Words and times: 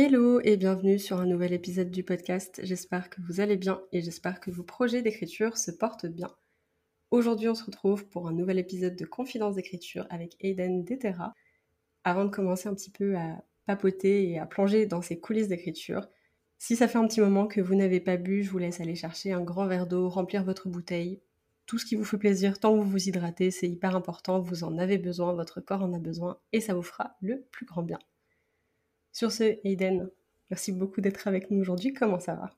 Hello 0.00 0.38
et 0.44 0.56
bienvenue 0.56 0.96
sur 0.96 1.18
un 1.18 1.26
nouvel 1.26 1.52
épisode 1.52 1.90
du 1.90 2.04
podcast. 2.04 2.60
J'espère 2.62 3.10
que 3.10 3.20
vous 3.20 3.40
allez 3.40 3.56
bien 3.56 3.82
et 3.90 4.00
j'espère 4.00 4.38
que 4.38 4.52
vos 4.52 4.62
projets 4.62 5.02
d'écriture 5.02 5.58
se 5.58 5.72
portent 5.72 6.06
bien. 6.06 6.30
Aujourd'hui, 7.10 7.48
on 7.48 7.56
se 7.56 7.64
retrouve 7.64 8.06
pour 8.06 8.28
un 8.28 8.32
nouvel 8.32 8.60
épisode 8.60 8.94
de 8.94 9.04
Confidence 9.04 9.56
d'écriture 9.56 10.06
avec 10.08 10.36
Aiden 10.38 10.84
Detera. 10.84 11.34
Avant 12.04 12.24
de 12.24 12.30
commencer 12.30 12.68
un 12.68 12.74
petit 12.74 12.92
peu 12.92 13.16
à 13.16 13.42
papoter 13.66 14.30
et 14.30 14.38
à 14.38 14.46
plonger 14.46 14.86
dans 14.86 15.02
ces 15.02 15.18
coulisses 15.18 15.48
d'écriture, 15.48 16.06
si 16.58 16.76
ça 16.76 16.86
fait 16.86 16.98
un 16.98 17.08
petit 17.08 17.20
moment 17.20 17.48
que 17.48 17.60
vous 17.60 17.74
n'avez 17.74 17.98
pas 17.98 18.18
bu, 18.18 18.44
je 18.44 18.50
vous 18.50 18.58
laisse 18.58 18.80
aller 18.80 18.94
chercher 18.94 19.32
un 19.32 19.42
grand 19.42 19.66
verre 19.66 19.88
d'eau, 19.88 20.08
remplir 20.08 20.44
votre 20.44 20.68
bouteille. 20.68 21.20
Tout 21.66 21.76
ce 21.76 21.84
qui 21.84 21.96
vous 21.96 22.04
fait 22.04 22.18
plaisir, 22.18 22.60
tant 22.60 22.72
que 22.72 22.84
vous 22.84 22.88
vous 22.88 23.08
hydratez, 23.08 23.50
c'est 23.50 23.68
hyper 23.68 23.96
important, 23.96 24.38
vous 24.38 24.62
en 24.62 24.78
avez 24.78 24.96
besoin, 24.96 25.32
votre 25.32 25.60
corps 25.60 25.82
en 25.82 25.92
a 25.92 25.98
besoin 25.98 26.38
et 26.52 26.60
ça 26.60 26.72
vous 26.72 26.82
fera 26.82 27.16
le 27.20 27.44
plus 27.50 27.66
grand 27.66 27.82
bien. 27.82 27.98
Sur 29.18 29.32
ce, 29.32 29.58
Aiden, 29.64 30.08
merci 30.48 30.70
beaucoup 30.70 31.00
d'être 31.00 31.26
avec 31.26 31.50
nous 31.50 31.60
aujourd'hui. 31.60 31.92
Comment 31.92 32.20
ça 32.20 32.34
va? 32.34 32.50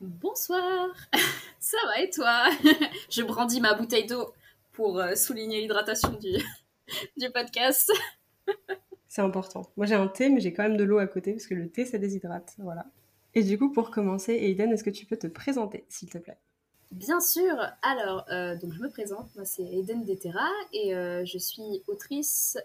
Bonsoir 0.00 0.88
Ça 1.60 1.76
va 1.84 2.00
et 2.00 2.08
toi? 2.08 2.46
Je 3.10 3.22
brandis 3.22 3.60
ma 3.60 3.74
bouteille 3.74 4.06
d'eau 4.06 4.32
pour 4.72 4.98
euh, 4.98 5.14
souligner 5.14 5.60
l'hydratation 5.60 6.12
du, 6.12 6.38
du 7.18 7.30
podcast. 7.30 7.92
C'est 9.08 9.20
important. 9.20 9.70
Moi 9.76 9.84
j'ai 9.84 9.94
un 9.94 10.08
thé, 10.08 10.30
mais 10.30 10.40
j'ai 10.40 10.54
quand 10.54 10.62
même 10.62 10.78
de 10.78 10.84
l'eau 10.84 10.96
à 10.96 11.06
côté 11.06 11.32
parce 11.32 11.46
que 11.46 11.54
le 11.54 11.68
thé 11.68 11.84
ça 11.84 11.98
déshydrate. 11.98 12.54
Voilà. 12.56 12.86
Et 13.34 13.42
du 13.42 13.58
coup, 13.58 13.70
pour 13.70 13.90
commencer, 13.90 14.32
Aiden, 14.32 14.72
est-ce 14.72 14.84
que 14.84 14.88
tu 14.88 15.04
peux 15.04 15.18
te 15.18 15.26
présenter, 15.26 15.84
s'il 15.90 16.08
te 16.08 16.16
plaît? 16.16 16.38
Bien 16.92 17.20
sûr. 17.20 17.58
Alors, 17.82 18.24
euh, 18.30 18.56
donc 18.56 18.72
je 18.72 18.80
me 18.80 18.88
présente. 18.88 19.28
Moi, 19.36 19.44
c'est 19.44 19.64
Aiden 19.64 20.02
Detera 20.06 20.48
et 20.72 20.94
euh, 20.94 21.26
je 21.26 21.36
suis 21.36 21.82
autrice, 21.88 22.56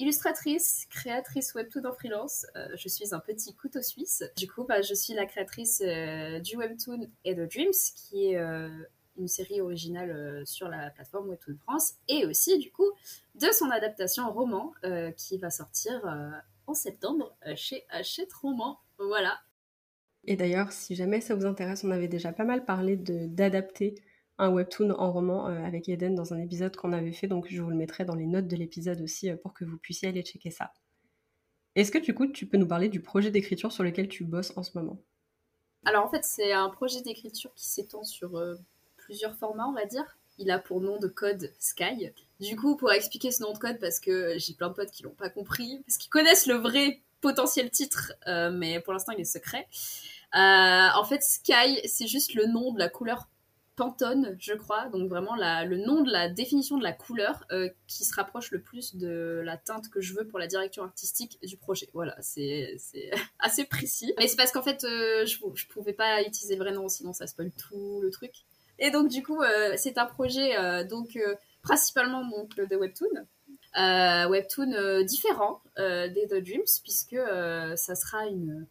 illustratrice, 0.00 0.86
créatrice 0.88 1.54
webtoon 1.54 1.84
en 1.84 1.92
freelance. 1.92 2.46
Euh, 2.56 2.68
je 2.76 2.88
suis 2.88 3.14
un 3.14 3.20
petit 3.20 3.54
couteau 3.54 3.82
suisse. 3.82 4.24
Du 4.36 4.48
coup, 4.48 4.64
bah, 4.64 4.80
je 4.80 4.94
suis 4.94 5.12
la 5.12 5.26
créatrice 5.26 5.82
euh, 5.84 6.40
du 6.40 6.56
webtoon 6.56 7.08
et 7.24 7.34
de 7.34 7.44
Dreams, 7.44 7.72
qui 7.94 8.28
est 8.28 8.38
euh, 8.38 8.68
une 9.18 9.28
série 9.28 9.60
originale 9.60 10.42
sur 10.46 10.68
la 10.68 10.90
plateforme 10.90 11.28
Webtoon 11.28 11.58
France, 11.58 11.94
et 12.08 12.24
aussi 12.24 12.58
du 12.58 12.72
coup 12.72 12.90
de 13.34 13.50
son 13.52 13.70
adaptation 13.70 14.32
roman 14.32 14.72
qui 15.16 15.36
va 15.36 15.50
sortir 15.50 16.00
en 16.66 16.72
septembre 16.72 17.36
chez 17.54 17.84
Hachette 17.90 18.32
Roman. 18.32 18.78
Voilà. 18.98 19.38
Et 20.24 20.36
d'ailleurs, 20.36 20.72
si 20.72 20.94
jamais 20.94 21.20
ça 21.20 21.34
vous 21.34 21.44
intéresse, 21.44 21.84
on 21.84 21.90
avait 21.90 22.08
déjà 22.08 22.32
pas 22.32 22.44
mal 22.44 22.64
parlé 22.64 22.96
d'adapter 22.96 23.96
un 24.40 24.48
webtoon 24.48 24.90
en 24.90 25.12
roman 25.12 25.48
euh, 25.48 25.62
avec 25.64 25.88
Eden 25.88 26.14
dans 26.14 26.32
un 26.32 26.38
épisode 26.38 26.74
qu'on 26.74 26.92
avait 26.92 27.12
fait, 27.12 27.28
donc 27.28 27.46
je 27.48 27.60
vous 27.60 27.70
le 27.70 27.76
mettrai 27.76 28.04
dans 28.04 28.14
les 28.14 28.26
notes 28.26 28.48
de 28.48 28.56
l'épisode 28.56 29.00
aussi 29.02 29.30
euh, 29.30 29.36
pour 29.36 29.52
que 29.52 29.64
vous 29.64 29.76
puissiez 29.76 30.08
aller 30.08 30.22
checker 30.22 30.50
ça. 30.50 30.72
Est-ce 31.76 31.92
que 31.92 31.98
du 31.98 32.14
coup 32.14 32.26
tu 32.26 32.46
peux 32.46 32.56
nous 32.56 32.66
parler 32.66 32.88
du 32.88 33.00
projet 33.00 33.30
d'écriture 33.30 33.70
sur 33.70 33.84
lequel 33.84 34.08
tu 34.08 34.24
bosses 34.24 34.56
en 34.56 34.62
ce 34.62 34.76
moment? 34.76 34.98
Alors 35.84 36.04
en 36.04 36.08
fait 36.08 36.24
c'est 36.24 36.52
un 36.52 36.70
projet 36.70 37.02
d'écriture 37.02 37.52
qui 37.54 37.68
s'étend 37.68 38.02
sur 38.02 38.36
euh, 38.36 38.56
plusieurs 38.96 39.36
formats 39.36 39.68
on 39.68 39.74
va 39.74 39.84
dire. 39.84 40.18
Il 40.38 40.50
a 40.50 40.58
pour 40.58 40.80
nom 40.80 40.98
de 40.98 41.06
code 41.06 41.52
Sky. 41.58 42.10
Du 42.40 42.56
coup 42.56 42.76
pour 42.76 42.90
expliquer 42.92 43.30
ce 43.30 43.42
nom 43.42 43.52
de 43.52 43.58
code 43.58 43.78
parce 43.78 44.00
que 44.00 44.38
j'ai 44.38 44.54
plein 44.54 44.68
de 44.68 44.74
potes 44.74 44.90
qui 44.90 45.02
l'ont 45.02 45.10
pas 45.10 45.28
compris, 45.28 45.82
parce 45.86 45.98
qu'ils 45.98 46.08
connaissent 46.08 46.46
le 46.46 46.54
vrai 46.54 47.02
potentiel 47.20 47.70
titre, 47.70 48.14
mais 48.26 48.80
pour 48.80 48.94
l'instant 48.94 49.12
il 49.12 49.20
est 49.20 49.24
secret. 49.24 49.68
en 50.32 51.04
fait 51.04 51.22
Sky 51.22 51.86
c'est 51.86 52.06
juste 52.06 52.32
le 52.32 52.46
nom 52.46 52.72
de 52.72 52.78
la 52.78 52.88
couleur 52.88 53.28
Pantone, 53.80 54.36
je 54.38 54.52
crois, 54.52 54.90
donc 54.90 55.08
vraiment 55.08 55.36
le 55.36 55.76
nom 55.78 56.02
de 56.02 56.12
la 56.12 56.28
définition 56.28 56.76
de 56.76 56.82
la 56.82 56.92
couleur 56.92 57.46
euh, 57.50 57.70
qui 57.86 58.04
se 58.04 58.14
rapproche 58.14 58.50
le 58.50 58.60
plus 58.60 58.94
de 58.94 59.40
la 59.42 59.56
teinte 59.56 59.88
que 59.88 60.02
je 60.02 60.12
veux 60.12 60.26
pour 60.26 60.38
la 60.38 60.46
direction 60.46 60.82
artistique 60.84 61.38
du 61.42 61.56
projet. 61.56 61.88
Voilà, 61.94 62.14
c'est 62.20 62.76
assez 63.38 63.64
précis. 63.64 64.12
Mais 64.18 64.28
c'est 64.28 64.36
parce 64.36 64.52
qu'en 64.52 64.60
fait, 64.60 64.84
euh, 64.84 65.24
je, 65.24 65.38
je 65.54 65.66
pouvais 65.68 65.94
pas 65.94 66.20
utiliser 66.20 66.56
le 66.56 66.62
vrai 66.62 66.72
nom, 66.72 66.90
sinon 66.90 67.14
ça 67.14 67.26
spoil 67.26 67.50
tout 67.52 68.02
le 68.02 68.10
truc. 68.10 68.32
Et 68.78 68.90
donc 68.90 69.08
du 69.08 69.22
coup, 69.22 69.40
euh, 69.40 69.72
c'est 69.78 69.96
un 69.96 70.04
projet 70.04 70.84
donc 70.84 71.18
principalement 71.62 72.22
donc 72.22 72.56
de 72.56 72.76
webtoon. 72.76 73.08
webtoon 74.28 75.04
différent 75.04 75.62
des 75.78 76.26
The 76.28 76.34
Dreams 76.34 76.68
puisque 76.82 77.16
ça 77.76 77.94
sera 77.94 78.26
une 78.26 78.66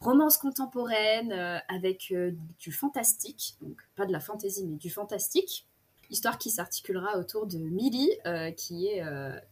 romance 0.00 0.38
contemporaine 0.38 1.32
euh, 1.32 1.58
avec 1.68 2.10
euh, 2.12 2.32
du 2.58 2.72
fantastique, 2.72 3.56
donc 3.60 3.76
pas 3.96 4.06
de 4.06 4.12
la 4.12 4.20
fantaisie 4.20 4.66
mais 4.66 4.76
du 4.76 4.90
fantastique. 4.90 5.66
Histoire 6.08 6.38
qui 6.38 6.50
s'articulera 6.50 7.18
autour 7.18 7.46
de 7.46 7.58
Millie, 7.58 8.10
euh, 8.26 8.50
qui 8.50 8.88
est 8.88 9.00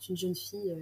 une 0.08 0.16
jeune 0.16 0.34
fille 0.34 0.76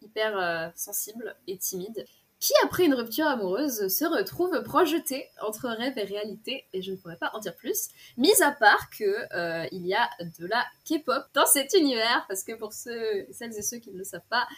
hyper 0.00 0.72
sensible 0.74 1.36
et 1.46 1.56
timide, 1.58 2.04
qui 2.40 2.52
après 2.64 2.86
une 2.86 2.94
rupture 2.94 3.26
amoureuse 3.28 3.86
se 3.86 4.04
retrouve 4.04 4.64
projetée 4.64 5.28
entre 5.40 5.68
rêve 5.68 5.96
et 5.96 6.02
réalité, 6.02 6.66
et 6.72 6.82
je 6.82 6.90
ne 6.90 6.96
pourrais 6.96 7.18
pas 7.18 7.30
en 7.34 7.38
dire 7.38 7.54
plus, 7.54 7.90
mis 8.16 8.42
à 8.42 8.50
part 8.50 8.90
que 8.90 9.68
il 9.72 9.86
y 9.86 9.94
a 9.94 10.10
de 10.40 10.44
la 10.44 10.66
K-pop 10.84 11.22
dans 11.34 11.46
cet 11.46 11.72
univers, 11.74 12.24
parce 12.26 12.42
que 12.42 12.54
pour 12.54 12.72
celles 12.72 13.28
et 13.40 13.62
ceux 13.62 13.78
qui 13.78 13.92
ne 13.92 13.98
le 13.98 14.04
savent 14.04 14.26
pas, 14.28 14.48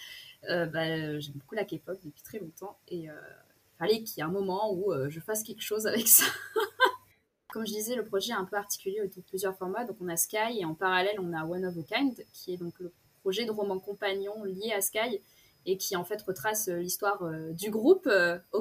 bah, 0.48 1.18
j'aime 1.18 1.34
beaucoup 1.34 1.56
la 1.56 1.66
K-pop 1.66 1.98
depuis 2.02 2.22
très 2.22 2.38
longtemps, 2.38 2.78
et 2.88 3.10
fallait 3.78 4.02
qu'il 4.02 4.18
y 4.18 4.20
ait 4.20 4.24
un 4.24 4.32
moment 4.32 4.72
où 4.72 4.92
euh, 4.92 5.08
je 5.10 5.20
fasse 5.20 5.42
quelque 5.42 5.62
chose 5.62 5.86
avec 5.86 6.08
ça. 6.08 6.24
Comme 7.52 7.66
je 7.66 7.72
disais, 7.72 7.94
le 7.94 8.04
projet 8.04 8.32
est 8.32 8.36
un 8.36 8.44
peu 8.44 8.56
articulé 8.56 9.00
autour 9.00 9.22
de 9.22 9.28
plusieurs 9.28 9.56
formats. 9.56 9.84
Donc 9.84 9.96
on 10.00 10.08
a 10.08 10.16
Sky 10.16 10.58
et 10.60 10.64
en 10.64 10.74
parallèle 10.74 11.16
on 11.20 11.32
a 11.32 11.44
One 11.44 11.64
of 11.64 11.76
a 11.76 11.82
Kind, 11.82 12.24
qui 12.32 12.54
est 12.54 12.56
donc 12.56 12.78
le 12.80 12.92
projet 13.20 13.44
de 13.44 13.50
roman 13.50 13.78
compagnon 13.78 14.44
lié 14.44 14.72
à 14.72 14.80
Sky 14.80 15.20
et 15.66 15.78
qui 15.78 15.96
en 15.96 16.04
fait 16.04 16.20
retrace 16.22 16.68
euh, 16.68 16.76
l'histoire 16.76 17.22
euh, 17.22 17.52
du 17.52 17.70
groupe 17.70 18.10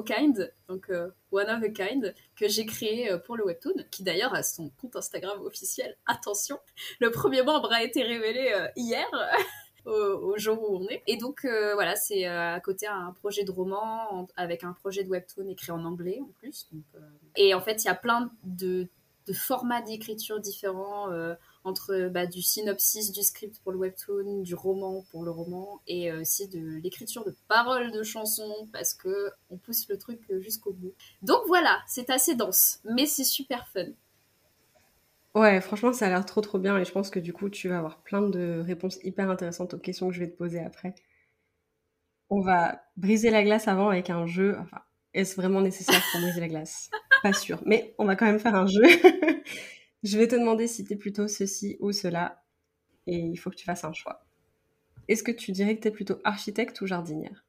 Kind, 0.06 0.52
donc 0.68 0.90
One 1.32 1.50
of 1.50 1.62
a 1.62 1.68
Kind, 1.68 2.14
que 2.36 2.48
j'ai 2.48 2.64
créé 2.66 3.10
pour 3.26 3.36
le 3.36 3.44
webtoon, 3.44 3.84
qui 3.90 4.04
d'ailleurs 4.04 4.34
a 4.34 4.42
son 4.42 4.70
compte 4.80 4.96
Instagram 4.96 5.40
officiel. 5.42 5.96
Attention, 6.06 6.58
le 7.00 7.10
premier 7.10 7.42
membre 7.42 7.72
a 7.72 7.82
été 7.82 8.02
révélé 8.02 8.52
hier. 8.76 9.08
au, 9.86 10.36
jour 10.36 10.58
où 10.62 10.76
on 10.76 10.88
est. 10.88 11.02
Et 11.06 11.16
donc 11.16 11.44
euh, 11.44 11.74
voilà, 11.74 11.96
c'est 11.96 12.26
euh, 12.26 12.54
à 12.54 12.60
côté 12.60 12.86
un 12.86 13.12
projet 13.12 13.44
de 13.44 13.50
roman 13.50 14.26
avec 14.36 14.64
un 14.64 14.72
projet 14.72 15.04
de 15.04 15.08
webtoon 15.08 15.48
écrit 15.48 15.72
en 15.72 15.84
anglais 15.84 16.20
en 16.22 16.30
plus. 16.38 16.68
Euh, 16.94 16.98
et 17.36 17.54
en 17.54 17.60
fait, 17.60 17.84
il 17.84 17.86
y 17.86 17.90
a 17.90 17.94
plein 17.94 18.30
de, 18.44 18.88
de 19.26 19.32
formats 19.32 19.82
d'écriture 19.82 20.40
différents 20.40 21.08
entre 21.64 22.10
bah, 22.10 22.26
du 22.26 22.42
synopsis 22.42 23.10
du 23.10 23.22
script 23.22 23.58
pour 23.62 23.72
le 23.72 23.78
webtoon, 23.78 24.42
du 24.42 24.54
roman 24.54 25.02
pour 25.10 25.24
le 25.24 25.30
roman, 25.30 25.80
et 25.86 26.12
aussi 26.12 26.46
de 26.48 26.78
l'écriture 26.82 27.24
de 27.24 27.34
paroles 27.48 27.90
de 27.90 28.02
chansons, 28.02 28.68
parce 28.70 28.92
que 28.92 29.30
on 29.48 29.56
pousse 29.56 29.88
le 29.88 29.96
truc 29.96 30.20
jusqu'au 30.40 30.72
bout. 30.72 30.92
Donc 31.22 31.40
voilà, 31.46 31.80
c'est 31.86 32.10
assez 32.10 32.34
dense, 32.34 32.80
mais 32.84 33.06
c'est 33.06 33.24
super 33.24 33.66
fun. 33.68 33.86
Ouais, 35.34 35.60
franchement, 35.60 35.92
ça 35.92 36.06
a 36.06 36.08
l'air 36.08 36.24
trop 36.26 36.40
trop 36.40 36.58
bien 36.58 36.76
et 36.78 36.84
je 36.84 36.90
pense 36.92 37.08
que 37.10 37.18
du 37.20 37.32
coup, 37.32 37.48
tu 37.50 37.68
vas 37.68 37.78
avoir 37.78 38.02
plein 38.02 38.22
de 38.22 38.60
réponses 38.64 38.98
hyper 39.04 39.30
intéressantes 39.30 39.74
aux 39.74 39.78
questions 39.78 40.08
que 40.08 40.14
je 40.14 40.20
vais 40.20 40.30
te 40.30 40.36
poser 40.36 40.58
après. 40.60 40.94
On 42.30 42.40
va 42.40 42.82
briser 42.96 43.30
la 43.30 43.42
glace 43.42 43.68
avant 43.68 43.88
avec 43.88 44.10
un 44.10 44.26
jeu. 44.26 44.56
Enfin, 44.60 44.80
est-ce 45.14 45.36
vraiment 45.36 45.60
nécessaire 45.60 46.02
pour 46.10 46.20
briser 46.20 46.40
la 46.40 46.48
glace? 46.48 46.90
Pas 47.22 47.32
sûr, 47.32 47.62
mais 47.64 47.94
on 47.98 48.04
va 48.04 48.16
quand 48.16 48.26
même 48.26 48.38
faire 48.40 48.54
un 48.54 48.66
jeu. 48.66 48.82
je 50.02 50.18
vais 50.18 50.28
te 50.28 50.34
demander 50.36 50.66
si 50.66 50.84
t'es 50.84 50.96
plutôt 50.96 51.28
ceci 51.28 51.76
ou 51.80 51.92
cela 51.92 52.42
et 53.06 53.18
il 53.18 53.36
faut 53.36 53.50
que 53.50 53.56
tu 53.56 53.64
fasses 53.66 53.84
un 53.84 53.92
choix. 53.92 54.26
Est-ce 55.08 55.22
que 55.24 55.32
tu 55.32 55.52
dirais 55.52 55.76
que 55.76 55.82
t'es 55.82 55.90
plutôt 55.92 56.20
architecte 56.24 56.80
ou 56.82 56.86
jardinière? 56.86 57.44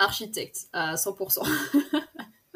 Architecte, 0.00 0.68
à 0.72 0.96
100%. 0.96 1.42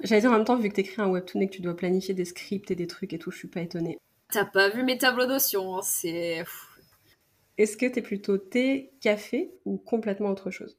J'allais 0.05 0.21
dire 0.21 0.31
en 0.31 0.35
même 0.35 0.45
temps, 0.45 0.57
vu 0.57 0.69
que 0.69 0.75
t'écris 0.75 1.03
un 1.03 1.09
webtoon 1.09 1.41
et 1.41 1.49
que 1.49 1.55
tu 1.57 1.61
dois 1.61 1.75
planifier 1.75 2.15
des 2.15 2.25
scripts 2.25 2.71
et 2.71 2.77
des 2.77 2.87
trucs 2.87 3.13
et 3.13 3.19
tout, 3.19 3.33
je 3.33 3.39
suis 3.39 3.49
pas 3.49 3.61
étonnée. 3.61 3.99
T'as 4.31 4.45
pas 4.45 4.69
vu 4.69 4.83
mes 4.83 4.99
tableaux 4.99 5.27
notions, 5.27 5.77
hein, 5.77 5.83
c'est. 5.83 6.45
Est-ce 7.57 7.77
que 7.77 7.87
t'es 7.87 8.03
plutôt 8.03 8.37
thé, 8.39 8.93
café 9.01 9.55
ou 9.65 9.77
complètement 9.77 10.31
autre 10.31 10.51
chose? 10.51 10.77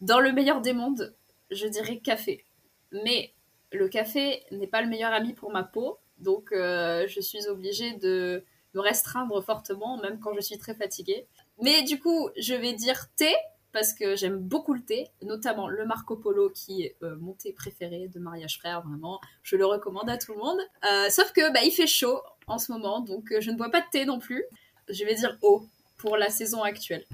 Dans 0.00 0.20
le 0.20 0.32
meilleur 0.32 0.60
des 0.60 0.72
mondes, 0.72 1.16
je 1.50 1.66
dirais 1.66 1.98
café. 1.98 2.44
Mais 2.92 3.34
le 3.72 3.88
café 3.88 4.44
n'est 4.50 4.66
pas 4.66 4.82
le 4.82 4.88
meilleur 4.88 5.12
ami 5.12 5.32
pour 5.32 5.50
ma 5.50 5.64
peau, 5.64 5.98
donc 6.18 6.52
euh, 6.52 7.06
je 7.08 7.20
suis 7.20 7.46
obligée 7.48 7.94
de 7.94 8.44
me 8.74 8.80
restreindre 8.80 9.42
fortement, 9.42 9.96
même 9.98 10.20
quand 10.20 10.34
je 10.34 10.40
suis 10.40 10.58
très 10.58 10.74
fatiguée. 10.74 11.26
Mais 11.60 11.82
du 11.82 11.98
coup, 11.98 12.30
je 12.38 12.54
vais 12.54 12.72
dire 12.72 13.08
thé 13.16 13.34
parce 13.72 13.94
que 13.94 14.16
j'aime 14.16 14.38
beaucoup 14.38 14.74
le 14.74 14.82
thé, 14.82 15.08
notamment 15.22 15.68
le 15.68 15.84
Marco 15.86 16.16
Polo 16.16 16.50
qui 16.50 16.82
est 16.82 16.96
euh, 17.02 17.16
mon 17.16 17.32
thé 17.32 17.52
préféré 17.52 18.08
de 18.08 18.18
mariage 18.18 18.58
frère, 18.58 18.82
vraiment. 18.82 19.20
Je 19.42 19.56
le 19.56 19.64
recommande 19.64 20.08
à 20.10 20.18
tout 20.18 20.32
le 20.32 20.38
monde. 20.38 20.60
Euh, 20.84 21.08
sauf 21.08 21.32
que 21.32 21.52
bah, 21.52 21.60
il 21.64 21.70
fait 21.70 21.86
chaud 21.86 22.20
en 22.46 22.58
ce 22.58 22.70
moment, 22.70 23.00
donc 23.00 23.32
euh, 23.32 23.40
je 23.40 23.50
ne 23.50 23.56
bois 23.56 23.70
pas 23.70 23.80
de 23.80 23.86
thé 23.90 24.04
non 24.04 24.18
plus. 24.18 24.44
Je 24.88 25.04
vais 25.04 25.14
dire 25.14 25.38
eau 25.42 25.66
pour 25.96 26.16
la 26.16 26.28
saison 26.28 26.62
actuelle. 26.62 27.04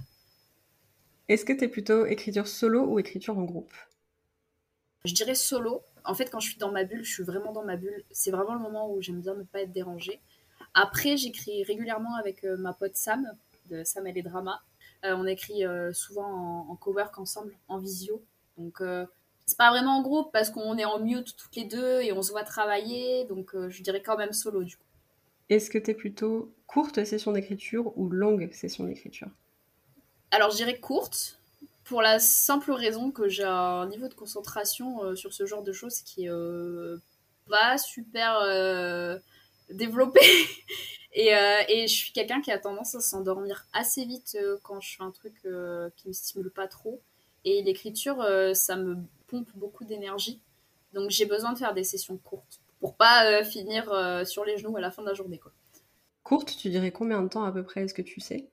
Est-ce 1.28 1.44
que 1.44 1.52
tu 1.52 1.64
es 1.64 1.68
plutôt 1.68 2.06
écriture 2.06 2.48
solo 2.48 2.84
ou 2.84 2.98
écriture 2.98 3.38
en 3.38 3.44
groupe? 3.44 3.72
Je 5.04 5.14
dirais 5.14 5.34
solo. 5.34 5.82
En 6.04 6.14
fait, 6.14 6.30
quand 6.30 6.40
je 6.40 6.48
suis 6.48 6.58
dans 6.58 6.72
ma 6.72 6.84
bulle, 6.84 7.04
je 7.04 7.12
suis 7.12 7.22
vraiment 7.22 7.52
dans 7.52 7.64
ma 7.64 7.76
bulle. 7.76 8.02
C'est 8.10 8.30
vraiment 8.30 8.54
le 8.54 8.60
moment 8.60 8.90
où 8.90 9.00
j'aime 9.00 9.20
bien 9.20 9.34
ne 9.34 9.44
pas 9.44 9.60
être 9.60 9.72
dérangée. 9.72 10.20
Après, 10.74 11.16
j'écris 11.16 11.62
régulièrement 11.64 12.16
avec 12.16 12.42
ma 12.44 12.72
pote 12.72 12.96
Sam, 12.96 13.30
de 13.66 13.84
Sam 13.84 14.06
et 14.06 14.12
les 14.12 14.22
dramas. 14.22 14.60
Euh, 15.04 15.14
on 15.16 15.26
écrit 15.26 15.64
euh, 15.64 15.92
souvent 15.92 16.66
en, 16.68 16.76
cowork 16.76 17.18
ensemble, 17.18 17.56
en 17.68 17.78
visio. 17.78 18.22
Donc, 18.56 18.80
euh, 18.80 19.06
c'est 19.46 19.56
pas 19.56 19.70
vraiment 19.70 19.98
en 19.98 20.02
groupe 20.02 20.30
parce 20.32 20.50
qu'on 20.50 20.76
est 20.76 20.84
en 20.84 20.98
mute 20.98 21.36
toutes 21.36 21.54
les 21.56 21.64
deux 21.64 22.00
et 22.02 22.12
on 22.12 22.22
se 22.22 22.32
voit 22.32 22.44
travailler. 22.44 23.24
Donc, 23.26 23.54
je 23.68 23.82
dirais 23.82 24.02
quand 24.02 24.16
même 24.16 24.32
solo 24.32 24.64
du 24.64 24.76
coup. 24.76 24.82
Est-ce 25.48 25.70
que 25.70 25.78
tu 25.78 25.92
es 25.92 25.94
plutôt 25.94 26.52
courte 26.66 27.02
session 27.04 27.32
d'écriture 27.32 27.96
ou 27.96 28.10
longue 28.10 28.52
session 28.52 28.84
d'écriture? 28.84 29.28
Alors, 30.30 30.50
je 30.50 30.56
dirais 30.56 30.78
courte 30.78 31.38
pour 31.84 32.02
la 32.02 32.18
simple 32.18 32.72
raison 32.72 33.10
que 33.10 33.28
j'ai 33.28 33.44
un 33.44 33.86
niveau 33.86 34.08
de 34.08 34.14
concentration 34.14 35.16
sur 35.16 35.32
ce 35.32 35.46
genre 35.46 35.62
de 35.62 35.72
choses 35.72 36.00
qui 36.00 36.26
est 36.26 36.30
pas 37.48 37.78
super. 37.78 38.42
Euh, 41.16 41.62
et, 41.68 41.88
je 41.88 41.94
suis 41.94 42.12
quelqu'un 42.12 42.40
qui 42.40 42.52
a 42.52 42.58
tendance 42.58 42.94
à 42.94 43.00
s'endormir 43.00 43.66
assez 43.72 44.04
vite 44.04 44.36
euh, 44.40 44.58
quand 44.62 44.78
je 44.80 44.96
fais 44.96 45.02
un 45.02 45.10
truc 45.10 45.34
euh, 45.46 45.90
qui 45.96 46.06
me 46.06 46.12
stimule 46.12 46.50
pas 46.50 46.68
trop. 46.68 47.00
Et 47.44 47.62
l'écriture, 47.62 48.24
ça 48.54 48.76
me 48.76 48.98
pompe 49.26 49.48
beaucoup 49.54 49.84
d'énergie. 49.84 50.40
Donc 50.92 51.10
j'ai 51.10 51.24
besoin 51.24 51.54
de 51.54 51.58
faire 51.58 51.72
des 51.72 51.82
sessions 51.82 52.18
courtes 52.18 52.60
pour 52.78 52.94
pas 52.94 53.42
finir 53.42 53.84
sur 54.26 54.44
les 54.44 54.58
genoux 54.58 54.76
à 54.76 54.80
la 54.80 54.90
fin 54.90 55.02
de 55.02 55.08
la 55.08 55.14
journée. 55.14 55.38
Quoi. 55.38 55.52
Courte, 56.24 56.56
tu 56.56 56.68
dirais 56.68 56.90
combien 56.90 57.22
de 57.22 57.28
temps 57.28 57.44
à 57.44 57.50
peu 57.50 57.62
près 57.62 57.84
Est-ce 57.84 57.94
que 57.94 58.02
tu 58.02 58.20
sais? 58.20 58.48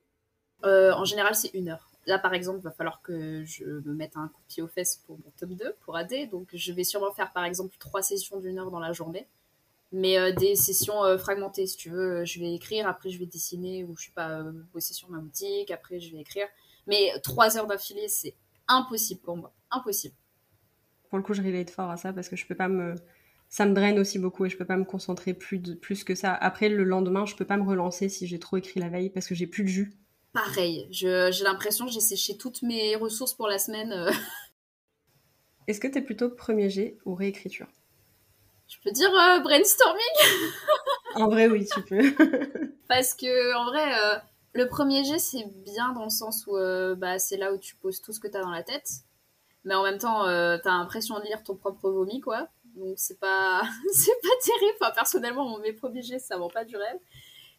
En 0.62 1.04
général, 1.04 1.34
c'est 1.34 1.52
une 1.52 1.68
heure. 1.68 1.90
Là, 2.06 2.18
par 2.18 2.32
exemple, 2.32 2.60
il 2.60 2.64
va 2.64 2.70
falloir 2.70 3.02
que 3.02 3.44
je 3.44 3.64
me 3.64 3.92
mette 3.92 4.16
un 4.16 4.28
coup 4.28 4.40
de 4.40 4.46
pied 4.48 4.62
aux 4.62 4.68
fesses 4.68 5.02
pour 5.06 5.18
mon 5.18 5.30
top 5.38 5.50
2, 5.50 5.76
pour 5.80 5.96
AD. 5.96 6.30
Donc, 6.30 6.48
je 6.54 6.72
vais 6.72 6.84
sûrement 6.84 7.12
faire, 7.12 7.32
par 7.32 7.44
exemple, 7.44 7.76
trois 7.78 8.02
sessions 8.02 8.40
d'une 8.40 8.58
heure 8.58 8.70
dans 8.70 8.80
la 8.80 8.92
journée 8.92 9.26
mais 9.92 10.18
euh, 10.18 10.32
des 10.32 10.56
sessions 10.56 11.04
euh, 11.04 11.18
fragmentées 11.18 11.66
si 11.66 11.76
tu 11.76 11.90
veux. 11.90 12.24
Je 12.24 12.40
vais 12.40 12.54
écrire 12.54 12.88
après 12.88 13.10
je 13.10 13.18
vais 13.18 13.26
dessiner 13.26 13.84
ou 13.84 13.96
je 13.96 14.06
sais 14.06 14.12
pas 14.14 14.40
euh, 14.40 14.52
bosser 14.72 14.94
sur 14.94 15.08
ma 15.10 15.18
boutique 15.18 15.70
après 15.70 16.00
je 16.00 16.12
vais 16.12 16.20
écrire. 16.20 16.46
Mais 16.86 17.12
trois 17.22 17.56
heures 17.56 17.66
d'affilée 17.66 18.08
c'est 18.08 18.34
impossible 18.68 19.20
pour 19.20 19.36
moi. 19.36 19.54
Impossible. 19.70 20.14
Pour 21.08 21.18
le 21.18 21.24
coup 21.24 21.34
je 21.34 21.42
relate 21.42 21.70
fort 21.70 21.90
à 21.90 21.96
ça 21.96 22.12
parce 22.12 22.28
que 22.28 22.36
je 22.36 22.46
peux 22.46 22.54
pas 22.54 22.68
me 22.68 22.94
ça 23.48 23.64
me 23.64 23.74
draine 23.74 23.98
aussi 23.98 24.18
beaucoup 24.18 24.44
et 24.44 24.48
je 24.48 24.56
peux 24.56 24.64
pas 24.64 24.76
me 24.76 24.84
concentrer 24.84 25.32
plus 25.32 25.58
de 25.58 25.74
plus 25.74 26.04
que 26.04 26.14
ça. 26.14 26.34
Après 26.34 26.68
le 26.68 26.84
lendemain 26.84 27.26
je 27.26 27.36
peux 27.36 27.44
pas 27.44 27.56
me 27.56 27.66
relancer 27.66 28.08
si 28.08 28.26
j'ai 28.26 28.38
trop 28.38 28.56
écrit 28.56 28.80
la 28.80 28.88
veille 28.88 29.10
parce 29.10 29.26
que 29.26 29.34
j'ai 29.34 29.46
plus 29.46 29.62
de 29.62 29.68
jus. 29.68 29.92
Pareil. 30.32 30.86
J'ai 30.90 31.30
l'impression 31.44 31.86
que 31.86 31.92
j'ai 31.92 32.00
séché 32.00 32.36
toutes 32.36 32.62
mes 32.62 32.96
ressources 32.96 33.32
pour 33.32 33.48
la 33.48 33.58
semaine 33.58 34.10
est-ce 35.66 35.80
que 35.80 35.88
tu 35.88 35.98
es 35.98 36.02
plutôt 36.02 36.30
premier 36.30 36.70
jet 36.70 36.96
ou 37.04 37.14
réécriture? 37.14 37.66
Je 38.68 38.76
peux 38.82 38.90
dire 38.90 39.10
euh, 39.10 39.40
brainstorming 39.40 40.02
En 41.14 41.28
vrai, 41.28 41.48
oui, 41.48 41.66
tu 41.72 41.82
peux. 41.82 42.14
Parce 42.88 43.14
que, 43.14 43.54
en 43.56 43.66
vrai, 43.66 43.94
euh, 43.98 44.18
le 44.54 44.68
premier 44.68 45.04
jet, 45.04 45.18
c'est 45.18 45.46
bien 45.64 45.92
dans 45.92 46.04
le 46.04 46.10
sens 46.10 46.46
où 46.46 46.56
euh, 46.56 46.94
bah, 46.94 47.18
c'est 47.18 47.36
là 47.36 47.52
où 47.52 47.58
tu 47.58 47.76
poses 47.76 48.02
tout 48.02 48.12
ce 48.12 48.20
que 48.20 48.28
tu 48.28 48.36
as 48.36 48.42
dans 48.42 48.50
la 48.50 48.62
tête. 48.62 48.90
Mais 49.64 49.74
en 49.74 49.82
même 49.82 49.98
temps, 49.98 50.24
tu 50.24 50.28
as 50.28 50.78
l'impression 50.78 51.18
de 51.18 51.24
lire 51.24 51.42
ton 51.42 51.56
propre 51.56 51.90
vomi, 51.90 52.20
quoi. 52.20 52.48
Donc, 52.76 52.94
c'est 52.96 53.18
pas, 53.18 53.62
c'est 53.92 54.20
pas 54.22 54.28
terrible. 54.44 54.76
Enfin, 54.80 54.92
personnellement, 54.94 55.58
mes 55.58 55.72
premiers 55.72 56.02
jets, 56.02 56.18
ça 56.18 56.36
vend 56.36 56.48
pas 56.48 56.64
du 56.64 56.76
rêve. 56.76 56.98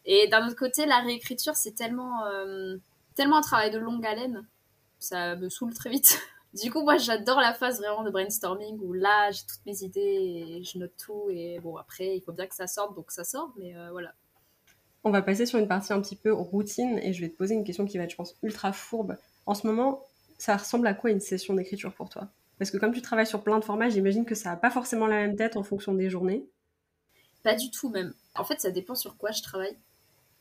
Et 0.06 0.26
d'un 0.28 0.46
autre 0.46 0.56
côté, 0.56 0.86
la 0.86 1.00
réécriture, 1.00 1.54
c'est 1.56 1.72
tellement, 1.72 2.22
tellement 3.14 3.38
un 3.38 3.42
travail 3.42 3.70
de 3.70 3.78
longue 3.78 4.06
haleine. 4.06 4.46
Ça 4.98 5.36
me 5.36 5.50
saoule 5.50 5.74
très 5.74 5.90
vite. 5.90 6.18
Du 6.54 6.70
coup, 6.70 6.82
moi, 6.82 6.96
j'adore 6.96 7.40
la 7.40 7.52
phase 7.52 7.78
vraiment 7.78 8.02
de 8.02 8.10
brainstorming 8.10 8.78
où 8.80 8.94
là, 8.94 9.30
j'ai 9.30 9.42
toutes 9.42 9.64
mes 9.66 9.82
idées 9.82 10.00
et 10.00 10.64
je 10.64 10.78
note 10.78 10.94
tout. 10.96 11.28
Et 11.30 11.58
bon, 11.60 11.76
après, 11.76 12.16
il 12.16 12.22
faut 12.22 12.32
bien 12.32 12.46
que 12.46 12.54
ça 12.54 12.66
sorte, 12.66 12.94
donc 12.96 13.10
ça 13.10 13.24
sort, 13.24 13.52
mais 13.58 13.76
euh, 13.76 13.90
voilà. 13.90 14.14
On 15.04 15.10
va 15.10 15.22
passer 15.22 15.46
sur 15.46 15.58
une 15.58 15.68
partie 15.68 15.92
un 15.92 16.00
petit 16.00 16.16
peu 16.16 16.32
routine 16.32 16.98
et 17.02 17.12
je 17.12 17.20
vais 17.20 17.28
te 17.28 17.36
poser 17.36 17.54
une 17.54 17.64
question 17.64 17.84
qui 17.86 17.98
va 17.98 18.04
être, 18.04 18.10
je 18.10 18.16
pense, 18.16 18.34
ultra 18.42 18.72
fourbe. 18.72 19.16
En 19.46 19.54
ce 19.54 19.66
moment, 19.66 20.02
ça 20.38 20.56
ressemble 20.56 20.86
à 20.86 20.94
quoi 20.94 21.10
une 21.10 21.20
session 21.20 21.54
d'écriture 21.54 21.94
pour 21.94 22.08
toi? 22.08 22.28
Parce 22.58 22.70
que 22.70 22.78
comme 22.78 22.92
tu 22.92 23.02
travailles 23.02 23.26
sur 23.26 23.42
plein 23.42 23.58
de 23.58 23.64
formats, 23.64 23.88
j'imagine 23.88 24.24
que 24.24 24.34
ça 24.34 24.50
n'a 24.50 24.56
pas 24.56 24.70
forcément 24.70 25.06
la 25.06 25.16
même 25.16 25.36
tête 25.36 25.56
en 25.56 25.62
fonction 25.62 25.94
des 25.94 26.10
journées. 26.10 26.44
Pas 27.42 27.54
du 27.54 27.70
tout, 27.70 27.88
même. 27.88 28.14
En 28.34 28.44
fait, 28.44 28.60
ça 28.60 28.70
dépend 28.70 28.94
sur 28.94 29.16
quoi 29.16 29.30
je 29.30 29.42
travaille. 29.42 29.76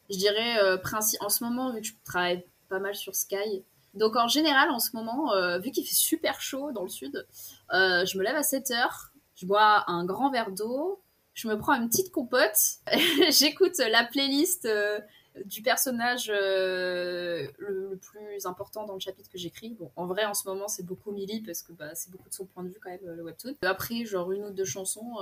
Je 0.09 0.17
dirais, 0.17 0.57
euh, 0.59 0.77
en 1.19 1.29
ce 1.29 1.43
moment, 1.43 1.73
vu 1.73 1.81
que 1.81 1.87
je 1.87 1.93
travaille 2.05 2.43
pas 2.69 2.79
mal 2.79 2.95
sur 2.95 3.15
Sky, 3.15 3.63
donc 3.93 4.15
en 4.15 4.27
général, 4.27 4.69
en 4.69 4.79
ce 4.79 4.95
moment, 4.95 5.33
euh, 5.33 5.57
vu 5.59 5.71
qu'il 5.71 5.85
fait 5.85 5.95
super 5.95 6.41
chaud 6.41 6.71
dans 6.71 6.83
le 6.83 6.89
sud, 6.89 7.25
euh, 7.73 8.05
je 8.05 8.17
me 8.17 8.23
lève 8.23 8.35
à 8.35 8.43
7 8.43 8.71
heures, 8.71 9.11
je 9.35 9.45
bois 9.45 9.83
un 9.87 10.05
grand 10.05 10.29
verre 10.29 10.51
d'eau, 10.51 11.01
je 11.33 11.47
me 11.47 11.57
prends 11.57 11.73
une 11.73 11.89
petite 11.89 12.11
compote, 12.11 12.57
j'écoute 13.29 13.77
la 13.77 14.03
playlist 14.03 14.65
euh, 14.65 14.99
du 15.45 15.61
personnage 15.61 16.31
le, 16.31 17.95
plus 18.01 18.45
important 18.45 18.85
dans 18.85 18.95
le 18.95 18.99
chapitre 18.99 19.29
que 19.29 19.37
j'écris. 19.37 19.75
Bon, 19.79 19.91
en 19.95 20.07
vrai, 20.07 20.25
en 20.25 20.33
ce 20.33 20.47
moment, 20.47 20.67
c'est 20.67 20.85
beaucoup 20.85 21.11
Millie 21.11 21.41
parce 21.41 21.61
que 21.61 21.73
bah, 21.73 21.93
c'est 21.93 22.09
beaucoup 22.09 22.27
de 22.27 22.33
son 22.33 22.45
point 22.45 22.63
de 22.63 22.69
vue 22.69 22.79
quand 22.81 22.89
même, 22.89 22.99
le 23.03 23.23
webtoon. 23.23 23.53
Après, 23.61 24.03
genre 24.05 24.31
une 24.31 24.45
ou 24.45 24.49
deux 24.49 24.65
chansons, 24.65 25.13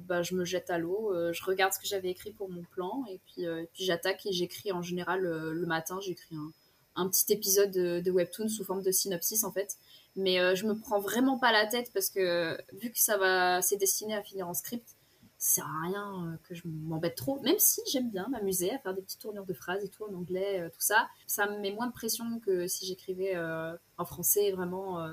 bah, 0.00 0.22
je 0.22 0.34
me 0.34 0.46
jette 0.46 0.70
à 0.70 0.78
l'eau, 0.78 1.12
je 1.32 1.44
regarde 1.44 1.74
ce 1.74 1.78
que 1.78 1.86
j'avais 1.86 2.08
écrit 2.08 2.32
pour 2.32 2.48
mon 2.48 2.62
plan 2.62 3.04
et 3.10 3.20
puis, 3.26 3.44
puis 3.74 3.84
j'attaque 3.84 4.24
et 4.24 4.32
j'écris 4.32 4.72
en 4.72 4.80
général 4.80 5.20
le 5.20 5.66
matin, 5.66 5.98
j'écris 6.00 6.36
un 6.36 6.50
un 6.96 7.08
petit 7.08 7.32
épisode 7.32 7.70
de, 7.70 8.10
webtoon 8.10 8.48
sous 8.48 8.64
forme 8.64 8.82
de 8.82 8.90
synopsis 8.90 9.44
en 9.44 9.52
fait. 9.52 9.76
Mais 10.16 10.40
euh, 10.40 10.54
je 10.54 10.66
me 10.66 10.76
prends 10.76 11.00
vraiment 11.00 11.38
pas 11.38 11.52
la 11.52 11.66
tête 11.66 11.90
parce 11.92 12.08
que 12.08 12.56
vu 12.74 12.90
que 12.90 12.98
ça 12.98 13.16
va, 13.16 13.62
c'est 13.62 13.76
destiné 13.76 14.14
à 14.14 14.22
finir 14.22 14.48
en 14.48 14.54
script, 14.54 14.96
ça 15.38 15.56
sert 15.56 15.66
à 15.66 15.86
rien 15.86 16.26
euh, 16.26 16.36
que 16.48 16.54
je 16.54 16.62
m'embête 16.66 17.16
trop. 17.16 17.40
Même 17.40 17.58
si 17.58 17.80
j'aime 17.90 18.10
bien 18.10 18.28
m'amuser 18.28 18.72
à 18.72 18.78
faire 18.78 18.94
des 18.94 19.02
petites 19.02 19.20
tournures 19.20 19.46
de 19.46 19.54
phrases 19.54 19.84
et 19.84 19.88
tout 19.88 20.04
en 20.04 20.14
anglais, 20.14 20.60
euh, 20.60 20.68
tout 20.68 20.80
ça, 20.80 21.08
ça 21.26 21.46
me 21.48 21.58
met 21.58 21.72
moins 21.72 21.88
de 21.88 21.92
pression 21.92 22.38
que 22.40 22.66
si 22.68 22.86
j'écrivais 22.86 23.36
en 23.98 24.04
français 24.04 24.52
vraiment 24.52 25.04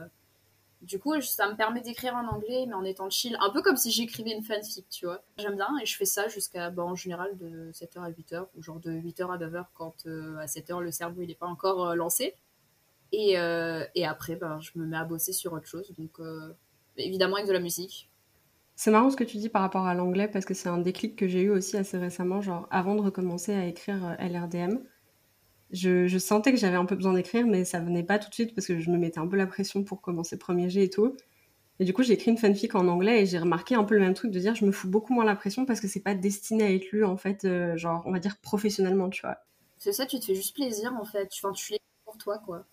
du 0.81 0.99
coup, 0.99 1.19
ça 1.21 1.47
me 1.47 1.55
permet 1.55 1.81
d'écrire 1.81 2.15
en 2.15 2.27
anglais, 2.27 2.65
mais 2.67 2.73
en 2.73 2.83
étant 2.83 3.09
chill. 3.09 3.37
Un 3.39 3.51
peu 3.51 3.61
comme 3.61 3.77
si 3.77 3.91
j'écrivais 3.91 4.31
une 4.31 4.43
fanfic, 4.43 4.89
tu 4.89 5.05
vois. 5.05 5.23
J'aime 5.37 5.55
bien 5.55 5.69
et 5.81 5.85
je 5.85 5.95
fais 5.95 6.05
ça 6.05 6.27
jusqu'à, 6.27 6.71
bah, 6.71 6.83
en 6.83 6.95
général, 6.95 7.37
de 7.37 7.71
7h 7.71 7.99
à 7.99 8.09
8h, 8.09 8.47
ou 8.55 8.63
genre 8.63 8.79
de 8.79 8.91
8h 8.91 9.31
à 9.31 9.37
9h 9.37 9.65
quand 9.75 10.07
euh, 10.07 10.37
à 10.37 10.45
7h 10.45 10.79
le 10.79 10.91
cerveau 10.91 11.21
il 11.21 11.27
n'est 11.27 11.35
pas 11.35 11.45
encore 11.45 11.89
euh, 11.89 11.95
lancé. 11.95 12.33
Et, 13.11 13.37
euh, 13.37 13.85
et 13.93 14.05
après, 14.05 14.35
ben, 14.35 14.59
je 14.61 14.71
me 14.75 14.85
mets 14.85 14.97
à 14.97 15.03
bosser 15.03 15.33
sur 15.33 15.53
autre 15.53 15.67
chose. 15.67 15.93
Donc, 15.97 16.19
évidemment, 16.97 17.35
avec 17.35 17.47
de 17.47 17.53
la 17.53 17.59
musique. 17.59 18.09
C'est 18.75 18.89
marrant 18.89 19.11
ce 19.11 19.17
que 19.17 19.23
tu 19.23 19.37
dis 19.37 19.49
par 19.49 19.61
rapport 19.61 19.85
à 19.85 19.93
l'anglais 19.93 20.27
parce 20.27 20.45
que 20.45 20.53
c'est 20.55 20.69
un 20.69 20.79
déclic 20.79 21.15
que 21.15 21.27
j'ai 21.27 21.41
eu 21.41 21.51
aussi 21.51 21.77
assez 21.77 21.97
récemment, 21.99 22.41
genre 22.41 22.67
avant 22.71 22.95
de 22.95 23.01
recommencer 23.01 23.53
à 23.53 23.65
écrire 23.65 24.15
LRDM 24.17 24.79
je, 25.71 26.17
sentais 26.17 26.51
que 26.51 26.57
j'avais 26.57 26.75
un 26.75 26.85
peu 26.85 26.95
besoin 26.95 27.13
d'écrire, 27.13 27.45
mais 27.45 27.65
ça 27.65 27.79
venait 27.79 28.03
pas 28.03 28.19
tout 28.19 28.29
de 28.29 28.33
suite 28.33 28.53
parce 28.53 28.67
que 28.67 28.79
je 28.79 28.89
me 28.89 28.97
mettais 28.97 29.19
un 29.19 29.27
peu 29.27 29.37
la 29.37 29.47
pression 29.47 29.83
pour 29.83 30.01
commencer 30.01 30.37
premier 30.37 30.69
jet 30.69 30.83
et 30.83 30.89
tout. 30.89 31.15
Et 31.79 31.85
du 31.85 31.93
coup, 31.93 32.03
j'ai 32.03 32.13
écrit 32.13 32.31
une 32.31 32.37
fanfic 32.37 32.75
en 32.75 32.87
anglais 32.87 33.23
et 33.23 33.25
j'ai 33.25 33.39
remarqué 33.39 33.75
un 33.75 33.83
peu 33.83 33.95
le 33.95 34.01
même 34.01 34.13
truc 34.13 34.31
de 34.31 34.39
dire 34.39 34.53
je 34.53 34.65
me 34.65 34.71
fous 34.71 34.89
beaucoup 34.89 35.13
moins 35.13 35.25
la 35.25 35.35
pression 35.35 35.65
parce 35.65 35.79
que 35.79 35.87
c'est 35.87 36.01
pas 36.01 36.13
destiné 36.13 36.63
à 36.63 36.71
être 36.71 36.91
lu 36.91 37.03
en 37.03 37.17
fait, 37.17 37.45
euh, 37.45 37.75
genre 37.77 38.03
on 38.05 38.11
va 38.11 38.19
dire 38.19 38.37
professionnellement, 38.41 39.09
tu 39.09 39.21
vois. 39.21 39.37
C'est 39.79 39.93
ça, 39.93 40.05
tu 40.05 40.19
te 40.19 40.25
fais 40.25 40.35
juste 40.35 40.55
plaisir 40.55 40.93
en 40.99 41.05
fait. 41.05 41.29
Enfin, 41.41 41.51
tu 41.53 41.71
l'es 41.71 41.79
pour 42.05 42.17
toi 42.17 42.37
quoi. 42.45 42.65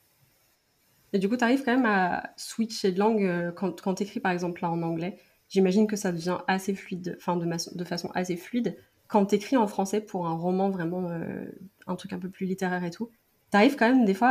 Et 1.15 1.19
du 1.19 1.29
coup, 1.29 1.39
tu 1.39 1.45
arrives 1.45 1.65
quand 1.65 1.75
même 1.75 1.87
à 1.87 2.35
switcher 2.37 2.93
de 2.93 2.99
langue 2.99 3.25
euh, 3.25 3.51
quand, 3.51 3.81
quand 3.81 3.95
tu 3.95 4.03
écris 4.03 4.21
par 4.21 4.33
exemple 4.33 4.61
là 4.63 4.71
en 4.71 4.83
anglais. 4.83 5.19
J'imagine 5.49 5.87
que 5.87 5.97
ça 5.97 6.13
devient 6.13 6.39
assez 6.47 6.75
fluide, 6.75 7.17
enfin 7.17 7.37
de, 7.37 7.47
de 7.47 7.85
façon 7.85 8.11
assez 8.15 8.37
fluide 8.37 8.77
quand 9.09 9.27
t'écris 9.27 9.57
en 9.57 9.67
français 9.67 10.01
pour 10.01 10.27
un 10.27 10.35
roman 10.35 10.71
vraiment, 10.71 11.09
euh, 11.11 11.47
un 11.87 11.97
truc 11.97 12.13
un 12.13 12.19
peu 12.19 12.31
plus 12.31 12.47
littéraire 12.47 12.85
et 12.85 12.91
tout, 12.91 13.11
t'arrives 13.51 13.77
quand 13.77 13.89
même 13.89 14.05
des 14.05 14.15
fois 14.15 14.29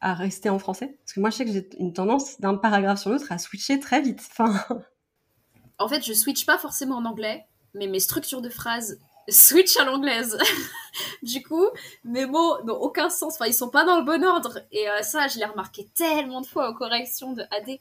à, 0.00 0.14
rester 0.14 0.48
en 0.48 0.58
français? 0.58 0.96
Parce 1.04 1.12
que 1.12 1.20
moi, 1.20 1.30
je 1.30 1.36
sais 1.36 1.44
que 1.44 1.52
j'ai 1.52 1.68
une 1.78 1.92
tendance 1.92 2.40
d'un 2.40 2.54
paragraphe 2.54 3.00
sur 3.00 3.10
l'autre 3.10 3.30
à 3.30 3.38
switcher 3.38 3.80
très 3.80 4.00
vite. 4.00 4.22
En 5.78 5.88
fait, 5.88 6.02
je 6.02 6.14
switch 6.14 6.46
pas 6.46 6.56
forcément 6.56 6.96
en 6.96 7.04
anglais, 7.04 7.44
mais 7.74 7.86
mes 7.86 8.00
structures 8.00 8.40
de 8.40 8.48
phrases 8.48 8.98
switch 9.28 9.76
à 9.76 9.84
l'anglaise. 9.84 10.38
du 11.22 11.42
coup, 11.42 11.66
mes 12.04 12.24
mots 12.24 12.62
n'ont 12.64 12.76
aucun 12.76 13.10
sens. 13.10 13.34
Enfin, 13.34 13.46
ils 13.46 13.52
sont 13.52 13.68
pas 13.68 13.84
dans 13.84 13.98
le 13.98 14.04
bon 14.04 14.24
ordre. 14.24 14.60
Et 14.72 14.88
euh, 14.88 15.02
ça, 15.02 15.28
je 15.28 15.38
l'ai 15.38 15.44
remarqué 15.44 15.86
tellement 15.94 16.40
de 16.40 16.46
fois 16.46 16.70
aux 16.70 16.74
corrections 16.74 17.32
de 17.32 17.42
AD. 17.42 17.78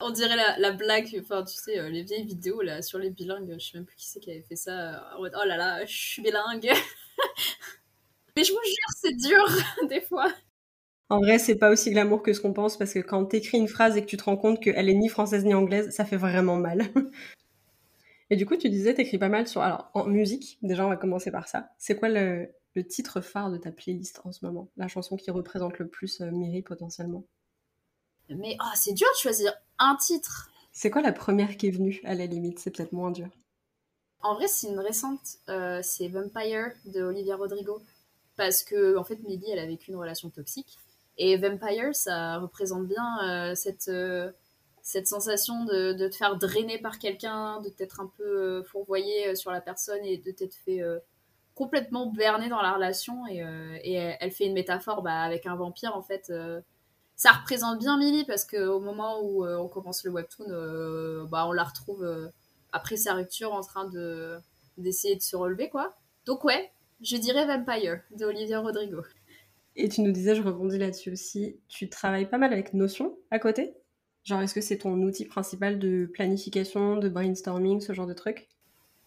On 0.00 0.10
dirait 0.10 0.36
la, 0.58 0.72
blague, 0.72 1.08
enfin 1.20 1.42
tu 1.44 1.54
sais, 1.54 1.78
euh, 1.78 1.88
les 1.88 2.02
vieilles 2.02 2.26
vidéos 2.26 2.60
là 2.60 2.82
sur 2.82 2.98
les 2.98 3.10
bilingues, 3.10 3.54
je 3.58 3.66
sais 3.66 3.78
même 3.78 3.86
plus 3.86 3.96
qui 3.96 4.06
c'est 4.06 4.20
qui 4.20 4.30
avait 4.30 4.42
fait 4.42 4.56
ça. 4.56 5.16
Euh, 5.16 5.18
oh 5.18 5.44
là 5.46 5.56
là, 5.56 5.84
je 5.86 5.96
suis 5.96 6.22
bilingue. 6.22 6.70
Mais 8.36 8.44
je 8.44 8.52
vous 8.52 8.58
jure, 8.64 9.00
c'est 9.00 9.16
dur 9.16 9.46
des 9.88 10.02
fois. 10.02 10.30
En 11.08 11.20
vrai, 11.20 11.38
c'est 11.38 11.56
pas 11.56 11.70
aussi 11.70 11.90
glamour 11.90 12.22
que 12.22 12.32
ce 12.32 12.40
qu'on 12.40 12.52
pense 12.52 12.76
parce 12.76 12.92
que 12.92 12.98
quand 12.98 13.24
t'écris 13.26 13.58
une 13.58 13.68
phrase 13.68 13.96
et 13.96 14.02
que 14.02 14.06
tu 14.06 14.16
te 14.16 14.24
rends 14.24 14.36
compte 14.36 14.60
qu'elle 14.60 14.88
est 14.88 14.94
ni 14.94 15.08
française 15.08 15.44
ni 15.44 15.54
anglaise, 15.54 15.90
ça 15.90 16.04
fait 16.04 16.16
vraiment 16.16 16.56
mal. 16.56 16.82
et 18.30 18.36
du 18.36 18.44
coup, 18.44 18.56
tu 18.56 18.68
disais, 18.68 18.92
t'écris 18.92 19.18
pas 19.18 19.28
mal 19.28 19.46
sur. 19.46 19.62
Alors, 19.62 19.90
en 19.94 20.04
musique, 20.06 20.58
déjà, 20.62 20.84
on 20.84 20.88
va 20.88 20.96
commencer 20.96 21.30
par 21.30 21.48
ça. 21.48 21.70
C'est 21.78 21.96
quoi 21.96 22.08
le, 22.08 22.48
titre 22.88 23.20
phare 23.20 23.50
de 23.50 23.56
ta 23.56 23.70
playlist 23.70 24.20
en 24.24 24.32
ce 24.32 24.44
moment? 24.44 24.68
La 24.76 24.88
chanson 24.88 25.16
qui 25.16 25.30
représente 25.30 25.78
le 25.78 25.86
plus 25.88 26.20
euh, 26.20 26.30
Miri 26.30 26.62
potentiellement? 26.62 27.24
Mais 28.30 28.56
oh, 28.60 28.72
c'est 28.74 28.92
dur 28.92 29.06
de 29.14 29.18
choisir 29.18 29.52
un 29.78 29.96
titre. 29.96 30.50
C'est 30.72 30.90
quoi 30.90 31.02
la 31.02 31.12
première 31.12 31.56
qui 31.56 31.68
est 31.68 31.70
venue 31.70 32.00
à 32.04 32.14
la 32.14 32.26
limite? 32.26 32.58
C'est 32.58 32.70
peut-être 32.70 32.92
moins 32.92 33.10
dur. 33.10 33.28
En 34.20 34.34
vrai, 34.34 34.48
c'est 34.48 34.68
une 34.68 34.80
récente. 34.80 35.38
Euh, 35.48 35.80
c'est 35.82 36.08
Vampire 36.08 36.72
de 36.86 37.02
Olivia 37.02 37.36
Rodrigo. 37.36 37.80
Parce 38.36 38.62
que, 38.62 38.96
en 38.96 39.04
fait, 39.04 39.16
Millie, 39.22 39.50
elle 39.50 39.58
a 39.58 39.66
vécu 39.66 39.90
une 39.90 39.96
relation 39.96 40.30
toxique. 40.30 40.76
Et 41.16 41.36
Vampire, 41.36 41.94
ça 41.94 42.38
représente 42.38 42.86
bien 42.86 43.18
euh, 43.24 43.54
cette, 43.54 43.88
euh, 43.88 44.30
cette 44.82 45.06
sensation 45.06 45.64
de, 45.64 45.94
de, 45.94 46.08
te 46.08 46.16
faire 46.16 46.36
drainer 46.36 46.78
par 46.78 46.98
quelqu'un, 46.98 47.60
de 47.62 47.70
t'être 47.70 48.00
un 48.00 48.12
peu 48.18 48.62
fourvoyé 48.64 49.34
sur 49.34 49.50
la 49.52 49.62
personne 49.62 50.04
et 50.04 50.18
de 50.18 50.30
t'être 50.30 50.56
fait 50.56 50.82
complètement 51.54 52.12
berner 52.12 52.50
dans 52.50 52.60
la 52.60 52.74
relation. 52.74 53.26
Et, 53.28 53.38
et 53.82 53.94
elle 53.94 54.30
fait 54.30 54.44
une 54.44 54.52
métaphore 54.52 55.00
bah, 55.00 55.20
avec 55.20 55.46
un 55.46 55.56
vampire, 55.56 55.96
en 55.96 56.02
fait 56.02 56.30
ça 57.16 57.32
représente 57.32 57.78
bien 57.78 57.98
Millie 57.98 58.24
parce 58.24 58.44
qu'au 58.44 58.80
moment 58.80 59.20
où 59.22 59.46
on 59.46 59.68
commence 59.68 60.04
le 60.04 60.10
webtoon, 60.10 61.26
bah, 61.30 61.46
on 61.46 61.52
la 61.52 61.64
retrouve 61.64 62.30
après 62.72 62.96
sa 62.96 63.14
rupture 63.14 63.52
en 63.52 63.62
train 63.62 63.88
de 63.88 64.38
d'essayer 64.76 65.16
de 65.16 65.22
se 65.22 65.36
relever 65.36 65.70
quoi. 65.70 65.94
Donc 66.26 66.44
ouais, 66.44 66.70
je 67.00 67.16
dirais 67.16 67.46
Vampire 67.46 68.00
de 68.16 68.26
Olivia 68.26 68.60
Rodrigo. 68.60 69.02
Et 69.76 69.88
tu 69.88 70.00
nous 70.00 70.12
disais, 70.12 70.34
je 70.34 70.42
rebondis 70.42 70.78
là-dessus 70.78 71.12
aussi, 71.12 71.56
tu 71.68 71.88
travailles 71.88 72.28
pas 72.28 72.38
mal 72.38 72.52
avec 72.52 72.72
Notion 72.72 73.16
à 73.30 73.38
côté? 73.38 73.74
Genre, 74.24 74.40
est-ce 74.40 74.54
que 74.54 74.60
c'est 74.60 74.78
ton 74.78 74.94
outil 75.02 75.24
principal 75.24 75.78
de 75.78 76.10
planification, 76.12 76.96
de 76.96 77.08
brainstorming, 77.08 77.80
ce 77.80 77.92
genre 77.92 78.06
de 78.06 78.14
truc? 78.14 78.48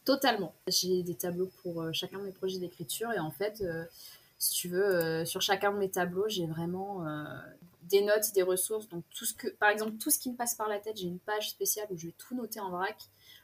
Totalement. 0.06 0.54
J'ai 0.68 1.04
des 1.04 1.16
tableaux 1.16 1.50
pour 1.62 1.82
euh, 1.82 1.90
chacun 1.92 2.20
de 2.20 2.24
mes 2.24 2.32
projets 2.32 2.60
d'écriture 2.60 3.12
et 3.12 3.20
en 3.20 3.32
fait, 3.32 3.62
euh, 3.62 3.84
si 4.38 4.54
tu 4.54 4.70
veux, 4.70 4.86
euh, 4.86 5.26
sur 5.26 5.42
chacun 5.42 5.74
de 5.74 5.78
mes 5.78 5.90
tableaux, 5.90 6.30
j'ai 6.30 6.46
vraiment 6.46 7.04
des 7.90 8.02
notes, 8.02 8.34
des 8.34 8.44
ressources. 8.44 8.88
Donc, 8.90 9.04
tout 9.16 9.26
ce 9.26 9.34
que, 9.34 9.48
par 9.48 9.70
exemple, 9.70 9.98
tout 9.98 10.10
ce 10.10 10.20
qui 10.20 10.32
me 10.32 10.36
passe 10.36 10.56
par 10.56 10.68
la 10.68 10.80
tête, 10.80 10.98
j'ai 10.98 11.08
une 11.08 11.20
page 11.20 11.50
spéciale 11.50 11.88
où 11.90 11.98
je 11.98 12.08
vais 12.08 12.16
tout 12.18 12.36
noter 12.36 12.60
en 12.60 12.70
vrac. 12.70 12.98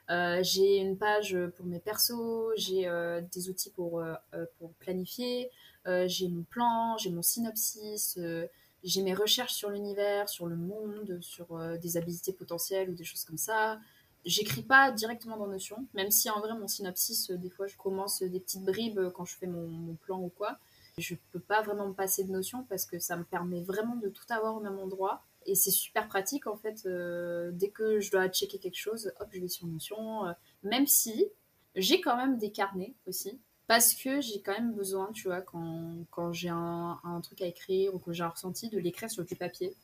Euh, 0.08 0.40
j'ai 0.42 0.76
une 0.76 0.96
page 0.96 1.36
pour 1.56 1.66
mes 1.66 1.80
persos, 1.80 2.52
j'ai 2.56 2.86
euh, 2.86 3.20
des 3.32 3.50
outils 3.50 3.70
pour, 3.70 4.00
euh, 4.00 4.14
planifier, 4.78 5.50
j'ai 6.06 6.28
mon 6.28 6.42
plan, 6.44 6.96
j'ai 6.98 7.10
mon 7.10 7.22
synopsis, 7.22 8.18
j'ai 8.82 9.02
mes 9.02 9.14
recherches 9.14 9.54
sur 9.54 9.70
l'univers, 9.70 10.28
sur 10.28 10.46
le 10.46 10.56
monde, 10.56 11.18
sur 11.20 11.46
des 11.80 11.96
habilités 11.96 12.32
potentielles 12.32 12.90
ou 12.90 12.94
des 12.94 13.04
choses 13.04 13.24
comme 13.24 13.38
ça. 13.38 13.78
J'écris 14.24 14.62
pas 14.62 14.90
directement 14.90 15.36
dans 15.36 15.46
Notion, 15.46 15.86
même 15.94 16.10
si 16.10 16.28
en 16.28 16.40
vrai 16.40 16.52
mon 16.58 16.66
synopsis, 16.66 17.30
des 17.30 17.50
fois 17.50 17.68
je 17.68 17.76
commence 17.76 18.22
des 18.22 18.40
petites 18.40 18.64
bribes 18.64 19.00
quand 19.14 19.24
je 19.24 19.36
fais 19.36 19.46
mon, 19.46 19.68
mon 19.68 19.94
plan 19.94 20.20
ou 20.20 20.28
quoi. 20.36 20.58
Je 20.98 21.14
peux 21.32 21.40
pas 21.40 21.60
vraiment 21.60 21.88
me 21.88 21.92
passer 21.92 22.24
de 22.24 22.30
Notion 22.32 22.64
parce 22.70 22.86
que 22.86 22.98
ça 22.98 23.16
me 23.16 23.24
permet 23.24 23.60
vraiment 23.60 23.96
de 23.96 24.08
tout 24.08 24.24
avoir 24.30 24.56
au 24.56 24.60
même 24.60 24.78
endroit 24.78 25.24
et 25.44 25.54
c'est 25.54 25.70
super 25.70 26.08
pratique 26.08 26.46
en 26.46 26.56
fait. 26.56 26.86
Euh, 26.86 27.50
dès 27.52 27.68
que 27.68 28.00
je 28.00 28.10
dois 28.10 28.28
checker 28.28 28.58
quelque 28.58 28.78
chose, 28.78 29.12
hop, 29.20 29.28
je 29.30 29.40
vais 29.40 29.48
sur 29.48 29.66
Notion. 29.66 30.26
Euh, 30.26 30.32
même 30.62 30.86
si 30.86 31.26
j'ai 31.74 32.00
quand 32.00 32.16
même 32.16 32.38
des 32.38 32.50
carnets 32.50 32.94
aussi. 33.06 33.38
Parce 33.66 33.94
que 33.94 34.20
j'ai 34.20 34.40
quand 34.42 34.52
même 34.52 34.72
besoin, 34.74 35.10
tu 35.12 35.26
vois, 35.26 35.40
quand, 35.40 36.06
quand 36.10 36.32
j'ai 36.32 36.48
un, 36.48 37.20
truc 37.22 37.42
à 37.42 37.46
écrire 37.46 37.94
ou 37.94 37.98
que 37.98 38.12
j'ai 38.12 38.22
un 38.22 38.28
ressenti, 38.28 38.68
de 38.68 38.78
l'écrire 38.78 39.10
sur 39.10 39.24
du 39.24 39.34
papier. 39.34 39.74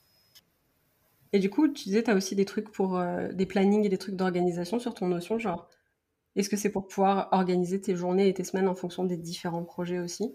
Et 1.33 1.41
du 1.41 1.51
coup, 1.51 1.67
tu 1.67 1.85
disais, 1.85 2.05
tu 2.05 2.11
as 2.11 2.15
aussi 2.15 2.37
des 2.37 2.45
trucs 2.45 2.71
pour 2.71 2.97
euh, 2.97 3.33
des 3.33 3.45
plannings 3.45 3.85
et 3.85 3.89
des 3.89 3.99
trucs 3.99 4.15
d'organisation 4.15 4.79
sur 4.79 4.95
ton 4.95 5.09
Notion, 5.09 5.39
genre, 5.39 5.69
est-ce 6.37 6.49
que 6.49 6.57
c'est 6.57 6.71
pour 6.71 6.87
pouvoir 6.87 7.29
organiser 7.33 7.81
tes 7.81 7.97
journées 7.97 8.29
et 8.29 8.35
tes 8.35 8.45
semaines 8.45 8.69
en 8.69 8.75
fonction 8.75 9.05
des 9.05 9.17
différents 9.17 9.65
projets 9.65 9.99
aussi? 9.99 10.33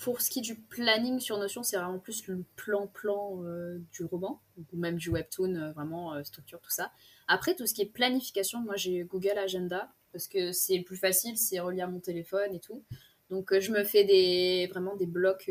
Pour 0.00 0.20
ce 0.20 0.30
qui 0.30 0.40
est 0.40 0.42
du 0.42 0.56
planning 0.56 1.20
sur 1.20 1.38
Notion, 1.38 1.62
c'est 1.62 1.76
vraiment 1.76 1.98
plus 1.98 2.26
le 2.26 2.44
plan-plan 2.56 3.42
euh, 3.44 3.78
du 3.92 4.04
roman, 4.04 4.42
ou 4.58 4.76
même 4.76 4.96
du 4.96 5.10
webtoon, 5.10 5.54
euh, 5.54 5.72
vraiment 5.72 6.14
euh, 6.14 6.22
structure, 6.22 6.60
tout 6.60 6.70
ça. 6.70 6.92
Après, 7.28 7.54
tout 7.54 7.66
ce 7.66 7.74
qui 7.74 7.82
est 7.82 7.86
planification, 7.86 8.60
moi 8.60 8.76
j'ai 8.76 9.04
Google 9.04 9.38
Agenda, 9.38 9.90
parce 10.12 10.28
que 10.28 10.52
c'est 10.52 10.80
plus 10.80 10.96
facile, 10.96 11.36
c'est 11.36 11.60
relié 11.60 11.80
à 11.80 11.86
mon 11.86 12.00
téléphone 12.00 12.54
et 12.54 12.60
tout. 12.60 12.82
Donc 13.30 13.58
je 13.58 13.72
me 13.72 13.84
fais 13.84 14.04
des, 14.04 14.68
vraiment 14.70 14.94
des 14.96 15.06
blocs 15.06 15.50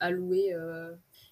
alloués. 0.00 0.56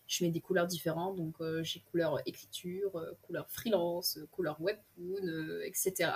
je 0.06 0.24
mets 0.24 0.30
des 0.30 0.40
couleurs 0.40 0.68
différentes, 0.68 1.16
donc 1.16 1.34
j'ai 1.62 1.80
couleur 1.80 2.20
écriture, 2.26 3.04
couleur 3.22 3.50
freelance, 3.50 4.20
couleur 4.30 4.60
webtoon, 4.60 5.60
etc. 5.64 6.12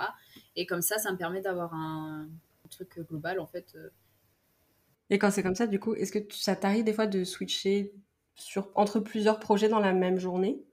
Et 0.55 0.65
comme 0.65 0.81
ça, 0.81 0.97
ça 0.97 1.11
me 1.11 1.17
permet 1.17 1.41
d'avoir 1.41 1.73
un, 1.73 2.29
un, 2.65 2.69
truc 2.69 3.01
global 3.01 3.41
en 3.41 3.47
fait 3.47 3.75
et 5.09 5.17
quand 5.17 5.31
c'est 5.31 5.43
comme 5.43 5.55
ça, 5.55 5.67
du 5.67 5.79
coup, 5.79 5.95
est-ce 5.95 6.11
que 6.11 6.19
ça 6.33 6.55
t'arrive 6.55 6.83
des 6.83 6.93
fois 6.93 7.07
de 7.07 7.23
switcher 7.23 7.93
entre 8.75 8.99
plusieurs 8.99 9.39
projets 9.39 9.69
dans 9.69 9.79
la 9.79 9.93
même 9.93 10.19
journée? 10.19 10.63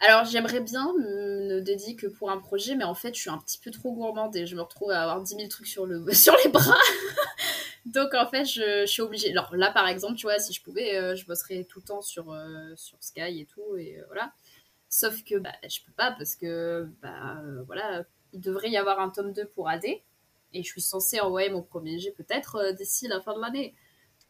Alors 0.00 0.24
j'aimerais 0.24 0.60
bien 0.60 0.92
ne 0.98 1.60
dédier 1.60 1.94
que 1.94 2.08
pour 2.08 2.30
un 2.30 2.38
projet, 2.38 2.74
mais 2.74 2.82
en 2.82 2.94
fait 2.94 3.14
je 3.14 3.20
suis 3.20 3.30
un 3.30 3.38
petit 3.38 3.58
peu 3.58 3.70
trop 3.70 3.92
gourmande 3.92 4.34
et 4.34 4.46
je 4.46 4.56
me 4.56 4.62
retrouve 4.62 4.90
à 4.90 5.02
avoir 5.02 5.22
10 5.22 5.36
000 5.36 5.48
trucs 5.48 5.66
sur 5.68 5.86
les 5.86 6.50
bras. 6.50 6.76
Donc 7.86 8.12
en 8.14 8.28
fait 8.28 8.44
je, 8.44 8.84
suis 8.84 9.00
obligée. 9.00 9.30
Alors 9.30 9.54
là 9.54 9.70
par 9.70 9.86
exemple, 9.86 10.16
tu 10.16 10.26
vois, 10.26 10.40
si 10.40 10.52
je 10.52 10.60
pouvais, 10.60 10.96
euh, 10.96 11.14
je 11.14 11.24
bosserais 11.24 11.64
tout 11.64 11.78
le 11.78 11.84
temps 11.84 12.02
sur, 12.02 12.32
euh, 12.32 12.72
sur 12.74 12.98
Sky 13.00 13.40
et 13.40 13.46
tout, 13.46 13.76
et 13.76 14.00
euh, 14.00 14.04
voilà. 14.08 14.32
Sauf 14.88 15.22
que 15.22 15.36
bah, 15.36 15.52
je 15.68 15.78
peux 15.86 15.92
pas 15.92 16.10
parce 16.10 16.34
que 16.34 16.88
bah, 17.00 17.40
voilà, 17.66 18.04
il 18.32 18.40
devrait 18.40 18.70
y 18.70 18.76
avoir 18.76 18.98
un 18.98 19.08
tome 19.08 19.32
2 19.32 19.46
pour 19.46 19.68
AD 19.68 19.84
et 20.52 20.62
je 20.62 20.68
suis 20.68 20.80
censée 20.80 21.20
envoyer 21.20 21.50
mon 21.50 21.62
premier 21.62 21.98
jet 21.98 22.12
peut-être 22.12 22.56
euh, 22.56 22.72
d'ici 22.72 23.08
la 23.08 23.20
fin 23.20 23.34
de 23.34 23.40
l'année. 23.40 23.74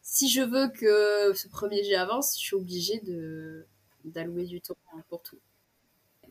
Si 0.01 0.29
je 0.29 0.41
veux 0.41 0.69
que 0.69 1.33
ce 1.33 1.47
premier 1.47 1.83
jet 1.83 1.95
avance, 1.95 2.35
je 2.37 2.43
suis 2.43 2.55
obligée 2.55 2.99
de 3.01 3.65
d'allouer 4.03 4.45
du 4.45 4.59
temps 4.59 4.75
pour 5.07 5.23
tout. 5.23 5.39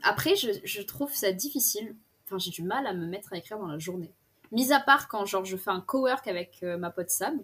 Après, 0.02 0.34
je, 0.36 0.82
trouve 0.82 1.14
ça 1.14 1.32
difficile. 1.32 1.96
Enfin, 2.26 2.36
j'ai 2.36 2.50
du 2.50 2.62
mal 2.62 2.86
à 2.86 2.92
me 2.92 3.06
mettre 3.06 3.32
à 3.32 3.38
écrire 3.38 3.58
dans 3.58 3.66
la 3.66 3.78
journée. 3.78 4.12
Mis 4.50 4.72
à 4.72 4.80
part 4.80 5.08
quand 5.08 5.24
genre 5.24 5.46
je 5.46 5.56
fais 5.56 5.70
un 5.70 5.80
cowork 5.80 6.26
avec 6.26 6.58
euh, 6.62 6.76
ma 6.76 6.90
pote 6.90 7.08
Sam. 7.08 7.42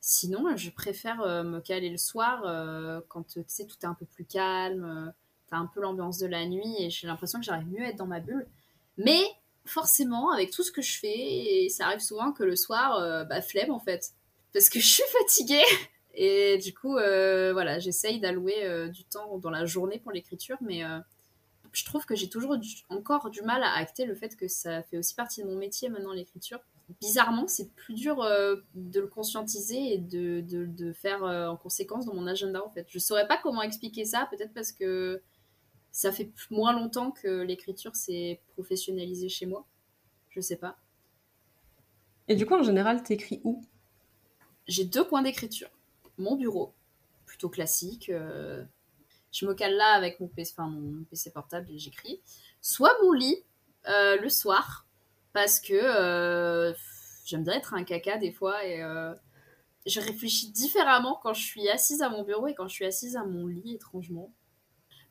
Sinon, 0.00 0.54
je 0.56 0.70
préfère 0.70 1.22
euh, 1.22 1.42
me 1.42 1.60
caler 1.60 1.88
le 1.88 1.96
soir 1.96 2.42
quand 3.08 3.22
tu 3.22 3.42
sais 3.46 3.64
tout 3.64 3.76
est 3.82 3.86
un 3.86 3.94
peu 3.94 4.04
plus 4.04 4.26
calme, 4.26 5.14
t'as 5.48 5.56
un 5.56 5.66
peu 5.66 5.80
l'ambiance 5.80 6.18
de 6.18 6.26
la 6.26 6.44
nuit 6.44 6.74
et 6.80 6.90
j'ai 6.90 7.06
l'impression 7.06 7.38
que 7.38 7.46
j'arrive 7.46 7.68
mieux 7.68 7.84
à 7.84 7.88
être 7.88 7.96
dans 7.96 8.06
ma 8.06 8.20
bulle. 8.20 8.46
Mais 8.98 9.22
forcément, 9.64 10.30
avec 10.30 10.50
tout 10.50 10.62
ce 10.62 10.72
que 10.72 10.82
je 10.82 10.98
fais, 10.98 11.64
et 11.64 11.68
ça 11.68 11.86
arrive 11.86 12.00
souvent 12.00 12.32
que 12.32 12.42
le 12.42 12.56
soir, 12.56 12.96
euh, 12.96 13.24
bah, 13.24 13.40
flemme 13.40 13.70
en 13.70 13.80
fait. 13.80 14.10
Parce 14.52 14.68
que 14.68 14.80
je 14.80 14.86
suis 14.86 15.04
fatiguée. 15.20 15.64
Et 16.14 16.58
du 16.58 16.74
coup, 16.74 16.96
euh, 16.98 17.52
voilà, 17.52 17.78
j'essaye 17.78 18.20
d'allouer 18.20 18.64
euh, 18.64 18.88
du 18.88 19.04
temps 19.04 19.38
dans 19.38 19.50
la 19.50 19.64
journée 19.64 19.98
pour 19.98 20.12
l'écriture, 20.12 20.58
mais 20.60 20.82
je 21.72 21.84
trouve 21.86 22.04
que 22.04 22.14
j'ai 22.14 22.28
toujours 22.28 22.54
encore 22.90 23.30
du 23.30 23.40
mal 23.40 23.62
à 23.62 23.72
acter 23.76 24.04
le 24.04 24.14
fait 24.14 24.36
que 24.36 24.46
ça 24.46 24.82
fait 24.82 24.98
aussi 24.98 25.14
partie 25.14 25.42
de 25.42 25.46
mon 25.46 25.56
métier 25.56 25.88
maintenant, 25.88 26.12
l'écriture. 26.12 26.60
Bizarrement, 27.00 27.48
c'est 27.48 27.72
plus 27.72 27.94
dur 27.94 28.16
de 28.74 29.00
le 29.00 29.06
conscientiser 29.06 29.94
et 29.94 29.98
de, 29.98 30.42
de, 30.42 30.66
de 30.66 30.92
faire 30.92 31.22
en 31.22 31.56
conséquence 31.56 32.04
dans 32.04 32.12
mon 32.12 32.26
agenda, 32.26 32.62
en 32.62 32.68
fait. 32.68 32.86
Je 32.90 32.98
saurais 32.98 33.26
pas 33.26 33.38
comment 33.42 33.62
expliquer 33.62 34.04
ça, 34.04 34.28
peut-être 34.30 34.52
parce 34.52 34.72
que 34.72 35.22
ça 35.92 36.10
fait 36.10 36.32
moins 36.50 36.72
longtemps 36.72 37.10
que 37.10 37.42
l'écriture 37.42 37.94
s'est 37.94 38.40
professionnalisée 38.54 39.28
chez 39.28 39.46
moi. 39.46 39.66
Je 40.30 40.40
sais 40.40 40.56
pas. 40.56 40.78
Et 42.28 42.34
du 42.34 42.46
coup, 42.46 42.54
en 42.54 42.62
général, 42.62 43.02
t'écris 43.02 43.42
où? 43.44 43.62
J'ai 44.66 44.84
deux 44.84 45.04
coins 45.04 45.22
d'écriture. 45.22 45.68
Mon 46.16 46.36
bureau, 46.36 46.72
plutôt 47.26 47.50
classique. 47.50 48.08
Euh, 48.08 48.64
je 49.32 49.44
me 49.44 49.54
cale 49.54 49.74
là 49.74 49.92
avec 49.92 50.18
mon 50.18 50.28
PC, 50.28 50.54
enfin, 50.56 50.68
mon 50.68 51.04
PC 51.04 51.30
portable 51.30 51.70
et 51.70 51.78
j'écris. 51.78 52.20
Soit 52.62 52.96
mon 53.02 53.12
lit, 53.12 53.44
euh, 53.88 54.16
le 54.16 54.28
soir, 54.30 54.86
parce 55.34 55.60
que 55.60 55.74
euh, 55.74 56.72
j'aime 57.26 57.44
bien 57.44 57.54
être 57.54 57.74
un 57.74 57.84
caca 57.84 58.16
des 58.16 58.32
fois 58.32 58.64
et 58.64 58.80
je 59.84 60.00
réfléchis 60.00 60.50
différemment 60.52 61.18
quand 61.22 61.34
je 61.34 61.42
suis 61.42 61.68
assise 61.68 62.02
à 62.02 62.08
mon 62.08 62.22
bureau 62.22 62.46
et 62.46 62.54
quand 62.54 62.68
je 62.68 62.74
suis 62.74 62.84
assise 62.86 63.16
à 63.16 63.24
mon 63.24 63.46
lit, 63.46 63.74
étrangement. 63.74 64.32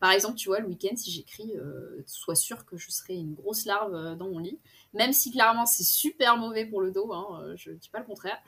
Par 0.01 0.11
exemple, 0.13 0.35
tu 0.35 0.49
vois, 0.49 0.59
le 0.59 0.67
week-end, 0.67 0.95
si 0.95 1.11
j'écris, 1.11 1.55
euh, 1.55 2.01
sois 2.07 2.33
sûr 2.33 2.65
que 2.65 2.75
je 2.75 2.89
serai 2.89 3.13
une 3.13 3.35
grosse 3.35 3.65
larve 3.65 3.93
euh, 3.93 4.15
dans 4.15 4.29
mon 4.29 4.39
lit. 4.39 4.57
Même 4.95 5.13
si 5.13 5.31
clairement 5.31 5.67
c'est 5.67 5.83
super 5.83 6.37
mauvais 6.37 6.65
pour 6.65 6.81
le 6.81 6.89
dos, 6.89 7.13
hein, 7.13 7.39
euh, 7.43 7.53
je 7.55 7.69
ne 7.69 7.75
dis 7.75 7.89
pas 7.89 7.99
le 7.99 8.05
contraire. 8.05 8.39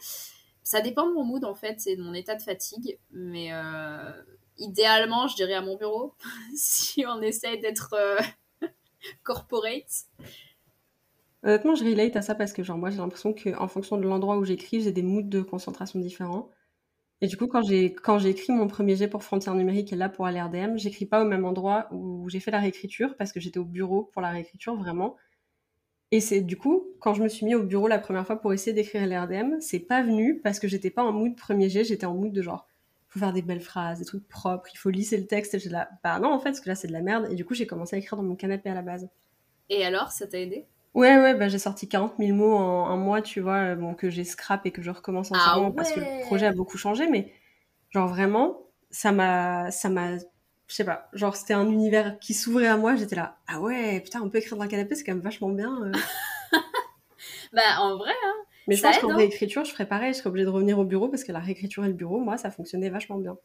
Ça 0.63 0.81
dépend 0.81 1.07
de 1.07 1.13
mon 1.13 1.23
mood 1.23 1.45
en 1.45 1.53
fait 1.53 1.85
et 1.85 1.95
de 1.95 2.01
mon 2.01 2.15
état 2.15 2.33
de 2.33 2.41
fatigue. 2.41 2.97
Mais 3.11 3.51
idéalement, 4.57 5.27
je 5.27 5.35
dirais 5.35 5.53
à 5.53 5.61
mon 5.61 5.77
bureau, 5.77 6.15
si 6.55 7.05
on 7.05 7.21
essaie 7.21 7.57
d'être 7.57 7.95
corporate. 9.23 10.07
Honnêtement, 11.43 11.75
je 11.75 11.85
relate 11.85 12.15
à 12.15 12.23
ça 12.23 12.33
parce 12.33 12.51
que 12.51 12.63
genre 12.63 12.79
moi 12.79 12.89
j'ai 12.89 12.97
l'impression 12.97 13.31
qu'en 13.31 13.67
fonction 13.67 13.97
de 13.97 14.07
l'endroit 14.07 14.37
où 14.37 14.43
j'écris, 14.43 14.81
j'ai 14.81 14.91
des 14.91 15.03
moods 15.03 15.21
de 15.21 15.43
concentration 15.43 15.99
différents. 15.99 16.49
Et 17.23 17.27
du 17.27 17.37
coup, 17.37 17.47
quand 17.47 17.63
j'ai 17.63 17.93
quand 17.93 18.19
j'ai 18.19 18.31
écrit 18.31 18.51
mon 18.51 18.67
premier 18.67 18.97
jet 18.97 19.07
pour 19.07 19.23
Frontières 19.23 19.55
numériques 19.55 19.93
et 19.93 19.95
là 19.95 20.09
pour 20.09 20.27
LRDM, 20.27 20.77
j'écris 20.77 21.05
pas 21.05 21.23
au 21.23 21.25
même 21.25 21.45
endroit 21.45 21.87
où 21.93 22.29
j'ai 22.29 22.41
fait 22.41 22.51
la 22.51 22.59
réécriture 22.59 23.15
parce 23.15 23.31
que 23.31 23.39
j'étais 23.39 23.59
au 23.59 23.63
bureau 23.63 24.09
pour 24.11 24.21
la 24.21 24.29
réécriture 24.29 24.75
vraiment. 24.75 25.15
Et 26.11 26.19
c'est 26.19 26.41
du 26.41 26.57
coup, 26.57 26.85
quand 26.99 27.13
je 27.13 27.23
me 27.23 27.29
suis 27.29 27.45
mis 27.45 27.55
au 27.55 27.63
bureau 27.63 27.87
la 27.87 27.97
première 27.97 28.27
fois 28.27 28.41
pour 28.41 28.51
essayer 28.51 28.73
d'écrire 28.73 29.07
LRDM, 29.07 29.61
c'est 29.61 29.79
pas 29.79 30.03
venu 30.03 30.41
parce 30.41 30.59
que 30.59 30.67
j'étais 30.67 30.89
pas 30.89 31.01
en 31.01 31.13
mood 31.13 31.33
premier 31.37 31.69
jet, 31.69 31.85
j'étais 31.85 32.05
en 32.05 32.13
mood 32.13 32.33
de 32.33 32.41
genre 32.41 32.67
faut 33.07 33.19
faire 33.19 33.31
des 33.31 33.41
belles 33.41 33.61
phrases, 33.61 33.99
des 33.99 34.05
trucs 34.05 34.27
propres, 34.27 34.67
il 34.73 34.77
faut 34.77 34.89
lisser 34.89 35.15
le 35.15 35.25
texte. 35.25 35.53
Là, 35.71 35.87
bah 36.03 36.19
non 36.19 36.27
en 36.33 36.39
fait, 36.39 36.49
parce 36.49 36.59
que 36.59 36.67
là 36.67 36.75
c'est 36.75 36.89
de 36.89 36.93
la 36.93 37.01
merde. 37.01 37.29
Et 37.31 37.35
du 37.35 37.45
coup, 37.45 37.53
j'ai 37.53 37.65
commencé 37.65 37.95
à 37.95 37.99
écrire 37.99 38.17
dans 38.17 38.23
mon 38.23 38.35
canapé 38.35 38.69
à 38.69 38.73
la 38.73 38.81
base. 38.81 39.07
Et 39.69 39.85
alors, 39.85 40.11
ça 40.11 40.27
t'a 40.27 40.41
aidé? 40.41 40.65
Ouais, 40.93 41.17
ouais, 41.17 41.33
bah 41.33 41.47
j'ai 41.49 41.57
sorti 41.57 41.89
40 41.89 42.19
000 42.19 42.33
mots 42.33 42.53
en 42.55 42.87
un 42.89 42.97
mois, 42.97 43.21
tu 43.23 43.39
vois, 43.41 43.71
euh, 43.73 43.75
bon, 43.75 43.95
que 43.95 44.09
j'ai 44.11 44.23
scrap 44.23 44.65
et 44.67 44.71
que 44.71 44.83
je 44.83 44.91
recommence 44.91 45.31
en 45.31 45.35
Ah 45.35 45.39
ce 45.39 45.49
moment 45.49 45.71
parce 45.71 45.91
que 45.91 45.99
le 45.99 46.07
projet 46.19 46.45
a 46.45 46.51
beaucoup 46.53 46.77
changé, 46.77 47.07
mais 47.07 47.33
genre 47.91 48.07
vraiment, 48.07 48.59
ça 48.91 49.11
m'a, 49.11 49.71
ça 49.71 49.89
m'a, 49.89 50.17
je 50.17 50.23
sais 50.75 50.85
pas, 50.85 51.09
genre 51.13 51.35
c'était 51.35 51.53
un 51.55 51.67
univers 51.69 52.19
qui 52.19 52.33
s'ouvrait 52.35 52.67
à 52.67 52.77
moi, 52.77 52.95
j'étais 52.95 53.15
là, 53.15 53.39
ah 53.47 53.61
ouais, 53.61 54.01
putain, 54.01 54.21
on 54.23 54.29
peut 54.29 54.39
écrire 54.39 54.57
dans 54.57 54.63
le 54.65 54.69
canapé, 54.69 54.95
c'est 54.95 55.03
quand 55.03 55.13
même 55.13 55.21
vachement 55.23 55.49
bien. 55.49 55.81
euh. 55.83 55.91
Bah, 57.53 57.79
en 57.79 57.97
vrai, 57.97 58.11
hein. 58.25 58.33
Mais 58.67 58.75
je 58.75 58.81
Ça 58.81 58.89
pense 58.89 58.97
aide, 58.97 59.01
qu'en 59.01 59.11
hein. 59.11 59.15
réécriture, 59.15 59.63
je 59.63 59.71
ferais 59.71 59.87
pareil, 59.87 60.13
je 60.13 60.17
serais 60.19 60.27
obligée 60.27 60.43
de 60.45 60.49
revenir 60.49 60.77
au 60.77 60.83
bureau 60.83 61.07
parce 61.09 61.23
que 61.23 61.31
la 61.31 61.39
réécriture 61.39 61.85
et 61.85 61.87
le 61.87 61.93
bureau, 61.93 62.19
moi, 62.19 62.37
ça 62.37 62.51
fonctionnait 62.51 62.89
vachement 62.89 63.17
bien. 63.17 63.37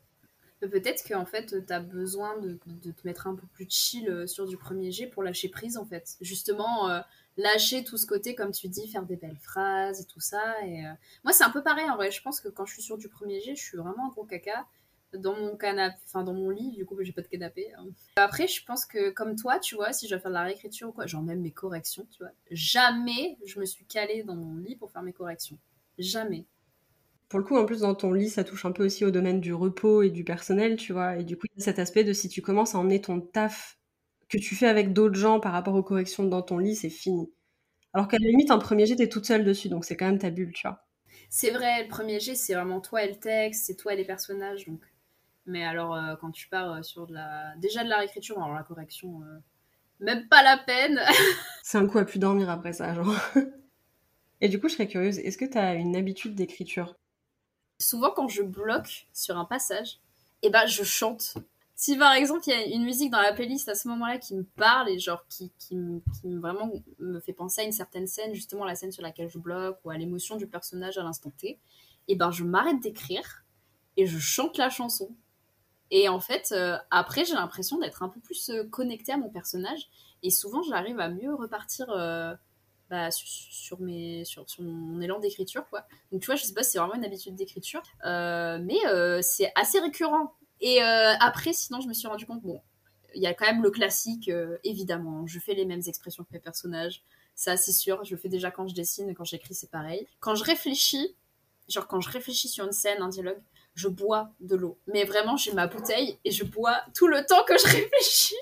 Mais 0.60 0.68
Peut-être 0.68 1.06
qu'en 1.06 1.24
fait, 1.24 1.64
t'as 1.66 1.80
besoin 1.80 2.36
de, 2.38 2.58
de 2.66 2.90
te 2.90 3.06
mettre 3.06 3.26
un 3.28 3.34
peu 3.36 3.46
plus 3.46 3.66
chill 3.70 4.08
euh, 4.08 4.26
sur 4.26 4.46
du 4.46 4.56
premier 4.56 4.90
jet 4.90 5.06
pour 5.06 5.22
lâcher 5.22 5.48
prise, 5.48 5.76
en 5.76 5.84
fait. 5.86 6.16
Justement, 6.20 6.88
euh, 6.90 7.00
lâcher 7.38 7.84
tout 7.84 7.96
ce 7.96 8.06
côté, 8.06 8.34
comme 8.34 8.52
tu 8.52 8.68
dis, 8.68 8.86
faire 8.88 9.04
des 9.04 9.16
belles 9.16 9.38
phrases 9.38 10.00
et 10.02 10.04
tout 10.04 10.20
ça. 10.20 10.42
Et, 10.66 10.84
euh, 10.84 10.90
Moi, 11.24 11.32
c'est 11.32 11.44
un 11.44 11.50
peu 11.50 11.62
pareil, 11.62 11.88
en 11.88 11.96
vrai. 11.96 12.10
Je 12.10 12.20
pense 12.20 12.40
que 12.40 12.48
quand 12.48 12.66
je 12.66 12.74
suis 12.74 12.82
sur 12.82 12.98
du 12.98 13.08
premier 13.08 13.40
jet, 13.40 13.54
je 13.56 13.62
suis 13.62 13.78
vraiment 13.78 14.06
un 14.06 14.10
gros 14.10 14.24
caca 14.24 14.66
dans 15.14 15.34
mon 15.34 15.56
canapé, 15.56 15.96
enfin 16.04 16.22
dans 16.22 16.34
mon 16.34 16.50
lit, 16.50 16.72
du 16.72 16.84
coup, 16.84 16.94
j'ai 17.00 17.12
pas 17.12 17.22
de 17.22 17.28
canapé. 17.28 17.72
hein. 17.78 17.86
Après, 18.16 18.46
je 18.46 18.62
pense 18.64 18.84
que 18.84 19.08
comme 19.08 19.36
toi, 19.36 19.58
tu 19.58 19.74
vois, 19.74 19.94
si 19.94 20.06
je 20.06 20.10
dois 20.14 20.20
faire 20.20 20.30
de 20.30 20.34
la 20.34 20.42
réécriture 20.42 20.88
ou 20.90 20.92
quoi, 20.92 21.06
genre 21.06 21.22
même 21.22 21.40
mes 21.40 21.50
corrections, 21.50 22.06
tu 22.10 22.22
vois, 22.22 22.32
jamais 22.50 23.38
je 23.46 23.58
me 23.58 23.64
suis 23.64 23.86
calée 23.86 24.22
dans 24.22 24.34
mon 24.34 24.56
lit 24.56 24.76
pour 24.76 24.90
faire 24.90 25.02
mes 25.02 25.14
corrections. 25.14 25.56
Jamais. 25.96 26.44
Pour 27.30 27.38
le 27.38 27.44
coup, 27.44 27.56
en 27.56 27.64
plus, 27.64 27.80
dans 27.80 27.94
ton 27.94 28.12
lit, 28.12 28.28
ça 28.28 28.44
touche 28.44 28.64
un 28.66 28.72
peu 28.72 28.84
aussi 28.84 29.04
au 29.06 29.10
domaine 29.10 29.40
du 29.40 29.54
repos 29.54 30.02
et 30.02 30.10
du 30.10 30.24
personnel, 30.24 30.76
tu 30.76 30.92
vois. 30.92 31.16
Et 31.16 31.24
du 31.24 31.36
coup, 31.38 31.46
cet 31.56 31.78
aspect 31.78 32.04
de 32.04 32.12
si 32.12 32.28
tu 32.28 32.42
commences 32.42 32.74
à 32.74 32.78
emmener 32.78 33.00
ton 33.00 33.20
taf 33.20 33.77
que 34.28 34.38
tu 34.38 34.54
fais 34.54 34.66
avec 34.66 34.92
d'autres 34.92 35.18
gens 35.18 35.40
par 35.40 35.52
rapport 35.52 35.74
aux 35.74 35.82
corrections 35.82 36.24
dans 36.24 36.42
ton 36.42 36.58
lit, 36.58 36.76
c'est 36.76 36.90
fini. 36.90 37.32
Alors 37.92 38.08
qu'à 38.08 38.18
la 38.20 38.28
limite, 38.28 38.50
un 38.50 38.58
premier 38.58 38.86
jet, 38.86 38.96
t'es 38.96 39.08
toute 39.08 39.26
seule 39.26 39.44
dessus, 39.44 39.68
donc 39.68 39.84
c'est 39.84 39.96
quand 39.96 40.06
même 40.06 40.18
ta 40.18 40.30
bulle, 40.30 40.52
tu 40.52 40.66
vois. 40.66 40.84
C'est 41.30 41.50
vrai, 41.50 41.82
le 41.82 41.88
premier 41.88 42.20
jet, 42.20 42.34
c'est 42.34 42.54
vraiment 42.54 42.80
toi 42.80 43.02
et 43.04 43.08
le 43.08 43.18
texte, 43.18 43.66
c'est 43.66 43.76
toi 43.76 43.94
et 43.94 43.96
les 43.96 44.04
personnages. 44.04 44.66
Donc. 44.66 44.80
Mais 45.46 45.64
alors, 45.64 45.94
euh, 45.94 46.14
quand 46.16 46.30
tu 46.30 46.48
pars 46.48 46.72
euh, 46.72 46.82
sur 46.82 47.06
de 47.06 47.14
la. 47.14 47.54
Déjà 47.56 47.84
de 47.84 47.88
la 47.88 47.98
réécriture, 47.98 48.36
alors 48.36 48.54
la 48.54 48.62
correction, 48.62 49.22
euh, 49.22 49.38
même 50.00 50.28
pas 50.28 50.42
la 50.42 50.58
peine. 50.58 51.00
C'est 51.62 51.78
un 51.78 51.86
coup 51.86 51.98
à 51.98 52.04
plus 52.04 52.18
dormir 52.18 52.50
après 52.50 52.72
ça, 52.72 52.94
genre. 52.94 53.14
Et 54.40 54.48
du 54.48 54.60
coup, 54.60 54.68
je 54.68 54.74
serais 54.74 54.86
curieuse, 54.86 55.18
est-ce 55.18 55.36
que 55.36 55.44
t'as 55.44 55.74
une 55.74 55.96
habitude 55.96 56.34
d'écriture? 56.34 56.94
Souvent, 57.80 58.12
quand 58.12 58.28
je 58.28 58.42
bloque 58.42 59.08
sur 59.12 59.36
un 59.36 59.44
passage, 59.44 59.98
eh 60.42 60.50
ben, 60.50 60.66
je 60.66 60.84
chante. 60.84 61.34
Si 61.80 61.96
par 61.96 62.12
exemple, 62.14 62.42
il 62.48 62.50
y 62.50 62.52
a 62.54 62.64
une 62.64 62.82
musique 62.82 63.12
dans 63.12 63.20
la 63.20 63.32
playlist 63.32 63.68
à 63.68 63.76
ce 63.76 63.86
moment-là 63.86 64.18
qui 64.18 64.34
me 64.34 64.42
parle 64.42 64.88
et 64.88 64.98
genre 64.98 65.24
qui, 65.28 65.52
qui, 65.60 65.76
me- 65.76 66.00
vraiment 66.40 66.72
me 66.98 67.20
fait 67.20 67.32
penser 67.32 67.60
à 67.60 67.64
une 67.64 67.70
certaine 67.70 68.08
scène, 68.08 68.34
justement 68.34 68.64
la 68.64 68.74
scène 68.74 68.90
sur 68.90 69.00
laquelle 69.04 69.28
je 69.28 69.38
bloque 69.38 69.78
ou 69.84 69.90
à 69.90 69.96
l'émotion 69.96 70.34
du 70.34 70.48
personnage 70.48 70.98
à 70.98 71.04
l'instant 71.04 71.30
T, 71.38 71.60
et 72.08 72.16
ben 72.16 72.32
je 72.32 72.42
m'arrête 72.42 72.80
d'écrire 72.80 73.44
et 73.96 74.06
je 74.06 74.18
chante 74.18 74.58
la 74.58 74.70
chanson. 74.70 75.14
Et 75.92 76.08
en 76.08 76.20
fait, 76.20 76.50
euh, 76.52 76.78
après, 76.90 77.24
j'ai 77.24 77.34
l'impression 77.34 77.78
d'être 77.78 78.02
un 78.02 78.08
peu 78.08 78.20
plus 78.20 78.50
euh, 78.50 78.64
connectée 78.64 79.12
à 79.12 79.18
mon 79.18 79.30
personnage. 79.30 79.88
Et 80.24 80.30
souvent, 80.30 80.62
j'arrive 80.62 81.00
à 81.00 81.08
mieux 81.10 81.34
repartir 81.34 81.88
euh, 81.90 82.34
bah, 82.90 83.10
sur, 83.12 83.80
mes, 83.80 84.24
sur, 84.24 84.44
mon 84.60 85.00
élan 85.00 85.20
d'écriture. 85.20 85.64
Donc, 86.12 86.22
tu 86.22 86.26
vois, 86.26 86.36
je 86.36 86.44
sais 86.44 86.54
pas 86.54 86.64
si 86.64 86.72
c'est 86.72 86.78
vraiment 86.78 86.94
une 86.96 87.04
habitude 87.04 87.36
d'écriture. 87.36 87.82
mais 88.04 89.22
c'est 89.22 89.52
assez 89.54 89.80
récurrent. 89.80 90.34
Et 90.60 90.82
euh, 90.82 91.14
après, 91.20 91.52
sinon, 91.52 91.80
je 91.80 91.88
me 91.88 91.92
suis 91.92 92.08
rendu 92.08 92.26
compte, 92.26 92.42
bon, 92.42 92.60
il 93.14 93.22
y 93.22 93.26
a 93.26 93.34
quand 93.34 93.46
même 93.46 93.62
le 93.62 93.70
classique, 93.70 94.28
euh, 94.28 94.58
évidemment. 94.64 95.26
Je 95.26 95.38
fais 95.38 95.54
les 95.54 95.64
mêmes 95.64 95.82
expressions 95.86 96.24
que 96.24 96.32
mes 96.32 96.40
personnages. 96.40 97.02
Ça, 97.34 97.56
c'est 97.56 97.72
sûr. 97.72 98.04
Je 98.04 98.14
le 98.14 98.20
fais 98.20 98.28
déjà 98.28 98.50
quand 98.50 98.68
je 98.68 98.74
dessine, 98.74 99.14
quand 99.14 99.24
j'écris, 99.24 99.54
c'est 99.54 99.70
pareil. 99.70 100.06
Quand 100.20 100.34
je 100.34 100.44
réfléchis, 100.44 101.16
genre 101.68 101.86
quand 101.86 102.00
je 102.00 102.10
réfléchis 102.10 102.48
sur 102.48 102.64
une 102.64 102.72
scène, 102.72 103.00
un 103.00 103.08
dialogue, 103.08 103.40
je 103.74 103.88
bois 103.88 104.30
de 104.40 104.56
l'eau. 104.56 104.78
Mais 104.86 105.04
vraiment, 105.04 105.36
j'ai 105.36 105.52
ma 105.52 105.66
bouteille 105.66 106.18
et 106.24 106.30
je 106.30 106.44
bois 106.44 106.80
tout 106.94 107.06
le 107.06 107.24
temps 107.24 107.44
que 107.46 107.56
je 107.56 107.66
réfléchis. 107.76 108.34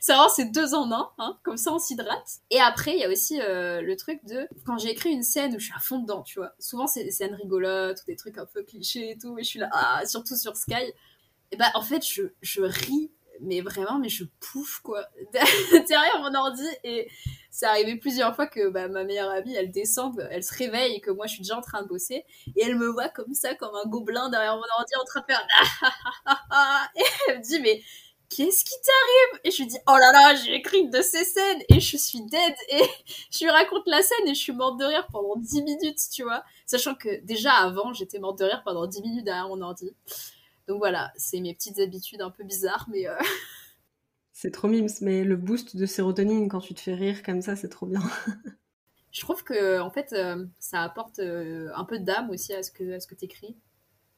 C'est 0.00 0.12
vraiment, 0.12 0.28
c'est 0.28 0.46
deux 0.46 0.74
en 0.74 0.90
un, 0.90 1.10
hein, 1.18 1.38
comme 1.42 1.58
ça 1.58 1.72
on 1.72 1.78
s'hydrate. 1.78 2.38
Et 2.50 2.60
après, 2.60 2.92
il 2.92 3.00
y 3.00 3.04
a 3.04 3.10
aussi 3.10 3.40
euh, 3.40 3.82
le 3.82 3.96
truc 3.96 4.24
de 4.24 4.48
quand 4.64 4.78
j'ai 4.78 4.90
écrit 4.90 5.10
une 5.10 5.22
scène 5.22 5.54
où 5.54 5.58
je 5.58 5.66
suis 5.66 5.74
à 5.76 5.80
fond 5.80 5.98
dedans, 5.98 6.22
tu 6.22 6.38
vois. 6.38 6.52
Souvent, 6.58 6.86
c'est 6.86 7.04
des 7.04 7.10
scènes 7.10 7.34
rigolotes 7.34 8.00
ou 8.02 8.06
des 8.06 8.16
trucs 8.16 8.38
un 8.38 8.46
peu 8.46 8.62
clichés 8.62 9.10
et 9.10 9.18
tout, 9.18 9.38
et 9.38 9.42
je 9.42 9.48
suis 9.48 9.58
là, 9.58 9.68
ah, 9.72 10.06
surtout 10.06 10.36
sur 10.36 10.56
Sky. 10.56 10.92
Bah, 11.58 11.70
en 11.74 11.82
fait, 11.82 12.04
je, 12.06 12.22
je 12.42 12.62
ris, 12.62 13.10
mais 13.40 13.60
vraiment, 13.60 13.98
mais 13.98 14.08
je 14.08 14.24
pouffe, 14.40 14.80
quoi, 14.82 15.04
derrière 15.32 16.18
mon 16.20 16.34
ordi. 16.34 16.66
Et 16.84 17.08
c'est 17.50 17.66
arrivé 17.66 17.96
plusieurs 17.96 18.34
fois 18.34 18.46
que 18.46 18.68
bah, 18.68 18.88
ma 18.88 19.04
meilleure 19.04 19.30
amie, 19.30 19.54
elle 19.54 19.70
descende, 19.70 20.26
elle 20.30 20.42
se 20.42 20.54
réveille 20.54 20.94
et 20.96 21.00
que 21.00 21.10
moi, 21.10 21.26
je 21.26 21.34
suis 21.34 21.42
déjà 21.42 21.56
en 21.58 21.62
train 21.62 21.82
de 21.82 21.88
bosser. 21.88 22.24
Et 22.56 22.64
elle 22.64 22.76
me 22.76 22.88
voit 22.88 23.08
comme 23.08 23.34
ça, 23.34 23.54
comme 23.54 23.74
un 23.74 23.88
gobelin 23.88 24.28
derrière 24.30 24.56
mon 24.56 24.62
ordi 24.78 24.92
en 25.00 25.04
train 25.04 25.20
de 25.20 25.26
faire. 25.26 25.46
Et 26.96 27.02
elle 27.28 27.38
me 27.38 27.42
dit, 27.42 27.60
mais 27.60 27.82
qu'est-ce 28.28 28.64
qui 28.64 28.74
t'arrive? 28.84 29.40
Et 29.44 29.50
je 29.50 29.58
lui 29.58 29.66
dis, 29.66 29.78
oh 29.86 29.92
là 29.92 30.12
là, 30.12 30.34
j'ai 30.34 30.54
écrit 30.54 30.80
une 30.80 30.90
de 30.90 31.02
ces 31.02 31.24
scènes 31.24 31.62
et 31.68 31.80
je 31.80 31.96
suis 31.96 32.22
dead. 32.22 32.54
Et 32.70 32.82
je 33.30 33.44
lui 33.44 33.50
raconte 33.50 33.84
la 33.86 34.02
scène 34.02 34.26
et 34.26 34.34
je 34.34 34.40
suis 34.40 34.52
morte 34.52 34.78
de 34.80 34.84
rire 34.84 35.06
pendant 35.12 35.36
10 35.36 35.62
minutes, 35.62 36.00
tu 36.12 36.22
vois. 36.24 36.42
Sachant 36.66 36.94
que 36.94 37.20
déjà 37.24 37.52
avant, 37.52 37.92
j'étais 37.92 38.18
morte 38.18 38.38
de 38.38 38.44
rire 38.44 38.62
pendant 38.64 38.86
10 38.86 39.02
minutes 39.02 39.24
derrière 39.24 39.48
mon 39.48 39.60
ordi. 39.62 39.90
Donc 40.68 40.78
voilà, 40.78 41.12
c'est 41.16 41.40
mes 41.40 41.54
petites 41.54 41.78
habitudes 41.78 42.20
un 42.20 42.30
peu 42.30 42.44
bizarres, 42.44 42.86
mais 42.90 43.06
euh, 43.06 43.16
C'est 44.32 44.50
trop 44.50 44.68
mimes, 44.68 44.88
mais 45.00 45.24
le 45.24 45.36
boost 45.36 45.76
de 45.76 45.86
sérotonine 45.86 46.48
quand 46.48 46.60
tu 46.60 46.74
te 46.74 46.80
fais 46.80 46.94
rire 46.94 47.22
comme 47.22 47.40
ça, 47.40 47.56
c'est 47.56 47.70
trop 47.70 47.86
bien. 47.86 48.02
je 49.10 49.20
trouve 49.20 49.42
que 49.42 49.80
en 49.80 49.90
fait, 49.90 50.12
euh, 50.12 50.44
ça 50.58 50.82
apporte 50.82 51.20
euh, 51.20 51.70
un 51.74 51.84
peu 51.84 51.98
d'âme 51.98 52.30
aussi 52.30 52.52
à 52.52 52.62
ce 52.62 52.70
que, 52.70 52.94
à 52.94 53.00
ce 53.00 53.06
que 53.06 53.14
t'écris. 53.14 53.56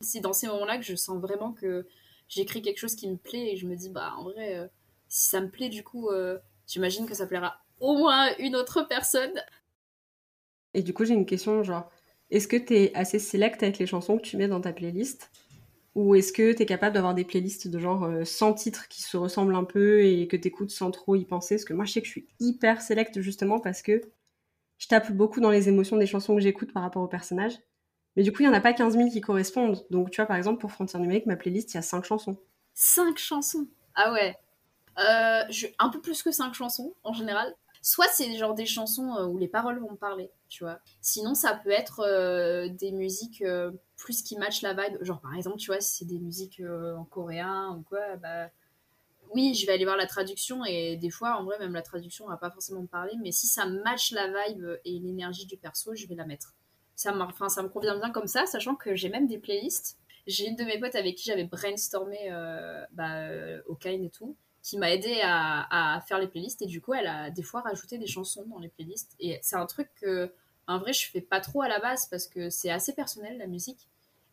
C'est 0.00 0.20
dans 0.20 0.32
ces 0.32 0.48
moments-là 0.48 0.78
que 0.78 0.84
je 0.84 0.96
sens 0.96 1.20
vraiment 1.20 1.52
que 1.52 1.86
j'écris 2.28 2.62
quelque 2.62 2.78
chose 2.78 2.94
qui 2.94 3.08
me 3.08 3.16
plaît 3.16 3.52
et 3.52 3.56
je 3.56 3.66
me 3.66 3.76
dis, 3.76 3.90
bah 3.90 4.14
en 4.16 4.24
vrai, 4.24 4.68
si 5.08 5.28
ça 5.28 5.40
me 5.40 5.50
plaît, 5.50 5.68
du 5.68 5.82
coup, 5.82 6.08
euh, 6.10 6.38
j'imagine 6.66 7.06
que 7.06 7.14
ça 7.14 7.26
plaira 7.26 7.60
au 7.80 7.96
moins 7.96 8.28
une 8.38 8.56
autre 8.56 8.82
personne. 8.82 9.42
Et 10.74 10.82
du 10.82 10.92
coup, 10.92 11.04
j'ai 11.04 11.14
une 11.14 11.26
question, 11.26 11.62
genre, 11.62 11.90
est-ce 12.30 12.46
que 12.46 12.56
t'es 12.56 12.92
assez 12.94 13.18
select 13.18 13.62
avec 13.62 13.78
les 13.78 13.86
chansons 13.86 14.18
que 14.18 14.22
tu 14.22 14.36
mets 14.36 14.48
dans 14.48 14.60
ta 14.60 14.72
playlist? 14.72 15.30
Ou 15.94 16.14
est-ce 16.14 16.32
que 16.32 16.52
t'es 16.52 16.66
capable 16.66 16.94
d'avoir 16.94 17.14
des 17.14 17.24
playlists 17.24 17.68
de 17.68 17.78
genre 17.78 18.04
euh, 18.04 18.24
100 18.24 18.54
titres 18.54 18.88
qui 18.88 19.02
se 19.02 19.16
ressemblent 19.16 19.54
un 19.54 19.64
peu 19.64 20.04
et 20.04 20.28
que 20.28 20.36
t'écoutes 20.36 20.70
sans 20.70 20.90
trop 20.90 21.16
y 21.16 21.24
penser? 21.24 21.56
Parce 21.56 21.64
que 21.64 21.74
moi, 21.74 21.84
je 21.84 21.92
sais 21.92 22.00
que 22.00 22.06
je 22.06 22.12
suis 22.12 22.28
hyper 22.40 22.82
select 22.82 23.20
justement 23.20 23.58
parce 23.58 23.82
que 23.82 24.00
je 24.78 24.86
tape 24.86 25.10
beaucoup 25.12 25.40
dans 25.40 25.50
les 25.50 25.68
émotions 25.68 25.96
des 25.96 26.06
chansons 26.06 26.36
que 26.36 26.40
j'écoute 26.40 26.72
par 26.72 26.82
rapport 26.82 27.02
aux 27.02 27.08
personnages. 27.08 27.58
Mais 28.16 28.22
du 28.22 28.32
coup, 28.32 28.42
il 28.42 28.48
n'y 28.48 28.52
en 28.52 28.56
a 28.56 28.60
pas 28.60 28.72
15 28.72 28.96
000 28.96 29.10
qui 29.10 29.20
correspondent. 29.20 29.84
Donc, 29.90 30.10
tu 30.10 30.16
vois, 30.16 30.26
par 30.26 30.36
exemple, 30.36 30.60
pour 30.60 30.72
Frontières 30.72 31.00
numériques, 31.00 31.26
ma 31.26 31.36
playlist, 31.36 31.72
il 31.72 31.76
y 31.76 31.78
a 31.78 31.82
5 31.82 32.04
chansons. 32.04 32.36
Cinq 32.74 33.18
chansons? 33.18 33.66
Ah 33.96 34.12
ouais. 34.12 34.36
Euh, 34.98 35.42
un 35.78 35.88
peu 35.90 36.00
plus 36.00 36.22
que 36.22 36.30
cinq 36.32 36.54
chansons 36.54 36.94
en 37.04 37.12
général. 37.12 37.54
Soit 37.82 38.08
c'est 38.08 38.36
genre 38.36 38.54
des 38.54 38.66
chansons 38.66 39.16
euh, 39.16 39.26
où 39.26 39.38
les 39.38 39.48
paroles 39.48 39.78
vont 39.78 39.92
me 39.92 39.96
parler, 39.96 40.30
tu 40.48 40.64
vois. 40.64 40.80
Sinon, 41.00 41.34
ça 41.34 41.54
peut 41.54 41.70
être 41.70 42.00
euh, 42.00 42.68
des 42.68 42.92
musiques 42.92 43.42
euh, 43.42 43.72
plus 43.96 44.22
qui 44.22 44.36
matchent 44.36 44.62
la 44.62 44.74
vibe. 44.74 45.02
Genre, 45.02 45.20
par 45.20 45.34
exemple, 45.34 45.58
tu 45.58 45.70
vois, 45.70 45.80
si 45.80 45.98
c'est 45.98 46.04
des 46.04 46.18
musiques 46.18 46.60
euh, 46.60 46.96
en 46.96 47.04
coréen 47.04 47.76
ou 47.78 47.82
quoi, 47.82 48.16
bah. 48.16 48.48
Oui, 49.34 49.52
je 49.52 49.66
vais 49.66 49.74
aller 49.74 49.84
voir 49.84 49.98
la 49.98 50.06
traduction 50.06 50.64
et 50.64 50.96
des 50.96 51.10
fois, 51.10 51.36
en 51.36 51.44
vrai, 51.44 51.58
même 51.58 51.74
la 51.74 51.82
traduction 51.82 52.26
va 52.26 52.38
pas 52.38 52.50
forcément 52.50 52.80
me 52.80 52.86
parler, 52.86 53.12
mais 53.22 53.30
si 53.30 53.46
ça 53.46 53.66
match 53.66 54.10
la 54.12 54.26
vibe 54.26 54.64
et 54.86 54.98
l'énergie 54.98 55.44
du 55.44 55.58
perso, 55.58 55.94
je 55.94 56.06
vais 56.06 56.14
la 56.14 56.24
mettre. 56.24 56.54
Ça, 56.94 57.14
enfin, 57.14 57.50
ça 57.50 57.62
me 57.62 57.68
convient 57.68 57.98
bien 57.98 58.10
comme 58.10 58.26
ça, 58.26 58.46
sachant 58.46 58.74
que 58.74 58.94
j'ai 58.94 59.10
même 59.10 59.26
des 59.26 59.36
playlists. 59.36 59.98
J'ai 60.26 60.46
une 60.46 60.56
de 60.56 60.64
mes 60.64 60.80
potes 60.80 60.94
avec 60.94 61.16
qui 61.16 61.24
j'avais 61.24 61.44
brainstormé 61.44 62.30
bah, 62.92 63.24
au 63.66 63.74
Kain 63.74 64.02
et 64.02 64.08
tout, 64.08 64.34
qui 64.62 64.78
m'a 64.78 64.90
aidé 64.92 65.20
à, 65.22 66.02
faire 66.06 66.18
les 66.18 66.26
playlists 66.26 66.62
et 66.62 66.66
du 66.66 66.80
coup, 66.80 66.94
elle 66.94 67.06
a 67.06 67.30
des 67.30 67.42
fois 67.42 67.60
rajouté 67.60 67.98
des 67.98 68.06
chansons 68.06 68.44
dans 68.46 68.58
les 68.58 68.68
playlists. 68.68 69.14
Et 69.20 69.38
c'est 69.42 69.56
un 69.56 69.66
truc 69.66 69.88
que, 70.00 70.32
en 70.66 70.78
vrai, 70.78 70.92
je 70.92 71.08
fais 71.10 71.20
pas 71.20 71.40
trop 71.40 71.62
à 71.62 71.68
la 71.68 71.78
base 71.78 72.06
parce 72.06 72.26
que 72.26 72.50
c'est 72.50 72.70
assez 72.70 72.92
personnel 72.92 73.38
la 73.38 73.46
musique. 73.46 73.88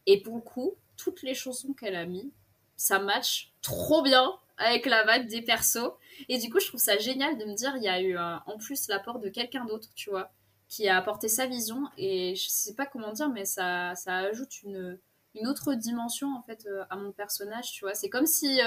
Et 0.05 0.21
pour 0.21 0.35
le 0.35 0.41
coup, 0.41 0.75
toutes 0.97 1.21
les 1.21 1.33
chansons 1.33 1.73
qu'elle 1.73 1.95
a 1.95 2.05
mis, 2.05 2.31
ça 2.75 2.99
match 2.99 3.53
trop 3.61 4.01
bien 4.01 4.33
avec 4.57 4.85
la 4.85 5.17
vibe 5.17 5.27
des 5.27 5.41
persos. 5.41 5.91
Et 6.29 6.37
du 6.37 6.49
coup, 6.49 6.59
je 6.59 6.67
trouve 6.67 6.79
ça 6.79 6.97
génial 6.97 7.37
de 7.37 7.45
me 7.45 7.53
dire, 7.53 7.75
il 7.77 7.83
y 7.83 7.89
a 7.89 8.01
eu 8.01 8.17
en 8.17 8.57
plus 8.57 8.87
l'apport 8.87 9.19
de 9.19 9.29
quelqu'un 9.29 9.65
d'autre, 9.65 9.89
tu 9.95 10.09
vois, 10.09 10.31
qui 10.67 10.87
a 10.87 10.97
apporté 10.97 11.27
sa 11.27 11.45
vision. 11.45 11.83
Et 11.97 12.35
je 12.35 12.49
sais 12.49 12.73
pas 12.73 12.85
comment 12.85 13.11
dire, 13.11 13.29
mais 13.29 13.45
ça, 13.45 13.93
ça 13.95 14.17
ajoute 14.17 14.63
une, 14.63 14.97
une 15.35 15.47
autre 15.47 15.73
dimension 15.73 16.35
en 16.35 16.41
fait 16.41 16.67
à 16.89 16.95
mon 16.95 17.11
personnage, 17.11 17.71
tu 17.71 17.85
vois. 17.85 17.93
C'est 17.93 18.09
comme 18.09 18.25
si 18.25 18.59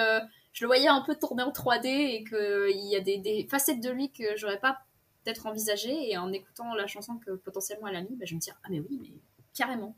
je 0.52 0.64
le 0.64 0.68
voyais 0.68 0.88
un 0.88 1.02
peu 1.02 1.14
tourner 1.14 1.42
en 1.42 1.50
3D 1.50 1.86
et 1.86 2.24
qu'il 2.24 2.86
y 2.86 2.96
a 2.96 3.00
des, 3.00 3.46
facettes 3.50 3.80
de 3.80 3.90
lui 3.90 4.10
que 4.10 4.36
j'aurais 4.36 4.58
pas 4.58 4.78
peut-être 5.24 5.46
envisagé. 5.46 6.10
Et 6.10 6.16
en 6.16 6.32
écoutant 6.32 6.74
la 6.74 6.86
chanson 6.86 7.18
que 7.18 7.32
potentiellement 7.32 7.88
elle 7.88 7.96
a 7.96 8.02
mis, 8.02 8.16
bah, 8.16 8.24
je 8.26 8.34
me 8.34 8.40
dis 8.40 8.50
ah 8.50 8.68
mais 8.70 8.80
oui, 8.80 8.98
mais 9.02 9.12
carrément. 9.54 9.96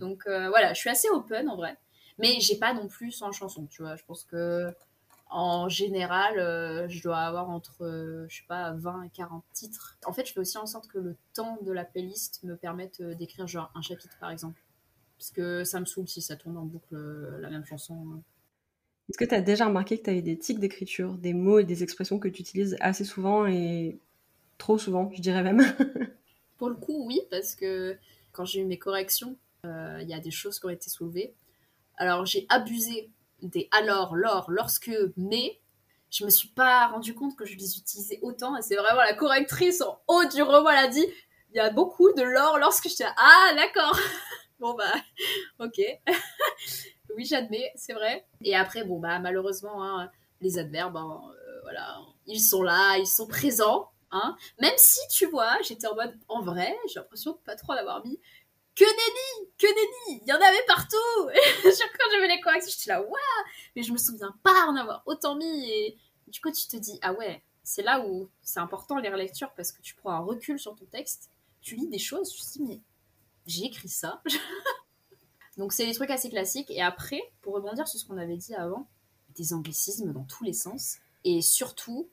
Donc 0.00 0.22
voilà, 0.26 0.72
je 0.74 0.80
suis 0.80 0.90
assez 0.90 1.08
open 1.10 1.48
en 1.48 1.56
vrai. 1.56 1.76
Mais 2.18 2.40
j'ai 2.40 2.56
pas 2.56 2.74
non 2.74 2.88
plus 2.88 3.12
100 3.12 3.32
chansons, 3.32 3.66
tu 3.66 3.82
vois. 3.82 3.96
Je 3.96 4.04
pense 4.04 4.24
que 4.24 4.74
en 5.30 5.68
général, 5.68 6.38
euh, 6.38 6.88
je 6.88 7.02
dois 7.02 7.18
avoir 7.18 7.50
entre, 7.50 7.84
euh, 7.84 8.26
je 8.28 8.38
sais 8.38 8.46
pas, 8.48 8.72
20 8.72 9.02
et 9.02 9.10
40 9.10 9.44
titres. 9.52 9.98
En 10.06 10.12
fait, 10.12 10.26
je 10.26 10.32
fais 10.32 10.40
aussi 10.40 10.56
en 10.56 10.66
sorte 10.66 10.88
que 10.88 10.98
le 10.98 11.16
temps 11.34 11.58
de 11.62 11.70
la 11.70 11.84
playlist 11.84 12.42
me 12.44 12.56
permette 12.56 13.00
euh, 13.00 13.14
d'écrire 13.14 13.46
genre 13.46 13.70
un 13.74 13.82
chapitre, 13.82 14.16
par 14.20 14.30
exemple. 14.30 14.62
Parce 15.18 15.30
que 15.30 15.64
ça 15.64 15.80
me 15.80 15.84
saoule 15.84 16.08
si 16.08 16.22
ça 16.22 16.36
tourne 16.36 16.56
en 16.56 16.64
boucle 16.64 16.96
la 17.40 17.50
même 17.50 17.64
chanson. 17.64 18.22
Est-ce 19.08 19.18
que 19.18 19.24
tu 19.24 19.34
as 19.34 19.40
déjà 19.40 19.66
remarqué 19.66 19.98
que 19.98 20.04
tu 20.04 20.10
avais 20.10 20.22
des 20.22 20.38
tics 20.38 20.58
d'écriture, 20.58 21.14
des 21.14 21.32
mots 21.32 21.58
et 21.58 21.64
des 21.64 21.82
expressions 21.82 22.18
que 22.18 22.28
tu 22.28 22.42
utilises 22.42 22.76
assez 22.80 23.04
souvent 23.04 23.46
et 23.46 23.98
trop 24.58 24.78
souvent, 24.78 25.10
je 25.14 25.22
dirais 25.22 25.42
même? 25.42 25.62
Pour 26.58 26.68
le 26.68 26.74
coup, 26.74 27.06
oui, 27.06 27.20
parce 27.30 27.54
que 27.54 27.96
quand 28.32 28.44
j'ai 28.44 28.60
eu 28.60 28.64
mes 28.64 28.78
corrections, 28.78 29.36
il 29.64 30.06
y 30.08 30.14
a 30.14 30.20
des 30.20 30.30
choses 30.30 30.58
qui 30.58 30.66
ont 30.66 30.70
été 30.70 30.90
soulevées. 30.90 31.34
Alors, 31.96 32.26
j'ai 32.26 32.46
abusé 32.48 33.10
des 33.42 33.68
alors, 33.70 34.16
lors, 34.16 34.50
lorsque, 34.50 34.90
mais, 35.16 35.58
je 36.10 36.24
me 36.24 36.30
suis 36.30 36.48
pas 36.48 36.88
rendu 36.88 37.14
compte 37.14 37.36
que 37.36 37.44
je 37.44 37.56
les 37.56 37.78
utilisais 37.78 38.18
autant. 38.22 38.56
Et 38.56 38.62
c'est 38.62 38.76
vraiment 38.76 39.00
la 39.00 39.14
correctrice 39.14 39.80
en 39.82 40.00
haut 40.08 40.24
du 40.24 40.42
roman, 40.42 40.68
a 40.68 40.88
dit 40.88 41.06
il 41.50 41.56
y 41.56 41.60
a 41.60 41.70
beaucoup 41.70 42.12
de 42.12 42.22
lors 42.22 42.58
lorsque 42.58 42.88
j'étais 42.88 43.04
ah 43.16 43.52
d'accord. 43.56 43.98
bon 44.58 44.74
bah 44.74 44.94
ok. 45.58 45.80
oui 47.18 47.26
j'admets, 47.26 47.72
c'est 47.74 47.92
vrai. 47.92 48.24
Et 48.42 48.54
après 48.54 48.84
bon 48.84 49.00
bah 49.00 49.18
malheureusement 49.18 49.84
hein, 49.84 50.10
les 50.40 50.58
adverbes, 50.58 50.96
hein, 50.96 51.20
euh, 51.28 51.60
voilà, 51.62 51.98
ils 52.26 52.40
sont 52.40 52.62
là, 52.62 52.96
ils 52.96 53.06
sont 53.06 53.26
présents. 53.26 53.90
Hein. 54.12 54.36
Même 54.60 54.74
si 54.76 55.00
tu 55.10 55.26
vois, 55.26 55.58
j'étais 55.62 55.88
en 55.88 55.96
mode 55.96 56.16
en 56.28 56.42
vrai, 56.42 56.78
j'ai 56.86 57.00
l'impression 57.00 57.32
de 57.32 57.38
pas 57.38 57.56
trop 57.56 57.74
l'avoir 57.74 58.04
mis 58.06 58.20
que 58.76 58.84
nenni, 58.84 59.50
que 59.58 59.66
nenni, 59.66 60.22
il 60.22 60.28
y 60.28 60.32
en 60.32 60.36
avait 60.36 60.64
partout. 60.68 61.30
Et 61.34 61.70
fois 61.72 62.06
j'avais 62.12 62.28
les 62.28 62.40
corrections, 62.40 62.72
j'étais 62.78 62.90
là, 62.90 63.02
waouh, 63.02 63.44
mais 63.74 63.82
je 63.82 63.92
me 63.92 63.98
souviens 63.98 64.32
pas 64.44 64.66
en 64.68 64.76
avoir 64.76 65.02
autant 65.06 65.34
mis. 65.34 65.68
Et 65.68 65.98
du 66.28 66.40
coup, 66.40 66.52
tu 66.52 66.68
te 66.68 66.76
dis, 66.76 66.96
ah 67.02 67.12
ouais, 67.12 67.42
c'est 67.64 67.82
là 67.82 68.06
où 68.06 68.30
c'est 68.40 68.60
important 68.60 68.98
les 68.98 69.08
relectures 69.08 69.52
parce 69.56 69.72
que 69.72 69.82
tu 69.82 69.96
prends 69.96 70.12
un 70.12 70.20
recul 70.20 70.60
sur 70.60 70.76
ton 70.76 70.84
texte, 70.86 71.28
tu 71.60 71.74
lis 71.74 71.88
des 71.88 71.98
choses, 71.98 72.30
tu 72.30 72.40
te 72.40 72.52
dis, 72.52 72.62
mais 72.62 72.80
j'ai 73.46 73.64
écrit 73.64 73.88
ça. 73.88 74.22
Donc 75.58 75.72
c'est 75.72 75.84
des 75.84 75.92
trucs 75.92 76.10
assez 76.10 76.30
classiques. 76.30 76.70
Et 76.70 76.80
après, 76.80 77.20
pour 77.42 77.54
rebondir 77.54 77.86
sur 77.86 77.98
ce 77.98 78.06
qu'on 78.06 78.16
avait 78.16 78.36
dit 78.36 78.54
avant, 78.54 78.88
des 79.36 79.52
anglicismes 79.52 80.12
dans 80.12 80.24
tous 80.24 80.44
les 80.44 80.52
sens. 80.52 80.98
Et 81.24 81.42
surtout, 81.42 82.08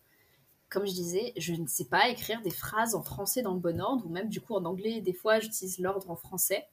comme 0.69 0.85
je 0.85 0.93
disais, 0.93 1.31
je 1.37 1.53
ne 1.53 1.67
sais 1.67 1.85
pas 1.85 2.09
écrire 2.09 2.41
des 2.41 2.51
phrases 2.51 2.95
en 2.95 3.03
français 3.03 3.43
dans 3.43 3.53
le 3.53 3.59
bon 3.59 3.79
ordre, 3.79 4.05
ou 4.05 4.09
même 4.09 4.29
du 4.29 4.41
coup 4.41 4.55
en 4.55 4.65
anglais, 4.65 4.99
des 4.99 5.13
fois 5.13 5.39
j'utilise 5.39 5.79
l'ordre 5.79 6.09
en 6.09 6.15
français. 6.15 6.65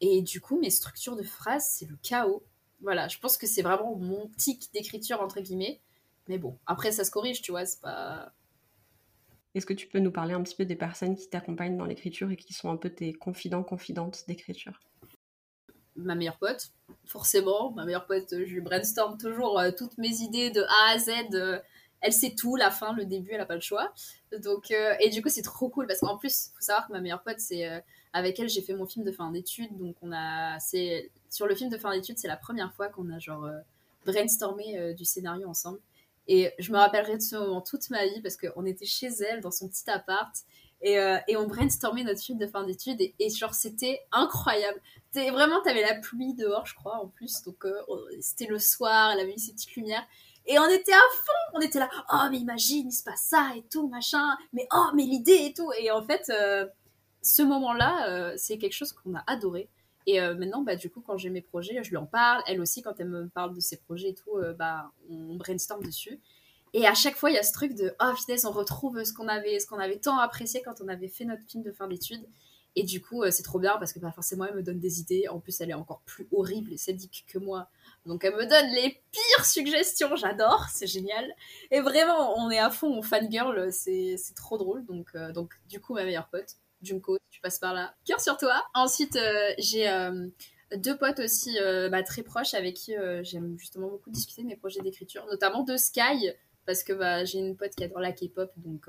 Et 0.00 0.22
du 0.22 0.40
coup, 0.40 0.58
mes 0.58 0.70
structures 0.70 1.16
de 1.16 1.22
phrases, 1.22 1.66
c'est 1.68 1.86
le 1.86 1.96
chaos. 2.02 2.42
Voilà, 2.82 3.08
je 3.08 3.18
pense 3.18 3.36
que 3.36 3.46
c'est 3.46 3.62
vraiment 3.62 3.96
mon 3.96 4.28
tic 4.36 4.70
d'écriture, 4.72 5.20
entre 5.20 5.40
guillemets. 5.40 5.80
Mais 6.28 6.38
bon, 6.38 6.58
après, 6.66 6.92
ça 6.92 7.04
se 7.04 7.10
corrige, 7.10 7.40
tu 7.40 7.50
vois, 7.50 7.64
c'est 7.64 7.80
pas. 7.80 8.32
Est-ce 9.54 9.64
que 9.64 9.72
tu 9.72 9.88
peux 9.88 10.00
nous 10.00 10.10
parler 10.12 10.34
un 10.34 10.42
petit 10.42 10.54
peu 10.54 10.66
des 10.66 10.76
personnes 10.76 11.16
qui 11.16 11.30
t'accompagnent 11.30 11.78
dans 11.78 11.86
l'écriture 11.86 12.30
et 12.30 12.36
qui 12.36 12.52
sont 12.52 12.70
un 12.70 12.76
peu 12.76 12.90
tes 12.90 13.14
confidents, 13.14 13.62
confidentes 13.62 14.24
d'écriture? 14.28 14.82
Ma 15.96 16.14
meilleure 16.14 16.38
pote, 16.38 16.72
forcément. 17.06 17.72
Ma 17.72 17.84
meilleure 17.84 18.06
pote, 18.06 18.34
je 18.44 18.60
brainstorm 18.60 19.18
toujours 19.18 19.58
euh, 19.58 19.70
toutes 19.76 19.96
mes 19.98 20.20
idées 20.20 20.50
de 20.50 20.62
A 20.62 20.94
à 20.94 20.98
Z. 20.98 21.10
Euh, 21.34 21.58
elle 22.00 22.12
sait 22.12 22.34
tout, 22.34 22.56
la 22.56 22.70
fin, 22.70 22.92
le 22.92 23.06
début, 23.06 23.30
elle 23.32 23.40
a 23.40 23.46
pas 23.46 23.54
le 23.54 23.60
choix. 23.60 23.92
Donc, 24.42 24.70
euh, 24.70 24.94
et 25.00 25.08
du 25.08 25.22
coup, 25.22 25.28
c'est 25.28 25.42
trop 25.42 25.68
cool 25.68 25.86
parce 25.86 26.00
qu'en 26.00 26.18
plus, 26.18 26.50
faut 26.54 26.60
savoir 26.60 26.86
que 26.86 26.92
ma 26.92 27.00
meilleure 27.00 27.22
pote, 27.22 27.40
c'est 27.40 27.82
avec 28.12 28.38
elle, 28.38 28.48
j'ai 28.48 28.60
fait 28.60 28.74
mon 28.74 28.86
film 28.86 29.04
de 29.04 29.12
fin 29.12 29.30
d'études. 29.30 29.76
Donc, 29.78 29.96
on 30.02 30.12
a, 30.12 30.58
c'est 30.60 31.10
sur 31.30 31.46
le 31.46 31.54
film 31.54 31.70
de 31.70 31.78
fin 31.78 31.90
d'études, 31.92 32.18
c'est 32.18 32.28
la 32.28 32.36
première 32.36 32.72
fois 32.74 32.88
qu'on 32.88 33.10
a 33.10 33.18
genre 33.18 33.48
brainstormé 34.04 34.94
du 34.94 35.04
scénario 35.04 35.48
ensemble. 35.48 35.80
Et 36.28 36.52
je 36.58 36.70
me 36.72 36.76
rappellerai 36.76 37.16
de 37.16 37.22
ce 37.22 37.36
moment 37.36 37.62
toute 37.62 37.88
ma 37.90 38.04
vie 38.06 38.20
parce 38.20 38.36
qu'on 38.36 38.66
était 38.66 38.86
chez 38.86 39.08
elle 39.30 39.40
dans 39.40 39.50
son 39.50 39.68
petit 39.68 39.88
appart 39.88 40.34
et, 40.82 40.98
et 41.28 41.36
on 41.36 41.46
brainstormait 41.46 42.04
notre 42.04 42.20
film 42.20 42.38
de 42.38 42.46
fin 42.46 42.64
d'études 42.64 43.00
et, 43.00 43.30
genre 43.30 43.54
c'était 43.54 44.00
incroyable. 44.12 44.80
Vraiment, 45.14 45.60
t'avais 45.62 45.80
la 45.80 45.94
pluie 45.94 46.34
dehors, 46.34 46.66
je 46.66 46.74
crois, 46.74 46.96
en 46.96 47.08
plus. 47.08 47.42
Donc 47.42 47.64
c'était 48.20 48.46
le 48.46 48.58
soir, 48.58 49.12
elle 49.12 49.20
avait 49.20 49.32
mis 49.32 49.40
ses 49.40 49.52
petites 49.52 49.74
lumières 49.74 50.06
et 50.46 50.58
on 50.58 50.68
était 50.68 50.92
à 50.92 51.08
fond, 51.12 51.58
on 51.58 51.60
était 51.60 51.80
là, 51.80 51.90
oh 52.12 52.28
mais 52.30 52.38
imagine, 52.38 52.88
il 52.88 52.92
se 52.92 53.02
passe 53.02 53.22
ça 53.22 53.52
et 53.56 53.64
tout, 53.68 53.88
machin, 53.88 54.36
mais 54.52 54.66
oh 54.72 54.90
mais 54.94 55.02
l'idée 55.02 55.46
et 55.46 55.52
tout. 55.52 55.70
Et 55.78 55.90
en 55.90 56.02
fait, 56.02 56.30
euh, 56.30 56.66
ce 57.22 57.42
moment-là, 57.42 58.08
euh, 58.08 58.34
c'est 58.36 58.56
quelque 58.58 58.72
chose 58.72 58.92
qu'on 58.92 59.16
a 59.16 59.24
adoré. 59.26 59.68
Et 60.06 60.20
euh, 60.20 60.36
maintenant, 60.36 60.62
bah, 60.62 60.76
du 60.76 60.88
coup, 60.88 61.00
quand 61.00 61.18
j'ai 61.18 61.30
mes 61.30 61.40
projets, 61.40 61.82
je 61.82 61.90
lui 61.90 61.96
en 61.96 62.06
parle. 62.06 62.42
Elle 62.46 62.60
aussi, 62.60 62.80
quand 62.80 62.94
elle 63.00 63.08
me 63.08 63.28
parle 63.28 63.54
de 63.56 63.60
ses 63.60 63.76
projets 63.76 64.10
et 64.10 64.14
tout, 64.14 64.38
bah, 64.56 64.92
on 65.10 65.34
brainstorm 65.34 65.82
dessus. 65.82 66.20
Et 66.76 66.86
à 66.86 66.94
chaque 66.94 67.16
fois, 67.16 67.30
il 67.30 67.34
y 67.34 67.38
a 67.38 67.42
ce 67.42 67.52
truc 67.52 67.74
de 67.74 67.94
oh 68.00 68.12
vitesse, 68.12 68.44
on 68.44 68.52
retrouve 68.52 69.02
ce 69.02 69.12
qu'on 69.12 69.28
avait, 69.28 69.58
ce 69.58 69.74
avait 69.74 69.98
tant 69.98 70.18
apprécié 70.18 70.60
quand 70.62 70.80
on 70.80 70.88
avait 70.88 71.08
fait 71.08 71.24
notre 71.24 71.42
film 71.44 71.62
de 71.62 71.72
fin 71.72 71.88
d'études. 71.88 72.26
Et 72.78 72.82
du 72.82 73.00
coup, 73.00 73.24
c'est 73.30 73.42
trop 73.42 73.58
bien 73.58 73.78
parce 73.78 73.94
que 73.94 73.98
bah, 73.98 74.12
forcément, 74.12 74.44
elle 74.44 74.54
me 74.54 74.62
donne 74.62 74.78
des 74.78 75.00
idées. 75.00 75.26
En 75.28 75.40
plus, 75.40 75.58
elle 75.62 75.70
est 75.70 75.74
encore 75.74 76.02
plus 76.04 76.28
horrible 76.30 76.74
et 76.74 76.76
sadique 76.76 77.24
que 77.26 77.38
moi. 77.38 77.70
Donc 78.06 78.24
elle 78.24 78.34
me 78.34 78.46
donne 78.46 78.70
les 78.74 79.02
pires 79.10 79.44
suggestions, 79.44 80.14
j'adore, 80.16 80.66
c'est 80.72 80.86
génial. 80.86 81.34
Et 81.70 81.80
vraiment, 81.80 82.38
on 82.38 82.50
est 82.50 82.58
à 82.58 82.70
fond, 82.70 82.88
on 82.96 83.02
fangirl, 83.02 83.72
c'est 83.72 84.16
trop 84.36 84.58
drôle. 84.58 84.84
Donc, 84.86 85.08
euh, 85.14 85.32
donc 85.32 85.54
du 85.68 85.80
coup, 85.80 85.94
ma 85.94 86.04
meilleure 86.04 86.28
pote, 86.28 86.56
Junko, 86.82 87.18
tu 87.30 87.40
passes 87.40 87.58
par 87.58 87.74
là, 87.74 87.94
cœur 88.04 88.20
sur 88.20 88.36
toi. 88.36 88.64
Ensuite, 88.74 89.16
euh, 89.16 89.52
j'ai 89.58 89.88
euh, 89.88 90.28
deux 90.76 90.96
potes 90.96 91.18
aussi 91.18 91.56
bah, 91.90 92.02
très 92.02 92.22
proches 92.22 92.54
avec 92.54 92.74
qui 92.74 92.94
j'aime 93.22 93.58
justement 93.58 93.88
beaucoup 93.88 94.10
discuter 94.10 94.42
de 94.42 94.48
mes 94.48 94.56
projets 94.56 94.80
d'écriture, 94.80 95.26
notamment 95.30 95.62
de 95.62 95.76
Sky, 95.76 96.32
parce 96.66 96.82
que 96.82 96.92
bah, 96.92 97.24
j'ai 97.24 97.38
une 97.38 97.56
pote 97.56 97.74
qui 97.74 97.84
adore 97.84 98.00
la 98.00 98.12
K-pop, 98.12 98.50
donc 98.56 98.88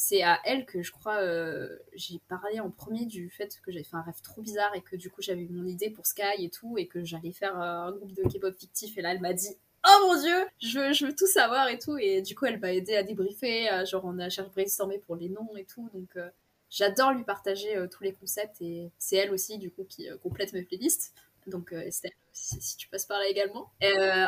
c'est 0.00 0.22
à 0.22 0.40
elle 0.44 0.64
que 0.64 0.82
je 0.82 0.92
crois 0.92 1.18
euh, 1.18 1.76
j'ai 1.94 2.20
parlé 2.26 2.58
en 2.58 2.70
premier 2.70 3.04
du 3.04 3.28
fait 3.28 3.60
que 3.62 3.70
j'avais 3.70 3.84
fait 3.84 3.96
un 3.96 4.02
rêve 4.02 4.22
trop 4.22 4.40
bizarre 4.40 4.74
et 4.74 4.80
que 4.80 4.96
du 4.96 5.10
coup 5.10 5.20
j'avais 5.20 5.46
mon 5.50 5.66
idée 5.66 5.90
pour 5.90 6.06
Sky 6.06 6.22
et 6.38 6.48
tout 6.48 6.78
et 6.78 6.86
que 6.86 7.04
j'allais 7.04 7.32
faire 7.32 7.60
euh, 7.60 7.88
un 7.88 7.92
groupe 7.92 8.14
de 8.14 8.22
K-pop 8.22 8.56
fictif 8.58 8.96
et 8.96 9.02
là 9.02 9.12
elle 9.12 9.20
m'a 9.20 9.34
dit 9.34 9.54
oh 9.86 10.06
mon 10.06 10.18
dieu 10.18 10.46
je 10.62 11.04
veux, 11.04 11.14
tout 11.14 11.26
savoir 11.26 11.68
et 11.68 11.78
tout 11.78 11.98
et 11.98 12.22
du 12.22 12.34
coup 12.34 12.46
elle 12.46 12.58
m'a 12.58 12.72
aidé 12.72 12.96
à 12.96 13.02
débriefer 13.02 13.68
genre 13.84 14.06
on 14.06 14.18
a 14.18 14.30
cherché 14.30 14.50
brainstormer 14.50 14.98
pour 15.00 15.16
les 15.16 15.28
noms 15.28 15.54
et 15.58 15.64
tout 15.64 15.90
donc 15.92 16.08
euh, 16.16 16.30
j'adore 16.70 17.12
lui 17.12 17.24
partager 17.24 17.74
tous 17.90 18.02
les 18.02 18.14
concepts 18.14 18.62
et 18.62 18.90
c'est 18.96 19.16
elle 19.16 19.32
aussi 19.34 19.58
du 19.58 19.70
coup 19.70 19.84
qui 19.84 20.08
complète 20.22 20.54
mes 20.54 20.62
playlists 20.62 21.12
donc 21.46 21.72
Estelle, 21.72 22.12
si, 22.32 22.76
tu 22.76 22.88
passes 22.88 23.06
par 23.06 23.18
là 23.18 23.28
également. 23.28 23.70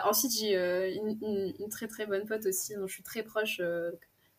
ensuite, 0.05 0.33
j'ai 0.33 0.95
une, 0.95 1.55
une, 1.59 1.69
très 1.69 1.89
très 1.89 2.07
bonne 2.07 2.27
pote 2.27 2.47
aussi, 2.47 2.75
dont 2.75 2.87
je 2.87 2.95
suis 2.95 3.03
très 3.03 3.23
proche, 3.23 3.61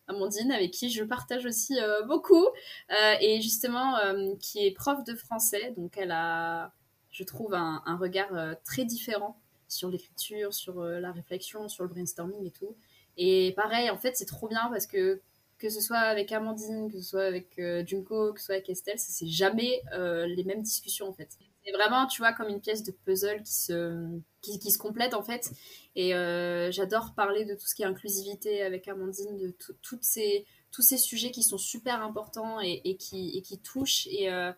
Amandine, 0.08 0.52
avec 0.52 0.70
qui 0.70 0.90
je 0.90 1.02
partage 1.02 1.46
aussi 1.46 1.78
euh, 1.80 2.02
beaucoup, 2.02 2.46
euh, 2.90 3.14
et 3.20 3.40
justement 3.40 3.96
euh, 3.98 4.34
qui 4.40 4.66
est 4.66 4.70
prof 4.72 5.02
de 5.04 5.14
français, 5.14 5.72
donc 5.76 5.96
elle 5.96 6.12
a, 6.12 6.72
je 7.10 7.24
trouve, 7.24 7.54
un, 7.54 7.96
regard 7.98 8.30
très 8.64 8.84
différent 8.84 9.38
sur 9.68 9.88
l'écriture, 9.88 10.52
sur 10.52 10.82
la 10.82 11.12
réflexion, 11.12 11.68
sur 11.68 11.84
le 11.84 11.90
brainstorming 11.90 12.46
et 12.46 12.50
tout. 12.50 12.76
Et 13.16 13.52
pareil, 13.56 13.90
en 13.90 13.96
fait, 13.96 14.16
c'est 14.16 14.26
trop 14.26 14.48
bien 14.48 14.68
parce 14.70 14.86
que 14.86 15.20
que 15.58 15.70
ce 15.70 15.80
soit 15.80 15.98
avec 15.98 16.32
Amandine, 16.32 16.90
que 16.90 17.00
ce 17.00 17.08
soit 17.10 17.24
avec 17.24 17.58
Junko, 17.86 18.32
que 18.32 18.40
ce 18.40 18.46
soit 18.46 18.56
avec 18.56 18.68
Estelle, 18.68 18.98
c'est 18.98 19.28
jamais 19.28 19.82
les 19.92 20.44
mêmes 20.44 20.62
discussions 20.62 21.08
en 21.08 21.12
fait. 21.12 21.38
C'est 21.64 21.72
vraiment, 21.72 22.06
tu 22.06 22.20
vois, 22.20 22.32
comme 22.32 22.48
une 22.48 22.60
pièce 22.60 22.82
de 22.82 22.92
puzzle 22.92 23.42
qui 23.42 23.54
se, 23.54 24.18
qui, 24.42 24.70
se 24.70 24.78
complète 24.78 25.14
en 25.14 25.22
fait. 25.22 25.50
Et 25.96 26.14
euh, 26.14 26.70
j'adore 26.70 27.14
parler 27.14 27.46
de 27.46 27.54
tout 27.54 27.66
ce 27.66 27.74
qui 27.74 27.82
est 27.82 27.86
inclusivité 27.86 28.62
avec 28.62 28.86
Amandine, 28.86 29.38
de 29.38 29.56
toutes 29.80 30.04
ces, 30.04 30.44
tous 30.70 30.82
ces 30.82 30.98
sujets 30.98 31.30
qui 31.30 31.42
sont 31.42 31.56
super 31.56 32.02
importants 32.02 32.60
et, 32.60 32.82
et 32.84 32.96
qui, 32.96 33.36
et 33.36 33.40
qui 33.40 33.58
touchent 33.58 34.06
et, 34.08 34.30
euh, 34.30 34.52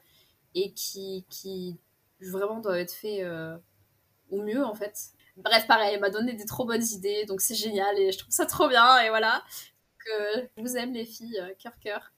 et 0.55 0.73
qui, 0.73 1.25
qui 1.31 1.79
vraiment 2.21 2.59
doivent 2.59 2.79
être 2.79 2.95
faits 2.95 3.21
euh, 3.21 3.57
au 4.31 4.43
mieux 4.43 4.65
en 4.65 4.75
fait. 4.75 4.97
Bref, 5.37 5.67
pareil, 5.69 5.95
elle 5.95 6.01
m'a 6.01 6.11
donné 6.11 6.33
des 6.33 6.47
trop 6.47 6.65
bonnes 6.65 6.83
idées, 6.83 7.25
donc 7.27 7.41
c'est 7.41 7.55
génial 7.55 7.97
et 7.99 8.11
je 8.11 8.19
trouve 8.19 8.33
ça 8.33 8.47
trop 8.47 8.69
bien 8.69 8.99
et 9.01 9.11
voilà. 9.11 9.45
Que 9.99 10.49
je 10.57 10.63
vous 10.63 10.77
aime 10.77 10.93
les 10.93 11.05
filles, 11.05 11.41
cœur 11.59 11.79
cœur. 11.79 12.13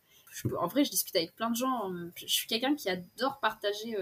en 0.59 0.67
vrai, 0.67 0.85
je 0.85 0.91
discute 0.91 1.17
avec 1.17 1.35
plein 1.35 1.51
de 1.51 1.57
gens. 1.57 1.91
Je 2.15 2.27
suis 2.27 2.47
quelqu'un 2.47 2.75
qui 2.75 2.89
adore 2.89 3.41
partager 3.41 3.97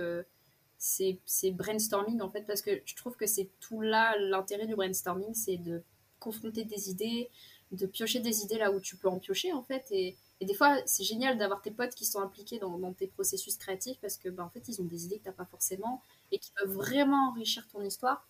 c'est 0.78 1.50
brainstorming 1.52 2.20
en 2.20 2.30
fait 2.30 2.42
parce 2.42 2.62
que 2.62 2.70
je 2.84 2.94
trouve 2.96 3.16
que 3.16 3.26
c'est 3.26 3.50
tout 3.60 3.80
là 3.80 4.16
l'intérêt 4.18 4.66
du 4.66 4.76
brainstorming 4.76 5.34
c'est 5.34 5.56
de 5.56 5.82
confronter 6.20 6.64
des 6.64 6.90
idées 6.90 7.30
de 7.72 7.86
piocher 7.86 8.20
des 8.20 8.42
idées 8.42 8.58
là 8.58 8.70
où 8.70 8.80
tu 8.80 8.96
peux 8.96 9.08
en 9.08 9.18
piocher 9.18 9.52
en 9.52 9.62
fait 9.62 9.84
et, 9.90 10.16
Et 10.40 10.44
des 10.44 10.54
fois, 10.54 10.76
c'est 10.84 11.04
génial 11.04 11.38
d'avoir 11.38 11.62
tes 11.62 11.70
potes 11.70 11.94
qui 11.94 12.04
sont 12.04 12.20
impliqués 12.20 12.58
dans, 12.58 12.92
tes 12.92 13.06
processus 13.06 13.56
créatifs 13.56 13.98
parce 14.00 14.16
que, 14.18 14.28
bah, 14.28 14.44
en 14.44 14.50
fait, 14.50 14.68
ils 14.68 14.80
ont 14.80 14.84
des 14.84 15.06
idées 15.06 15.18
que 15.18 15.24
tu 15.24 15.28
n'as 15.28 15.34
pas 15.34 15.46
forcément 15.46 16.02
et 16.30 16.38
qui 16.38 16.52
peuvent 16.52 16.74
vraiment 16.74 17.30
enrichir 17.30 17.66
ton 17.68 17.80
histoire. 17.80 18.26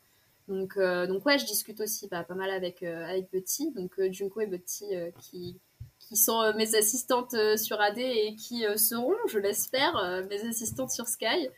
Donc, 0.48 0.76
euh, 0.76 1.08
donc 1.08 1.26
ouais, 1.26 1.38
je 1.38 1.44
discute 1.44 1.80
aussi 1.80 2.06
bah, 2.08 2.22
pas 2.22 2.36
mal 2.36 2.50
avec, 2.50 2.82
euh, 2.84 3.04
avec 3.04 3.30
Betty, 3.32 3.72
donc 3.72 3.98
euh, 3.98 4.12
Junko 4.12 4.40
et 4.40 4.46
Betty 4.46 4.84
qui, 5.20 5.58
qui 5.98 6.16
sont 6.16 6.52
mes 6.54 6.76
assistantes 6.76 7.34
sur 7.56 7.80
AD 7.80 7.98
et 7.98 8.36
qui 8.36 8.64
seront, 8.76 9.16
je 9.28 9.38
l'espère, 9.38 10.24
mes 10.30 10.48
assistantes 10.48 10.92
sur 10.92 11.08
Sky. 11.08 11.48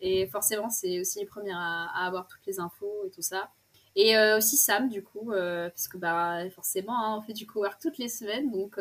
Et 0.00 0.26
forcément, 0.26 0.70
c'est 0.70 1.00
aussi 1.00 1.20
les 1.20 1.26
premières 1.26 1.58
à, 1.58 2.06
avoir 2.06 2.26
toutes 2.26 2.44
les 2.46 2.60
infos 2.60 3.04
et 3.06 3.10
tout 3.10 3.22
ça. 3.22 3.50
Et 3.94 4.18
aussi 4.36 4.56
Sam, 4.58 4.88
du 4.90 5.02
coup, 5.02 5.30
parce 5.30 5.88
que 5.88 5.96
bah, 5.96 6.48
forcément, 6.50 6.98
hein, 6.98 7.16
on 7.18 7.22
fait 7.22 7.32
du 7.32 7.46
co-work 7.46 7.80
toutes 7.80 7.98
les 7.98 8.10
semaines, 8.10 8.50
donc 8.50 8.78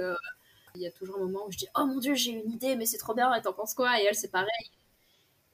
il 0.75 0.81
y 0.81 0.87
a 0.87 0.91
toujours 0.91 1.17
un 1.17 1.19
moment 1.19 1.45
où 1.47 1.51
je 1.51 1.57
dis 1.57 1.67
Oh 1.75 1.85
mon 1.85 1.99
dieu, 1.99 2.15
j'ai 2.15 2.31
une 2.31 2.51
idée, 2.51 2.75
mais 2.75 2.85
c'est 2.85 2.97
trop 2.97 3.13
bien, 3.13 3.31
t'en 3.41 3.53
penses 3.53 3.73
quoi? 3.73 3.99
Et 4.01 4.05
elle, 4.05 4.15
c'est 4.15 4.31
pareil. 4.31 4.71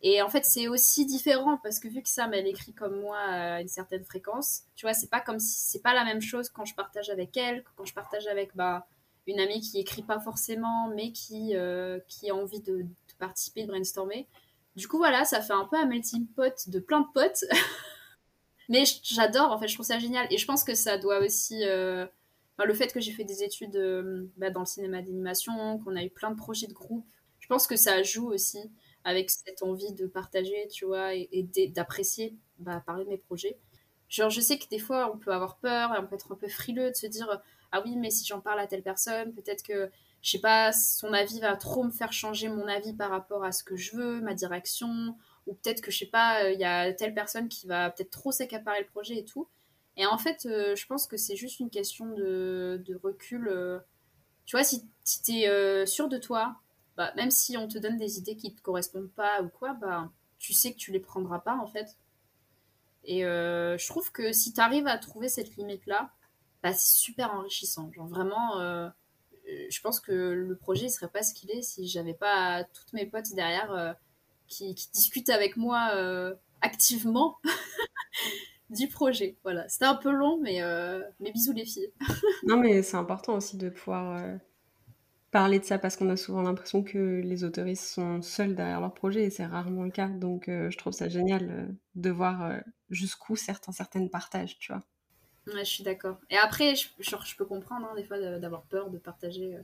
Et 0.04 0.22
en 0.22 0.30
fait, 0.30 0.46
c'est 0.46 0.68
aussi 0.68 1.06
différent 1.06 1.58
parce 1.62 1.80
que 1.80 1.88
vu 1.88 2.02
que 2.02 2.10
Sam, 2.10 2.34
elle 2.34 2.48
écrit 2.48 2.74
comme 2.74 3.00
moi 3.02 3.18
à 3.20 3.62
une 3.62 3.68
certaine 3.68 4.04
fréquence, 4.04 4.64
tu 4.76 4.86
vois, 4.86 4.94
c'est 4.94 5.10
pas 5.10 5.22
comme 5.22 5.40
c'est 5.40 5.82
pas 5.82 5.94
la 5.94 6.04
même 6.04 6.22
chose 6.22 6.50
quand 6.50 6.66
je 6.66 6.74
partage 6.74 7.10
avec 7.12 7.38
elle 7.38 7.64
que 7.64 7.70
quand 7.76 7.86
je 7.86 7.94
partage 7.94 8.26
avec 8.26 8.56
bah, 8.56 8.88
une 9.28 9.40
amie 9.40 9.62
qui 9.62 9.80
écrit 9.80 10.02
pas 10.02 10.20
forcément, 10.20 10.90
mais 10.96 11.12
qui, 11.12 11.56
euh, 11.56 12.00
qui 12.08 12.32
a 12.32 12.36
envie 12.36 12.62
de, 12.62 12.86
participer, 13.20 13.64
de 13.64 13.68
brainstormer. 13.68 14.28
Du 14.76 14.88
coup, 14.88 14.98
voilà, 14.98 15.26
ça 15.26 15.42
fait 15.42 15.54
un 15.54 15.66
peu 15.66 15.78
un 15.78 15.86
melting 15.86 16.28
pot 16.28 16.70
de 16.70 16.80
plein 16.80 17.02
de 17.02 17.08
potes. 17.14 17.44
mais 18.70 18.84
j'adore, 19.04 19.52
en 19.52 19.60
fait, 19.60 19.68
je 19.68 19.74
trouve 19.74 19.86
ça 19.86 20.00
génial. 20.00 20.28
Et 20.32 20.38
je 20.38 20.46
pense 20.46 20.64
que 20.64 20.74
ça 20.74 20.98
doit 20.98 21.20
aussi. 21.20 21.64
Euh, 21.66 22.06
le 22.66 22.74
fait 22.74 22.94
que 22.94 23.00
j'ai 23.00 23.12
fait 23.12 23.24
des 23.24 23.44
études 23.44 23.76
euh, 23.76 24.26
bah, 24.38 24.50
dans 24.50 24.62
le 24.62 24.66
cinéma 24.66 25.02
d'animation, 25.02 25.80
qu'on 25.80 25.96
a 25.96 26.04
eu 26.04 26.10
plein 26.10 26.32
de 26.32 26.36
projets 26.36 26.68
de 26.68 26.74
groupe, 26.74 27.06
je 27.40 27.48
pense 27.48 27.68
que 27.68 27.76
ça 27.76 28.04
joue 28.04 28.32
aussi 28.32 28.60
avec 29.04 29.30
cette 29.30 29.64
envie 29.64 29.94
de 29.94 30.06
partager, 30.06 30.68
tu 30.72 30.86
vois, 30.86 31.16
et, 31.16 31.50
d'apprécier, 31.74 32.36
bah, 32.60 32.84
parler 32.86 33.04
de 33.04 33.10
mes 33.10 33.18
projets. 33.18 33.58
Genre, 34.10 34.30
je 34.30 34.42
sais 34.42 34.60
que 34.60 34.68
des 34.70 34.78
fois, 34.78 35.12
on 35.14 35.18
peut 35.18 35.34
avoir 35.34 35.58
peur 35.58 35.92
on 36.00 36.06
peut 36.06 36.16
être 36.16 36.32
un 36.32 36.36
peu 36.36 36.48
frileux 36.48 36.92
de 36.92 36.96
se 36.96 37.08
dire 37.08 37.42
Ah 37.72 37.82
oui, 37.86 37.96
mais 37.96 38.12
si 38.12 38.26
j'en 38.26 38.42
parle 38.42 38.60
à 38.60 38.68
telle 38.68 38.84
personne, 38.84 39.34
peut-être 39.34 39.64
que, 39.64 39.90
je 40.22 40.32
sais 40.32 40.40
pas, 40.40 40.72
son 40.74 41.14
avis 41.14 41.40
va 41.40 41.56
trop 41.56 41.84
me 41.84 41.92
faire 41.92 42.14
changer 42.14 42.50
mon 42.50 42.68
avis 42.68 42.94
par 42.94 43.10
rapport 43.10 43.44
à 43.44 43.52
ce 43.52 43.64
que 43.64 43.76
je 43.76 43.96
veux, 43.96 44.22
ma 44.22 44.34
direction, 44.34 45.16
ou 45.48 45.54
peut-être 45.54 45.82
que, 45.82 45.92
je 45.92 46.00
sais 46.00 46.06
pas, 46.06 46.50
il 46.52 46.60
y 46.60 46.66
a 46.66 46.94
telle 46.94 47.14
personne 47.14 47.50
qui 47.50 47.68
va 47.68 47.90
peut-être 47.90 48.12
trop 48.12 48.32
s'accaparer 48.32 48.82
le 48.82 48.88
projet 48.88 49.18
et 49.18 49.26
tout. 49.26 49.48
Et 49.98 50.06
en 50.06 50.18
fait, 50.18 50.46
euh, 50.46 50.76
je 50.76 50.86
pense 50.86 51.08
que 51.08 51.18
c'est 51.18 51.36
juste 51.36 51.60
une 51.60 51.70
question 51.70 52.06
de, 52.14 53.00
recul. 53.04 53.48
Euh. 53.48 53.80
tu 54.46 54.56
vois, 54.56 54.64
si, 54.64 54.88
si 55.04 55.22
tu 55.22 55.32
es 55.40 55.48
euh, 55.48 55.86
sûr 55.86 56.08
de 56.10 56.18
toi, 56.18 56.56
bah, 56.98 57.12
même 57.16 57.32
si 57.32 57.58
on 57.58 57.68
te 57.68 57.78
donne 57.78 57.98
des 57.98 58.18
idées 58.18 58.36
qui 58.36 58.54
te 58.54 58.62
correspondent 58.62 59.12
pas 59.12 59.42
ou 59.42 59.50
quoi, 59.50 59.74
bah, 59.74 60.10
tu 60.40 60.54
sais 60.54 60.74
que 60.74 60.78
tu 60.78 60.92
les 60.92 61.00
prendras 61.00 61.40
pas 61.40 61.58
en 61.58 61.68
fait. 61.68 61.98
Et 63.04 63.26
euh, 63.26 63.78
je 63.78 63.88
trouve 63.88 64.12
que 64.12 64.32
si 64.32 64.54
tu 64.54 64.62
arrives 64.62 64.88
à 64.88 64.98
trouver 64.98 65.30
cette 65.30 65.56
limite-là, 65.56 66.12
c'est 66.64 67.00
super 67.00 67.34
enrichissant. 67.34 67.92
Genre 67.92 68.08
vraiment, 68.08 68.60
euh, 68.60 68.90
je 69.70 69.82
pense 69.82 70.00
que 70.00 70.12
le 70.12 70.56
projet 70.56 70.86
ne 70.86 70.92
serait 70.92 71.10
pas 71.10 71.24
ce 71.24 71.34
qu'il 71.34 71.52
est 71.52 71.62
si 71.62 71.88
j'avais 71.88 72.14
pas 72.14 72.64
toutes 72.66 72.94
mes 72.94 73.06
potes 73.06 73.34
derrière 73.34 73.72
euh, 73.72 73.94
qui, 74.48 74.74
discutent 74.94 75.30
avec 75.30 75.58
moi 75.58 75.92
activement 76.62 77.38
du 78.70 78.88
projet. 78.88 79.38
Voilà, 79.44 79.68
c'était 79.70 79.86
un 79.86 79.96
peu 79.96 80.12
long, 80.12 80.40
mais, 80.42 80.62
mais 81.20 81.32
bisous 81.32 81.54
les 81.54 81.66
filles. 81.66 81.92
non, 82.44 82.58
mais 82.58 82.84
c'est 82.84 82.98
important 82.98 83.36
aussi 83.36 83.58
de 83.58 83.70
pouvoir 83.70 84.40
parler 85.32 85.60
de 85.60 85.64
ça 85.64 85.80
parce 85.80 85.96
qu'on 85.96 86.10
a 86.10 86.18
souvent 86.18 86.42
l'impression 86.42 86.84
que 86.84 87.22
les 87.24 87.44
autoristes 87.44 87.86
sont 87.86 88.22
seuls 88.22 88.54
derrière 88.54 88.82
leur 88.82 88.94
projet 88.94 89.24
et 89.24 89.30
c'est 89.30 89.46
rarement 89.46 89.84
le 89.84 89.92
cas. 89.92 90.10
Donc 90.10 90.50
euh, 90.50 90.70
je 90.70 90.78
trouve 90.78 90.94
ça 90.94 91.10
génial 91.10 91.50
euh, 91.50 91.68
de 91.96 92.10
voir 92.10 92.44
euh, 92.44 92.60
jusqu'où 92.90 93.36
certains 93.36 93.72
certaines 93.72 94.10
partagent, 94.10 94.60
tu 94.60 94.74
vois. 94.74 94.84
Ouais, 95.48 95.66
je 95.66 95.70
suis 95.70 95.84
d'accord. 95.84 96.18
Et 96.30 96.38
après, 96.38 96.76
je, 96.76 96.88
je 97.00 97.36
peux 97.36 97.46
comprendre 97.46 97.88
hein, 97.88 97.96
des 97.96 98.04
fois 98.04 98.20
d'avoir 98.40 98.64
peur 98.64 98.90
de 98.90 98.98
partager. 98.98 99.58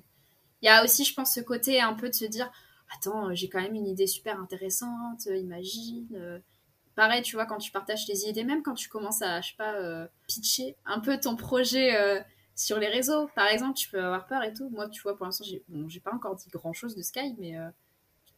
Il 0.62 0.66
y 0.66 0.70
a 0.70 0.84
aussi, 0.84 1.04
je 1.06 1.14
pense, 1.14 1.34
ce 1.34 1.40
côté 1.40 1.82
un 1.82 1.94
peu 1.94 2.10
de 2.10 2.16
se 2.16 2.26
dire 2.26 2.52
Attends, 2.96 3.34
j'ai 3.36 3.50
quand 3.50 3.62
même 3.62 3.76
une 3.76 3.88
idée 3.88 4.08
super 4.08 4.40
intéressante, 4.40 5.26
imagine. 5.26 6.42
Pareil, 6.96 7.22
tu 7.22 7.36
vois, 7.36 7.46
quand 7.46 7.60
tu 7.60 7.72
partages 7.72 8.06
tes 8.06 8.28
idées, 8.30 8.44
même 8.44 8.64
quand 8.64 8.74
tu 8.74 8.90
commences 8.90 9.22
à, 9.22 9.42
je 9.42 9.50
sais 9.50 9.56
pas, 9.58 10.08
pitcher 10.28 10.76
un 10.86 11.00
peu 11.00 11.20
ton 11.20 11.36
projet 11.36 12.24
sur 12.58 12.80
les 12.80 12.88
réseaux, 12.88 13.28
par 13.36 13.48
exemple, 13.48 13.78
tu 13.78 13.88
peux 13.88 14.04
avoir 14.04 14.26
peur 14.26 14.44
et 14.44 14.52
tout. 14.52 14.70
Moi, 14.70 14.90
tu 14.90 15.02
vois, 15.04 15.16
pour 15.16 15.26
l'instant, 15.26 15.46
j'ai 15.46 15.64
bon, 15.70 15.88
pas 16.04 16.14
encore 16.14 16.36
dit 16.36 16.50
grand 16.50 16.74
chose 16.74 16.96
de 16.96 17.04
Sky, 17.04 17.36
mais 17.38 17.56
euh, 17.58 17.70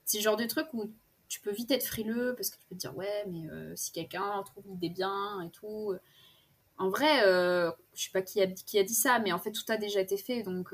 c'est 0.06 0.18
le 0.18 0.24
genre 0.24 0.36
de 0.36 0.46
truc 0.46 0.68
où 0.74 0.92
tu 1.30 1.40
peux 1.40 1.52
vite 1.52 1.72
être 1.72 1.86
frileux 1.86 2.36
parce 2.36 2.50
que 2.50 2.58
tu 2.58 2.68
peux 2.68 2.76
dire, 2.76 2.96
ouais, 2.98 3.26
mais 3.28 3.50
euh, 3.50 3.74
si 3.78 3.94
quelqu'un 3.94 4.44
trouve 4.44 4.66
l'idée 4.68 4.90
bien 4.90 5.42
et 5.42 5.50
tout. 5.52 5.94
Euh, 6.80 6.84
en 6.84 6.90
vrai, 6.90 7.22
je 7.94 8.04
sais 8.04 8.12
pas 8.12 8.22
qui 8.22 8.42
a, 8.42 8.48
qui 8.48 8.80
a 8.80 8.84
dit 8.84 8.94
ça, 8.94 9.20
mais 9.20 9.32
en 9.32 9.40
fait, 9.40 9.52
tout 9.52 9.70
a 9.70 9.78
déjà 9.78 10.00
été 10.00 10.18
fait. 10.18 10.44
Donc, 10.44 10.74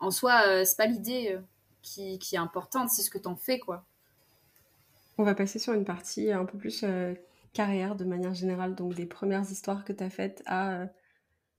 en 0.00 0.10
soi, 0.10 0.64
c'est 0.64 0.76
pas 0.76 0.86
l'idée 0.86 1.38
qui, 1.82 2.18
qui, 2.18 2.34
est 2.34 2.38
importante, 2.38 2.90
c'est 2.90 3.02
ce 3.02 3.10
que 3.10 3.18
t'en 3.18 3.36
fais, 3.36 3.58
quoi. 3.58 3.84
On 5.18 5.24
va 5.24 5.34
passer 5.34 5.58
sur 5.58 5.72
une 5.72 5.84
partie 5.84 6.30
un 6.30 6.44
peu 6.44 6.58
plus 6.58 6.84
carrière 7.54 7.96
de 7.96 8.04
manière 8.04 8.34
générale, 8.34 8.74
donc 8.74 8.94
des 8.94 9.06
premières 9.06 9.50
histoires 9.50 9.84
que 9.84 9.92
tu 9.92 10.04
as 10.04 10.10
faites 10.10 10.42
à 10.46 10.86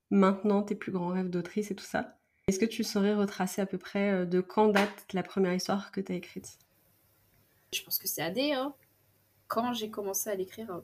maintenant 0.10 0.64
tes 0.64 0.76
plus 0.76 0.92
grands 0.92 1.10
rêves 1.10 1.30
d'autrice 1.30 1.72
et 1.72 1.76
tout 1.76 1.86
ça. 1.86 2.18
Est-ce 2.48 2.60
que 2.60 2.66
tu 2.66 2.84
saurais 2.84 3.14
retracer 3.14 3.62
à 3.62 3.66
peu 3.66 3.78
près 3.78 4.12
euh, 4.12 4.26
de 4.26 4.40
quand 4.40 4.70
date 4.70 5.14
la 5.14 5.22
première 5.22 5.54
histoire 5.54 5.92
que 5.92 6.00
tu 6.00 6.14
as 6.14 6.16
écrite? 6.16 6.58
Je 7.74 7.84
pense 7.84 7.98
que 7.98 8.08
c'est 8.08 8.22
AD. 8.22 8.38
Hein. 8.38 8.74
Quand 9.48 9.74
j'ai 9.74 9.90
commencé 9.90 10.30
à 10.30 10.36
l'écrire, 10.36 10.72
euh, 10.72 10.82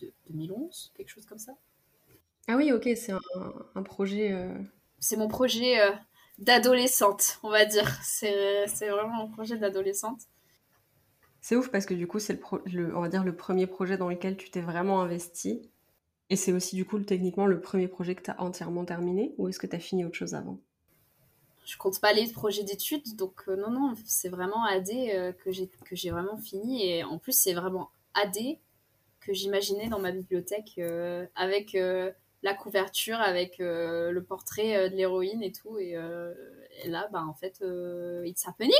de 0.00 0.12
2011, 0.28 0.92
quelque 0.96 1.08
chose 1.08 1.26
comme 1.26 1.38
ça. 1.38 1.54
Ah 2.48 2.56
oui, 2.56 2.72
ok, 2.72 2.88
c'est 2.96 3.12
un, 3.12 3.82
projet. 3.82 4.32
Euh, 4.32 4.52
c'est 4.98 5.16
mon 5.16 5.28
projet 5.28 5.76
d'adolescente, 6.38 7.38
on 7.42 7.50
va 7.50 7.64
dire. 7.64 7.90
C'est 8.02 8.66
vraiment 8.88 9.26
mon 9.26 9.30
projet 9.30 9.56
d'adolescente. 9.56 10.20
C'est 11.40 11.56
ouf 11.56 11.70
parce 11.70 11.84
que 11.84 11.94
du 11.94 12.06
coup, 12.06 12.18
c'est 12.18 12.40
le, 12.66 12.96
on 12.96 13.00
va 13.00 13.08
dire 13.08 13.24
le 13.24 13.36
premier 13.36 13.66
projet 13.66 13.98
dans 13.98 14.08
lequel 14.08 14.36
tu 14.36 14.50
t'es 14.50 14.62
vraiment 14.62 15.00
investi. 15.02 15.70
Et 16.30 16.36
c'est 16.36 16.52
aussi 16.52 16.74
du 16.76 16.84
coup 16.84 16.98
techniquement 17.00 17.46
le 17.46 17.60
premier 17.60 17.88
projet 17.88 18.14
que 18.14 18.22
tu 18.22 18.30
as 18.30 18.40
entièrement 18.40 18.84
terminé 18.84 19.34
ou 19.36 19.48
est-ce 19.48 19.58
que 19.58 19.66
tu 19.66 19.76
as 19.76 19.78
fini 19.78 20.04
autre 20.04 20.16
chose 20.16 20.34
avant? 20.34 20.58
Je 21.66 21.76
compte 21.76 22.00
pas 22.00 22.12
les 22.12 22.30
projets 22.30 22.62
d'études, 22.62 23.16
donc 23.16 23.42
euh, 23.48 23.56
non, 23.56 23.70
non, 23.70 23.94
c'est 24.04 24.28
vraiment 24.28 24.64
AD 24.64 24.88
euh, 24.90 25.32
que 25.32 25.50
j'ai 25.52 26.10
vraiment 26.10 26.36
fini 26.36 26.86
et 26.86 27.04
en 27.04 27.18
plus 27.18 27.32
c'est 27.32 27.54
vraiment 27.54 27.90
AD 28.14 28.36
que 29.20 29.32
j'imaginais 29.32 29.88
dans 29.88 29.98
ma 29.98 30.12
bibliothèque 30.12 30.74
euh, 30.78 31.26
avec 31.34 31.76
la 32.44 32.54
couverture, 32.54 33.20
avec 33.20 33.56
le 33.58 34.20
portrait 34.20 34.88
de 34.88 34.94
l'héroïne 34.94 35.42
et 35.42 35.50
tout. 35.50 35.78
Et, 35.78 35.96
et, 36.84 36.88
là, 36.88 37.08
bah, 37.10 37.24
en 37.26 37.34
fait, 37.34 37.64
it's 38.24 38.46
happening! 38.46 38.72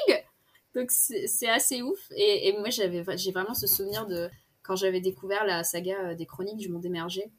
Donc 0.74 0.90
c'est 0.90 1.48
assez 1.48 1.82
ouf. 1.82 1.98
Et, 2.16 2.54
moi, 2.58 2.68
j'ai 2.70 3.32
vraiment 3.32 3.54
ce 3.54 3.66
souvenir 3.66 4.06
de 4.06 4.30
quand 4.62 4.76
j'avais 4.76 5.00
découvert 5.00 5.44
la 5.44 5.64
saga 5.64 6.14
des 6.14 6.26
chroniques 6.26 6.58
du 6.58 6.68
monde 6.68 6.84
émergé. 6.84 7.32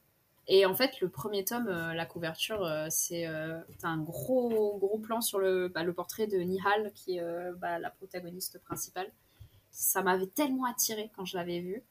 Et 0.47 0.65
en 0.65 0.75
fait, 0.75 1.01
le 1.01 1.09
premier 1.09 1.43
tome, 1.43 1.67
euh, 1.67 1.93
la 1.93 2.05
couverture, 2.05 2.63
euh, 2.63 2.88
c'est 2.89 3.27
euh, 3.27 3.59
un 3.81 3.97
gros, 3.97 4.77
gros 4.77 4.99
plan 4.99 5.21
sur 5.21 5.39
le, 5.39 5.69
bah, 5.69 5.83
portrait 5.91 6.27
de 6.27 6.38
Nihal, 6.38 6.91
qui 6.93 7.17
est 7.17 7.51
bah, 7.57 7.79
la 7.79 7.89
protagoniste 7.89 8.59
principale. 8.59 9.11
Ça 9.71 10.03
m'avait 10.03 10.27
tellement 10.27 10.65
attiré 10.65 11.09
quand 11.15 11.25
je 11.25 11.35
l'avais 11.35 11.59
vu. 11.59 11.83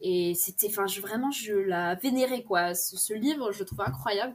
Et 0.00 0.34
c'était, 0.34 0.68
enfin, 0.68 0.86
vraiment, 1.00 1.30
je 1.30 1.54
la 1.54 1.94
vénérais, 1.94 2.42
quoi. 2.42 2.74
Ce, 2.74 3.12
livre, 3.12 3.52
je 3.52 3.60
le 3.60 3.64
trouvais 3.64 3.84
incroyable. 3.84 4.34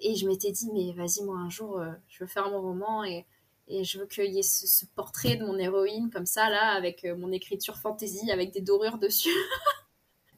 Et 0.00 0.14
je 0.16 0.26
m'étais 0.26 0.50
dit, 0.50 0.70
mais 0.72 0.92
vas-y, 0.92 1.22
moi, 1.24 1.36
un 1.38 1.50
jour, 1.50 1.82
je 2.08 2.24
veux 2.24 2.28
faire 2.28 2.50
mon 2.50 2.60
roman 2.60 3.04
et, 3.04 3.26
et 3.68 3.84
je 3.84 4.00
veux 4.00 4.06
qu'il 4.06 4.32
y 4.32 4.38
ait 4.38 4.42
ce, 4.42 4.66
ce, 4.66 4.84
portrait 4.86 5.36
de 5.36 5.44
mon 5.44 5.58
héroïne, 5.58 6.10
comme 6.10 6.26
ça, 6.26 6.50
là, 6.50 6.72
avec 6.72 7.04
mon 7.04 7.30
écriture 7.30 7.76
fantasy, 7.76 8.30
avec 8.32 8.52
des 8.52 8.60
dorures 8.60 8.98
dessus. 8.98 9.30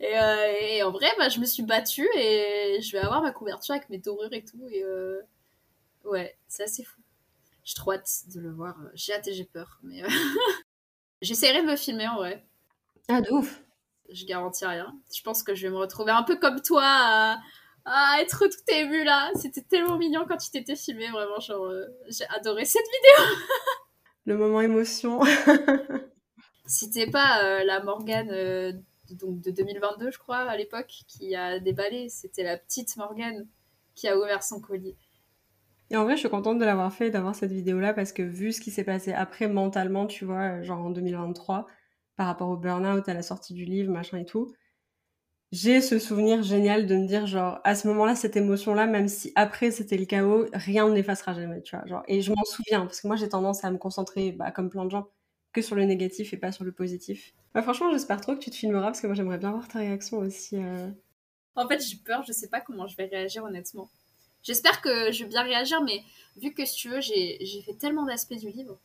Euh, 0.02 0.52
et, 0.60 0.82
en 0.82 0.90
vrai, 0.90 1.08
bah, 1.18 1.28
je 1.28 1.40
me 1.40 1.46
suis 1.46 1.62
battue 1.62 2.08
et 2.16 2.80
je 2.82 2.92
vais 2.92 2.98
avoir 2.98 3.22
ma 3.22 3.32
couverture 3.32 3.74
avec 3.74 3.88
mes 3.90 3.98
dorures 3.98 4.32
et 4.32 4.44
tout. 4.44 4.66
Et 4.70 4.82
euh, 4.82 5.20
ouais, 6.04 6.37
c'est 6.48 6.64
assez 6.64 6.84
fou. 6.84 7.00
J'ai 7.64 7.74
trop 7.74 7.92
hâte 7.92 8.24
de 8.34 8.40
le 8.40 8.50
voir. 8.50 8.76
J'ai 8.94 9.14
hâte 9.14 9.28
et 9.28 9.32
j'ai 9.32 9.44
peur. 9.44 9.78
Mais 9.82 10.04
euh, 10.04 10.08
j'essaierai 11.22 11.62
de 11.62 11.66
me 11.66 11.76
filmer 11.76 12.08
en 12.08 12.16
vrai. 12.16 12.44
Ah, 13.08 13.20
de 13.20 13.30
ouf. 13.30 13.63
Je 14.12 14.25
garantis 14.27 14.67
rien. 14.67 14.95
Je 15.14 15.23
pense 15.23 15.43
que 15.43 15.55
je 15.55 15.67
vais 15.67 15.71
me 15.71 15.79
retrouver 15.79 16.12
un 16.12 16.23
peu 16.23 16.37
comme 16.37 16.61
toi 16.61 16.85
à, 16.85 18.21
être 18.21 18.47
tout 18.47 18.73
ému 18.73 19.05
là. 19.05 19.31
C'était 19.35 19.62
tellement 19.62 19.97
mignon 19.99 20.25
quand 20.29 20.37
tu 20.37 20.51
t'étais 20.51 20.77
filmé, 20.77 21.09
vraiment. 21.11 21.40
Genre, 21.40 21.71
j'ai 22.09 22.27
adoré 22.29 22.64
cette 22.64 22.87
vidéo. 22.87 23.37
Le 24.27 24.37
moment 24.37 24.61
émotion. 24.61 25.21
C'était 26.67 27.11
pas 27.11 27.62
la 27.64 27.83
Morgane 27.83 28.83
donc 29.11 29.40
de 29.40 29.51
2022, 29.51 30.11
je 30.11 30.19
crois, 30.19 30.38
à 30.38 30.57
l'époque, 30.57 31.05
qui 31.07 31.35
a 31.35 31.59
déballé. 31.61 32.09
C'était 32.09 32.43
la 32.43 32.57
petite 32.57 32.97
Morgane 32.97 33.47
qui 33.95 34.09
a 34.09 34.17
ouvert 34.19 34.43
son 34.43 34.61
colis. 34.61 34.97
Et 35.90 35.97
en 35.97 36.05
vrai, 36.05 36.14
je 36.14 36.21
suis 36.21 36.31
contente 36.31 36.59
de 36.59 36.64
l'avoir 36.64 36.93
fait, 36.93 37.11
d'avoir 37.11 37.35
cette 37.35 37.53
vidéo-là, 37.53 37.93
parce 37.93 38.12
que 38.12 38.23
vu 38.23 38.53
ce 38.53 38.61
qui 38.61 38.71
s'est 38.71 38.85
passé 38.85 39.12
après 39.12 39.49
mentalement, 39.49 40.07
tu 40.07 40.25
vois, 40.25 40.62
genre 40.62 40.81
en 40.81 40.90
2023, 40.90 41.67
par 42.16 42.27
rapport 42.27 42.48
au 42.48 42.57
burn-out, 42.57 43.09
à 43.09 43.14
la 43.14 43.22
sortie 43.22 43.55
du 43.55 43.64
livre, 43.64 43.92
machin 43.92 44.18
et 44.18 44.24
tout, 44.24 44.53
j'ai 45.53 45.81
ce 45.81 46.00
souvenir 46.00 46.42
génial 46.42 46.87
de 46.87 46.96
me 46.96 47.07
dire, 47.07 47.27
genre, 47.27 47.61
à 47.62 47.77
ce 47.77 47.87
moment-là, 47.88 48.16
cette 48.16 48.37
émotion-là, 48.37 48.87
même 48.87 49.07
si 49.07 49.33
après 49.37 49.70
c'était 49.70 49.96
le 49.96 50.05
chaos, 50.05 50.46
rien 50.53 50.88
ne 50.88 50.94
l'effacera 50.94 51.33
jamais, 51.33 51.62
tu 51.62 51.77
vois. 51.77 51.87
Genre, 51.87 52.03
et 52.09 52.22
je 52.22 52.33
m'en 52.33 52.44
souviens, 52.44 52.87
parce 52.87 53.00
que 53.00 53.07
moi 53.07 53.14
j'ai 53.16 53.29
tendance 53.29 53.64
à 53.64 53.70
me 53.70 53.79
concentrer, 53.79 54.33
bah, 54.33 54.50
comme 54.50 54.68
plein 54.68 54.85
de 54.85 54.90
gens, 54.90 55.07
que 55.53 55.62
sur 55.62 55.77
le 55.77 55.85
négatif 55.85 56.33
et 56.33 56.37
pas 56.37 56.50
sur 56.50 56.64
le 56.64 56.72
positif. 56.72 57.35
Bah, 57.55 57.62
franchement, 57.62 57.90
j'espère 57.92 58.20
trop 58.20 58.35
que 58.35 58.40
tu 58.40 58.50
te 58.50 58.57
filmeras, 58.57 58.87
parce 58.87 59.00
que 59.00 59.07
moi 59.07 59.14
j'aimerais 59.14 59.38
bien 59.38 59.53
voir 59.53 59.68
ta 59.68 59.79
réaction 59.79 60.18
aussi. 60.18 60.57
Euh. 60.57 60.90
En 61.55 61.68
fait, 61.68 61.81
j'ai 61.81 61.98
peur, 61.98 62.24
je 62.27 62.33
sais 62.33 62.48
pas 62.48 62.61
comment 62.61 62.88
je 62.88 62.96
vais 62.96 63.05
réagir 63.05 63.44
honnêtement. 63.44 63.88
J'espère 64.42 64.83
que 64.83 65.12
je 65.12 65.22
vais 65.22 65.29
bien 65.29 65.42
réagir, 65.42 65.81
mais 65.83 66.03
vu 66.37 66.53
que 66.53 66.64
si 66.64 66.74
tu 66.74 66.88
veux, 66.88 67.00
j'ai 67.00 67.62
fait 67.64 67.74
tellement 67.74 68.05
d'aspects 68.05 68.35
du 68.35 68.50
livre 68.50 68.81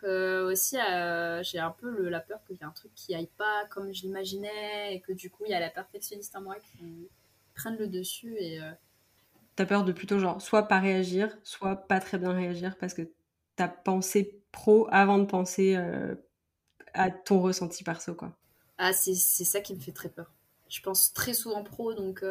que 0.00 0.44
aussi 0.44 0.76
euh, 0.78 1.42
j'ai 1.42 1.58
un 1.58 1.70
peu 1.70 2.08
la 2.08 2.20
peur 2.20 2.40
qu'il 2.46 2.56
y 2.56 2.60
ait 2.60 2.64
un 2.64 2.70
truc 2.70 2.92
qui 2.94 3.14
aille 3.14 3.30
pas 3.36 3.64
comme 3.70 3.92
je 3.92 4.02
l'imaginais 4.02 4.94
et 4.94 5.00
que 5.00 5.12
du 5.12 5.30
coup 5.30 5.44
il 5.46 5.50
y 5.50 5.54
a 5.54 5.60
la 5.60 5.70
perfectionniste 5.70 6.34
en 6.36 6.42
moi 6.42 6.56
qui 6.56 7.08
prenne 7.54 7.76
le 7.76 7.88
dessus 7.88 8.36
et. 8.38 8.60
Euh... 8.60 8.70
T'as 9.56 9.66
peur 9.66 9.84
de 9.84 9.92
plutôt 9.92 10.18
genre 10.18 10.40
soit 10.40 10.68
pas 10.68 10.78
réagir, 10.78 11.36
soit 11.42 11.76
pas 11.76 12.00
très 12.00 12.18
bien 12.18 12.32
réagir 12.32 12.76
parce 12.78 12.94
que 12.94 13.02
t'as 13.56 13.68
pensé 13.68 14.40
pro 14.52 14.86
avant 14.90 15.18
de 15.18 15.24
penser 15.24 15.74
euh, 15.76 16.14
à 16.94 17.10
ton 17.10 17.40
ressenti 17.40 17.82
perso 17.82 18.14
quoi. 18.14 18.32
Ah 18.78 18.92
c'est 18.92 19.14
ça 19.14 19.60
qui 19.60 19.74
me 19.74 19.80
fait 19.80 19.92
très 19.92 20.08
peur. 20.08 20.32
Je 20.68 20.80
pense 20.80 21.12
très 21.12 21.34
souvent 21.34 21.64
pro 21.64 21.92
donc 21.92 22.24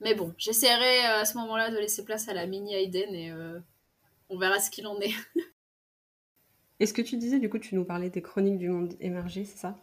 mais 0.00 0.14
bon, 0.14 0.32
j'essaierai 0.38 1.06
à 1.06 1.24
ce 1.24 1.36
moment-là 1.38 1.70
de 1.70 1.78
laisser 1.78 2.04
place 2.04 2.28
à 2.28 2.34
la 2.34 2.46
mini 2.46 2.74
Aiden 2.74 3.14
et 3.14 3.32
on 4.28 4.38
verra 4.38 4.60
ce 4.60 4.70
qu'il 4.70 4.86
en 4.86 5.00
est. 5.00 5.14
Est-ce 6.80 6.92
que 6.92 7.02
tu 7.02 7.16
disais, 7.16 7.38
du 7.38 7.48
coup, 7.48 7.58
tu 7.58 7.74
nous 7.74 7.84
parlais 7.84 8.10
des 8.10 8.22
chroniques 8.22 8.58
du 8.58 8.68
monde 8.68 8.94
émergé, 9.00 9.44
c'est 9.44 9.58
ça? 9.58 9.78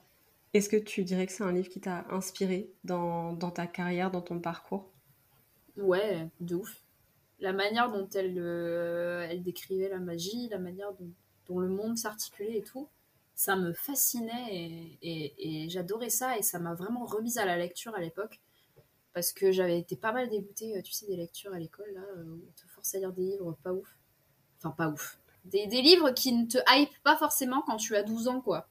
Est-ce 0.53 0.69
que 0.69 0.77
tu 0.77 1.03
dirais 1.03 1.25
que 1.25 1.31
c'est 1.31 1.43
un 1.43 1.51
livre 1.51 1.69
qui 1.69 1.81
t'a 1.81 2.05
inspiré 2.11 2.71
dans, 2.83 3.35
ta 3.35 3.65
carrière, 3.65 4.11
dans 4.11 4.21
ton 4.21 4.39
parcours? 4.39 4.91
Ouais, 5.77 6.27
de 6.39 6.55
ouf. 6.55 6.81
La 7.39 7.53
manière 7.53 7.91
dont 7.91 8.07
elle, 8.13 8.37
euh, 8.37 9.27
elle 9.27 9.41
décrivait 9.41 9.89
la 9.89 9.99
magie, 9.99 10.47
la 10.49 10.59
manière 10.59 10.93
dont, 10.93 11.59
le 11.59 11.67
monde 11.67 11.97
s'articulait 11.97 12.57
et 12.57 12.63
tout, 12.63 12.87
ça 13.35 13.55
me 13.55 13.73
fascinait 13.73 14.47
et, 14.49 14.97
et, 15.01 15.65
et 15.65 15.69
j'adorais 15.69 16.09
ça 16.09 16.37
et 16.37 16.41
ça 16.41 16.57
m'a 16.57 16.73
vraiment 16.73 17.05
remise 17.05 17.37
à 17.37 17.45
la 17.45 17.57
lecture 17.57 17.93
à 17.95 17.99
l'époque 17.99 18.39
parce 19.13 19.31
que 19.31 19.51
j'avais 19.51 19.79
été 19.79 19.95
pas 19.95 20.11
mal 20.11 20.29
dégoûtée, 20.29 20.77
euh, 20.77 20.81
tu 20.81 20.91
sais, 20.91 21.05
des 21.05 21.15
lectures 21.15 21.53
à 21.53 21.59
l'école, 21.59 21.91
là, 21.93 22.01
euh, 22.17 22.23
où 22.25 22.41
on 22.47 22.51
te 22.53 22.67
force 22.67 22.95
à 22.95 22.99
lire 22.99 23.13
des 23.13 23.21
livres 23.21 23.55
pas 23.63 23.71
ouf. 23.71 23.95
Enfin, 24.57 24.71
pas 24.71 24.89
ouf. 24.89 25.19
Des, 25.45 25.67
des, 25.67 25.81
livres 25.81 26.11
qui 26.11 26.31
ne 26.31 26.45
te 26.45 26.57
hype 26.69 26.97
pas 27.03 27.17
forcément 27.17 27.61
quand 27.61 27.77
tu 27.77 27.95
as 27.95 28.03
12 28.03 28.27
ans, 28.27 28.41
quoi. 28.41 28.67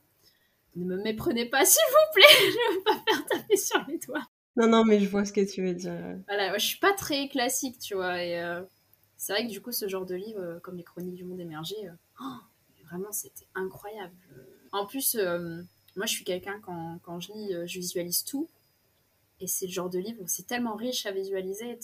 Ne 0.75 0.85
me 0.85 1.03
méprenez 1.03 1.47
pas, 1.47 1.65
s'il 1.67 1.83
vous 1.89 2.15
plaît, 2.15 2.37
je 2.41 2.75
veux 2.75 2.83
pas 2.83 3.03
faire 3.07 3.27
taper 3.27 3.57
sur 3.57 3.85
les 3.89 3.99
doigts. 3.99 4.27
Non, 4.57 4.69
non, 4.69 4.85
mais 4.85 5.01
je 5.01 5.09
vois 5.09 5.25
ce 5.25 5.33
que 5.33 5.41
tu 5.51 5.63
veux 5.63 5.75
dire. 5.75 6.19
Voilà, 6.29 6.57
je 6.59 6.65
suis 6.65 6.79
pas 6.79 6.93
très 6.93 7.29
classique, 7.29 7.79
tu 7.79 7.95
vois, 7.95 8.23
et 8.23 8.41
euh, 8.41 8.63
c'est 9.17 9.33
vrai 9.33 9.47
que 9.47 9.51
du 9.51 9.61
coup, 9.61 9.73
ce 9.73 9.89
genre 9.89 10.07
de 10.07 10.15
livre, 10.15 10.61
comme 10.63 10.77
les 10.77 10.83
Chroniques 10.83 11.15
du 11.15 11.25
Monde 11.25 11.41
émergé, 11.41 11.77
oh, 12.21 12.37
vraiment, 12.85 13.13
c'était 13.13 13.47
incroyable. 13.55 14.15
En 14.73 14.87
plus, 14.87 15.17
moi, 15.97 16.07
je 16.07 16.13
suis 16.13 16.25
quelqu'un, 16.25 16.59
quand, 16.61 16.99
quand 17.03 17.21
je 17.21 17.33
lis, 17.33 17.53
je 17.67 17.79
visualise 17.79 18.25
tout. 18.25 18.49
Et 19.43 19.49
c'est 19.49 19.67
le 19.67 19.73
genre 19.73 19.91
de 19.91 19.99
livre 19.99 20.23
où 20.23 20.29
c'est 20.29 20.47
tellement 20.47 20.77
riche 20.77 21.05
à 21.05 21.11
visualiser, 21.11 21.79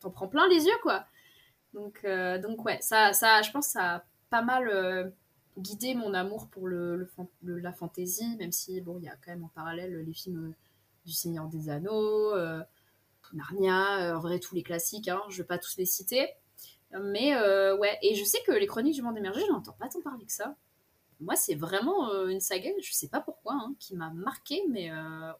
t'en 0.00 0.10
prends 0.10 0.26
plein 0.26 0.48
les 0.48 0.64
yeux, 0.64 0.78
quoi. 0.82 1.06
Donc, 1.74 2.00
euh, 2.04 2.38
donc 2.38 2.64
ouais, 2.64 2.78
ça, 2.80 3.12
ça, 3.12 3.42
je 3.42 3.50
pense 3.50 3.66
que 3.66 3.72
ça 3.72 3.94
a 3.96 4.04
pas 4.28 4.42
mal 4.42 4.68
euh, 4.68 5.08
guidé 5.58 5.94
mon 5.94 6.14
amour 6.14 6.48
pour 6.48 6.66
le, 6.66 7.08
la 7.42 7.72
fantaisie, 7.72 8.36
même 8.36 8.52
si, 8.52 8.80
bon, 8.80 8.98
il 8.98 9.04
y 9.04 9.08
a 9.08 9.16
quand 9.24 9.30
même 9.30 9.44
en 9.44 9.50
parallèle 9.54 10.00
les 10.00 10.12
films 10.12 10.50
euh, 10.50 10.54
du 11.06 11.12
Seigneur 11.12 11.46
des 11.46 11.70
Anneaux, 11.70 12.34
Narnia, 13.32 14.16
en 14.16 14.20
vrai, 14.20 14.40
tous 14.40 14.54
les 14.54 14.62
classiques, 14.62 15.08
hein, 15.08 15.22
je 15.28 15.38
vais 15.38 15.46
pas 15.46 15.58
tous 15.58 15.76
les 15.76 15.86
citer. 15.86 16.28
Mais 17.00 17.34
ouais, 17.34 17.96
et 18.02 18.14
je 18.16 18.24
sais 18.24 18.38
que 18.44 18.52
les 18.52 18.66
Chroniques 18.66 18.96
du 18.96 19.02
Monde 19.02 19.16
émergé, 19.16 19.40
je 19.46 19.52
n'entends 19.52 19.76
pas 19.78 19.88
tant 19.88 20.00
parler 20.00 20.26
que 20.26 20.32
ça 20.32 20.56
moi, 21.20 21.36
c'est 21.36 21.54
vraiment 21.54 22.10
une 22.28 22.40
saga, 22.40 22.70
je 22.82 22.92
sais 22.92 23.08
pas 23.08 23.20
pourquoi, 23.20 23.52
hein, 23.52 23.74
qui 23.78 23.94
m'a 23.94 24.10
marqué, 24.10 24.62
mais 24.70 24.90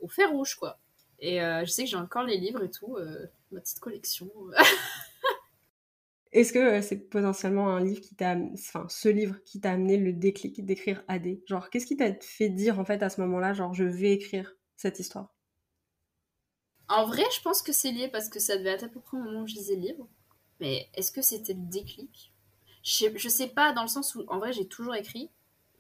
au 0.01 0.09
fer 0.09 0.31
rouge, 0.31 0.55
quoi. 0.55 0.79
Et 1.19 1.41
je 1.41 1.67
sais 1.67 1.85
que 1.85 1.91
j'ai 1.91 1.97
encore 1.97 2.23
les 2.23 2.39
livres 2.39 2.63
et 2.63 2.71
tout, 2.71 2.97
ma 3.51 3.61
petite 3.61 3.81
collection. 3.81 4.31
Est-ce 6.33 6.53
que 6.53 6.81
c'est 6.81 7.09
potentiellement 7.09 7.71
un 7.71 7.83
livre 7.83 8.01
qui 8.01 8.15
t'a, 8.15 8.37
enfin, 8.53 8.87
ce 8.89 9.09
livre 9.09 9.43
qui 9.45 9.61
t'a 9.61 9.73
amené 9.73 9.97
le 9.97 10.13
déclic 10.13 10.65
d'écrire 10.65 11.03
AD 11.09 11.39
Genre, 11.47 11.71
qu'est-ce 11.71 11.87
qui 11.87 11.97
t'a 11.97 12.15
fait 12.21 12.49
dire 12.49 12.79
en 12.79 12.85
fait 12.85 13.03
à 13.03 13.11
ce 13.11 13.21
moment-là, 13.23 13.53
genre, 13.53 13.75
je 13.75 13.85
vais 13.85 14.13
écrire 14.13 14.55
cette 14.77 15.01
histoire? 15.01 15.35
En 16.89 17.07
vrai, 17.07 17.25
je 17.37 17.41
pense 17.43 17.63
que 17.63 17.73
c'est 17.73 17.93
lié 17.93 18.09
parce 18.09 18.29
que 18.29 18.41
ça 18.41 18.57
devait 18.57 18.71
être 18.71 18.85
à 18.85 18.89
peu 18.89 19.01
près 19.01 19.17
au 19.17 19.21
moment 19.23 19.43
où 19.43 19.47
je 19.47 19.55
lisais 19.55 19.77
le 19.77 19.83
livre. 19.83 20.09
Mais 20.61 20.89
est-ce 20.95 21.13
que 21.13 21.23
c'était 21.23 21.55
le 21.55 21.69
déclic? 21.69 22.33
Je 22.83 23.07
je 23.17 23.29
sais 23.29 23.49
pas, 23.49 23.73
dans 23.73 23.83
le 23.83 23.89
sens 23.89 24.15
où, 24.15 24.25
en 24.29 24.39
vrai, 24.39 24.53
j'ai 24.53 24.67
toujours 24.67 24.95
écrit, 24.95 25.31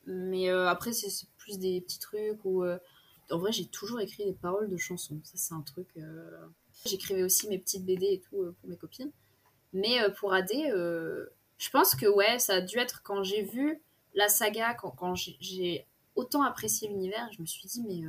mais 0.07 0.51
euh, 0.51 0.69
après, 0.69 0.93
c'est 0.93 1.09
plus 1.39 1.59
des 1.59 1.81
petits 1.81 1.99
trucs 1.99 2.45
où. 2.45 2.65
Euh, 2.65 2.79
en 3.31 3.39
vrai, 3.39 3.53
j'ai 3.53 3.67
toujours 3.67 4.01
écrit 4.01 4.25
des 4.25 4.33
paroles 4.33 4.69
de 4.69 4.77
chansons. 4.77 5.21
Ça, 5.23 5.37
c'est 5.37 5.55
un 5.55 5.63
truc. 5.63 5.89
Euh, 5.97 6.47
j'écrivais 6.85 7.23
aussi 7.23 7.49
mes 7.49 7.59
petites 7.59 7.85
BD 7.85 8.07
et 8.07 8.21
tout 8.21 8.55
pour 8.61 8.69
mes 8.69 8.77
copines. 8.77 9.13
Mais 9.73 9.99
pour 10.19 10.33
AD, 10.33 10.51
je 10.51 11.71
pense 11.71 11.95
que 11.95 12.07
ouais, 12.07 12.39
ça 12.39 12.55
a 12.55 12.61
dû 12.61 12.79
être 12.79 13.03
quand 13.03 13.23
j'ai 13.23 13.43
vu 13.43 13.81
la 14.15 14.29
saga, 14.29 14.75
quand, 14.75 15.15
j'ai 15.15 15.87
autant 16.17 16.43
apprécié 16.43 16.89
l'univers, 16.89 17.29
je 17.33 17.41
me 17.41 17.47
suis 17.47 17.69
dit, 17.69 17.83
mais 17.87 18.03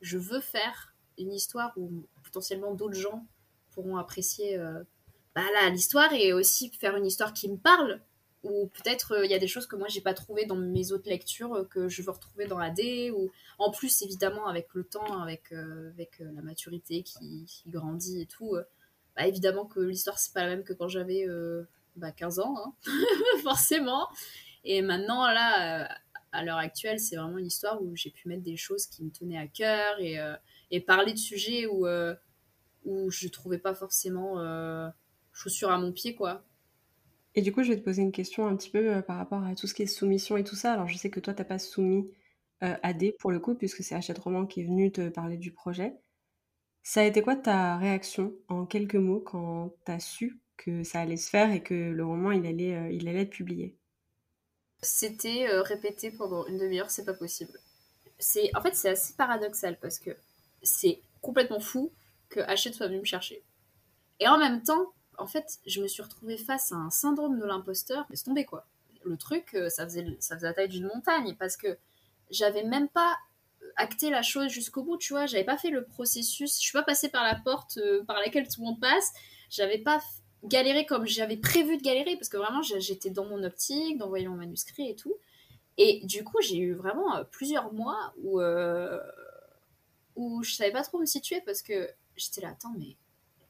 je 0.00 0.18
veux 0.18 0.40
faire 0.40 0.94
une 1.18 1.32
histoire 1.32 1.72
où 1.76 2.04
potentiellement 2.24 2.74
d'autres 2.74 2.98
gens 2.98 3.24
pourront 3.70 3.96
apprécier 3.96 4.58
bah, 5.36 5.42
l'histoire 5.70 6.12
et 6.14 6.32
aussi 6.32 6.70
faire 6.70 6.96
une 6.96 7.06
histoire 7.06 7.32
qui 7.32 7.48
me 7.48 7.56
parle 7.56 8.00
ou 8.42 8.68
peut-être 8.68 9.12
euh, 9.12 9.24
il 9.24 9.30
y 9.30 9.34
a 9.34 9.38
des 9.38 9.48
choses 9.48 9.66
que 9.66 9.76
moi 9.76 9.88
j'ai 9.88 10.00
pas 10.00 10.14
trouvé 10.14 10.46
dans 10.46 10.56
mes 10.56 10.92
autres 10.92 11.08
lectures 11.08 11.54
euh, 11.54 11.64
que 11.64 11.88
je 11.88 12.02
veux 12.02 12.10
retrouver 12.10 12.46
dans 12.46 12.58
AD 12.58 12.80
ou 13.14 13.30
en 13.58 13.70
plus 13.70 14.02
évidemment 14.02 14.46
avec 14.46 14.68
le 14.74 14.84
temps 14.84 15.20
avec 15.20 15.52
euh, 15.52 15.90
avec 15.90 16.18
la 16.20 16.42
maturité 16.42 17.02
qui, 17.02 17.46
grandit 17.66 18.22
et 18.22 18.26
tout 18.26 18.56
bah, 19.16 19.26
évidemment 19.26 19.66
que 19.66 19.80
l'histoire 19.80 20.18
c'est 20.18 20.32
pas 20.32 20.42
la 20.42 20.48
même 20.48 20.64
que 20.64 20.72
quand 20.72 20.88
j'avais 20.88 21.26
bah, 21.96 22.12
15 22.12 22.38
ans 22.40 22.54
hein. 22.58 22.74
forcément 23.42 24.08
et 24.64 24.82
maintenant 24.82 25.26
là 25.26 25.88
à 26.32 26.44
l'heure 26.44 26.58
actuelle 26.58 27.00
c'est 27.00 27.16
vraiment 27.16 27.38
une 27.38 27.46
histoire 27.46 27.82
où 27.82 27.96
j'ai 27.96 28.10
pu 28.10 28.28
mettre 28.28 28.42
des 28.42 28.56
choses 28.56 28.86
qui 28.86 29.04
me 29.04 29.10
tenaient 29.10 29.38
à 29.38 29.46
cœur 29.46 29.98
et, 30.00 30.18
et 30.70 30.80
parler 30.80 31.12
de 31.12 31.18
sujets 31.18 31.66
où 31.66 31.86
où 32.84 33.10
je 33.10 33.28
trouvais 33.28 33.58
pas 33.58 33.74
forcément 33.74 34.42
chaussures 35.32 35.70
à 35.70 35.78
mon 35.78 35.92
pied 35.92 36.14
quoi 36.14 36.44
et 37.36 37.42
du 37.42 37.52
coup, 37.52 37.62
je 37.62 37.68
vais 37.68 37.78
te 37.78 37.84
poser 37.84 38.00
une 38.00 38.12
question 38.12 38.46
un 38.46 38.56
petit 38.56 38.70
peu 38.70 38.94
euh, 38.94 39.02
par 39.02 39.18
rapport 39.18 39.44
à 39.44 39.54
tout 39.54 39.66
ce 39.66 39.74
qui 39.74 39.82
est 39.82 39.86
soumission 39.86 40.38
et 40.38 40.44
tout 40.44 40.56
ça. 40.56 40.72
Alors, 40.72 40.88
je 40.88 40.96
sais 40.96 41.10
que 41.10 41.20
toi, 41.20 41.34
tu 41.34 41.42
n'as 41.42 41.44
pas 41.44 41.58
soumis 41.58 42.10
euh, 42.62 42.74
AD 42.82 43.12
pour 43.18 43.30
le 43.30 43.38
coup, 43.38 43.54
puisque 43.54 43.82
c'est 43.82 43.94
Hachette 43.94 44.18
Roman 44.18 44.46
qui 44.46 44.62
est 44.62 44.64
venu 44.64 44.90
te 44.90 45.10
parler 45.10 45.36
du 45.36 45.52
projet. 45.52 45.94
Ça 46.88 47.00
a 47.00 47.02
été 47.02 47.20
quoi 47.20 47.34
ta 47.34 47.78
réaction 47.78 48.32
en 48.46 48.64
quelques 48.64 48.94
mots 48.94 49.18
quand 49.18 49.74
tu 49.84 49.90
as 49.90 49.98
su 49.98 50.40
que 50.56 50.84
ça 50.84 51.00
allait 51.00 51.16
se 51.16 51.28
faire 51.28 51.50
et 51.50 51.60
que 51.60 51.74
le 51.74 52.04
roman, 52.04 52.30
il 52.30 52.46
allait, 52.46 52.76
euh, 52.76 52.92
il 52.92 53.08
allait 53.08 53.22
être 53.22 53.30
publié? 53.30 53.76
C'était 54.82 55.48
répété 55.62 56.12
pendant 56.12 56.46
une 56.46 56.58
demi-heure, 56.58 56.88
c'est 56.88 57.04
pas 57.04 57.12
possible. 57.12 57.58
C'est, 58.20 58.54
en 58.54 58.62
fait, 58.62 58.76
c'est 58.76 58.90
assez 58.90 59.14
paradoxal 59.14 59.76
parce 59.80 59.98
que 59.98 60.12
c'est 60.62 61.00
complètement 61.22 61.58
fou 61.58 61.90
que 62.28 62.38
Hachette 62.38 62.76
soit 62.76 62.86
venu 62.86 63.00
me 63.00 63.04
chercher. 63.04 63.42
Et 64.20 64.28
en 64.28 64.38
même 64.38 64.62
temps, 64.62 64.92
en 65.18 65.26
fait, 65.26 65.58
je 65.66 65.82
me 65.82 65.88
suis 65.88 66.04
retrouvée 66.04 66.38
face 66.38 66.70
à 66.70 66.76
un 66.76 66.90
syndrome 66.90 67.40
de 67.40 67.46
l'imposteur. 67.46 68.06
Laisse 68.10 68.22
tomber, 68.22 68.44
quoi. 68.44 68.64
Le 69.04 69.16
truc, 69.16 69.54
euh, 69.54 69.68
ça 69.70 69.86
faisait, 69.86 70.06
ça 70.20 70.36
faisait 70.36 70.46
la 70.46 70.54
taille 70.54 70.68
d'une 70.68 70.86
montagne 70.86 71.34
parce 71.36 71.56
que 71.56 71.78
j'avais 72.30 72.62
même 72.62 72.88
pas 72.88 73.16
acté 73.76 74.10
la 74.10 74.22
chose 74.22 74.48
jusqu'au 74.50 74.82
bout, 74.82 74.96
tu 74.96 75.12
vois. 75.12 75.26
J'avais 75.26 75.44
pas 75.44 75.56
fait 75.56 75.70
le 75.70 75.84
processus. 75.84 76.56
Je 76.56 76.60
suis 76.60 76.72
pas 76.72 76.82
passée 76.82 77.08
par 77.08 77.24
la 77.24 77.34
porte 77.34 77.78
euh, 77.78 78.04
par 78.04 78.18
laquelle 78.18 78.48
tout 78.48 78.60
le 78.60 78.66
monde 78.66 78.80
passe. 78.80 79.12
J'avais 79.50 79.78
pas 79.78 80.00
galéré 80.44 80.86
comme 80.86 81.06
j'avais 81.06 81.36
prévu 81.36 81.76
de 81.76 81.82
galérer 81.82 82.16
parce 82.16 82.28
que 82.28 82.36
vraiment, 82.36 82.62
j'étais 82.62 83.10
dans 83.10 83.26
mon 83.26 83.42
optique, 83.44 83.98
d'envoyer 83.98 84.28
mon 84.28 84.36
manuscrit 84.36 84.90
et 84.90 84.96
tout. 84.96 85.14
Et 85.78 86.00
du 86.04 86.24
coup, 86.24 86.38
j'ai 86.40 86.58
eu 86.58 86.72
vraiment 86.72 87.16
euh, 87.16 87.24
plusieurs 87.24 87.72
mois 87.72 88.14
où, 88.22 88.40
où 90.16 90.42
je 90.42 90.54
savais 90.54 90.72
pas 90.72 90.82
trop 90.82 90.98
me 90.98 91.06
situer 91.06 91.40
parce 91.42 91.62
que 91.62 91.90
j'étais 92.16 92.40
là, 92.40 92.48
attends, 92.48 92.74
mais 92.78 92.96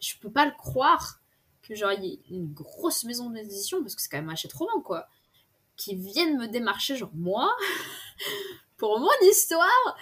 je 0.00 0.14
peux 0.20 0.30
pas 0.30 0.44
le 0.44 0.52
croire 0.52 1.20
que 1.62 1.74
genre 1.74 1.92
une 2.30 2.52
grosse 2.52 3.04
maison 3.04 3.30
d'édition, 3.30 3.82
parce 3.82 3.94
que 3.94 4.02
c'est 4.02 4.08
quand 4.08 4.18
même 4.18 4.28
Hachette 4.28 4.52
Roman, 4.52 4.80
quoi, 4.82 5.08
qui 5.76 5.94
viennent 5.94 6.38
me 6.38 6.46
démarcher, 6.46 6.96
genre 6.96 7.10
moi, 7.14 7.54
pour 8.76 8.98
mon 8.98 9.28
histoire. 9.30 9.96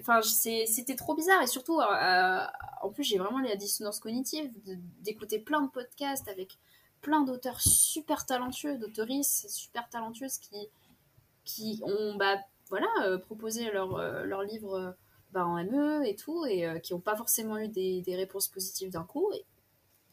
Enfin, 0.00 0.20
c'était 0.22 0.96
trop 0.96 1.14
bizarre 1.14 1.42
et 1.42 1.46
surtout, 1.46 1.80
euh, 1.80 2.46
en 2.82 2.90
plus, 2.90 3.04
j'ai 3.04 3.18
vraiment 3.18 3.38
la 3.38 3.54
dissonance 3.54 4.00
cognitive 4.00 4.50
d'écouter 5.00 5.38
plein 5.38 5.62
de 5.62 5.70
podcasts 5.70 6.26
avec 6.28 6.58
plein 7.00 7.22
d'auteurs 7.22 7.60
super 7.60 8.26
talentueux, 8.26 8.76
d'auteuristes 8.76 9.48
super 9.48 9.88
talentueuses 9.88 10.38
qui, 10.38 10.68
qui 11.44 11.80
ont 11.84 12.16
bah, 12.16 12.38
voilà, 12.68 12.88
euh, 13.04 13.18
proposé 13.18 13.70
leur, 13.70 13.94
euh, 13.96 14.24
leur 14.24 14.42
livre 14.42 14.96
bah, 15.30 15.46
en 15.46 15.62
ME 15.62 16.04
et 16.04 16.16
tout, 16.16 16.44
et 16.44 16.80
qui 16.82 16.92
n'ont 16.92 17.00
pas 17.00 17.16
forcément 17.16 17.58
eu 17.58 17.68
des, 17.68 18.02
des 18.02 18.16
réponses 18.16 18.48
positives 18.48 18.90
d'un 18.90 19.04
coup. 19.04 19.30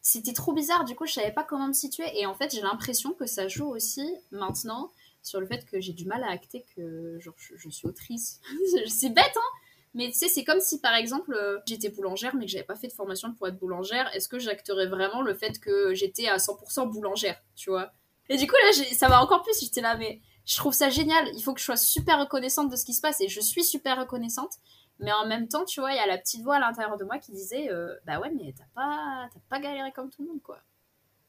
C'était 0.02 0.34
trop 0.34 0.54
bizarre, 0.54 0.86
du 0.86 0.96
coup, 0.96 1.08
je 1.08 1.14
savais 1.14 1.32
pas 1.32 1.44
comment 1.44 1.68
me 1.68 1.74
situer. 1.74 2.06
Et 2.20 2.28
en 2.28 2.36
fait, 2.36 2.54
j'ai 2.54 2.62
l'impression 2.62 3.14
que 3.14 3.26
ça 3.26 3.48
joue 3.48 3.66
aussi 3.66 4.16
maintenant 4.30 4.92
sur 5.26 5.40
le 5.40 5.48
fait 5.48 5.66
que 5.66 5.80
j'ai 5.80 5.94
du 5.94 6.06
mal 6.06 6.24
à 6.24 6.30
acter 6.30 6.66
que 6.76 7.20
genre, 7.20 7.36
je, 7.38 7.70
suis 7.70 7.88
autrice. 7.88 8.40
c'est 8.88 9.10
bête, 9.10 9.36
hein 9.36 9.60
mais 9.96 10.08
tu 10.08 10.14
sais, 10.14 10.28
c'est 10.28 10.44
comme 10.44 10.60
si 10.60 10.82
par 10.82 10.94
exemple 10.94 11.34
euh, 11.34 11.58
j'étais 11.66 11.90
boulangère 11.90 12.36
mais 12.36 12.46
que 12.46 12.52
j'avais 12.52 12.66
pas 12.66 12.76
fait 12.76 12.88
de 12.88 12.94
formation 12.94 13.34
pour 13.34 13.48
être 13.48 13.58
boulangère. 13.58 14.14
Est-ce 14.14 14.28
que 14.28 14.40
j'acterais 14.40 14.88
vraiment 14.88 15.22
le 15.22 15.34
fait 15.34 15.58
que 15.60 15.94
j'étais 15.94 16.28
à 16.28 16.36
100% 16.36 16.90
boulangère, 16.90 17.42
tu 17.56 17.70
vois? 17.70 17.94
Et 18.28 18.36
du 18.36 18.46
coup 18.46 18.56
là, 18.62 18.84
ça 18.94 19.08
va 19.08 19.24
encore 19.24 19.42
plus. 19.42 19.58
J'étais 19.62 19.80
là, 19.82 19.96
mais 19.96 20.20
je 20.46 20.58
trouve 20.58 20.74
ça 20.74 20.90
génial. 20.90 21.26
Il 21.34 21.42
faut 21.42 21.54
que 21.54 21.62
je 21.62 21.66
sois 21.66 21.78
super 21.78 22.20
reconnaissante 22.20 22.70
de 22.70 22.76
ce 22.76 22.84
qui 22.84 22.94
se 22.94 23.00
passe 23.00 23.22
et 23.22 23.30
je 23.30 23.40
suis 23.40 23.64
super 23.64 23.98
reconnaissante. 23.98 24.52
Mais 25.00 25.12
en 25.14 25.26
même 25.28 25.48
temps, 25.48 25.64
tu 25.64 25.80
vois, 25.80 25.92
il 25.92 25.98
y 25.98 26.00
a 26.00 26.08
la 26.08 26.18
petite 26.18 26.44
voix 26.44 26.56
à 26.56 26.60
l'intérieur 26.60 26.98
de 26.98 27.06
moi 27.06 27.18
qui 27.18 27.32
disait 27.32 27.70
euh, 27.72 27.96
Bah 28.06 28.20
ouais, 28.20 28.32
mais 28.32 28.54
t'as 28.58 28.66
pas, 28.74 29.30
pas 29.50 29.60
galéré 29.60 29.92
comme 29.94 30.10
tout 30.10 30.24
le 30.24 30.30
monde, 30.30 30.42
quoi. 30.42 30.60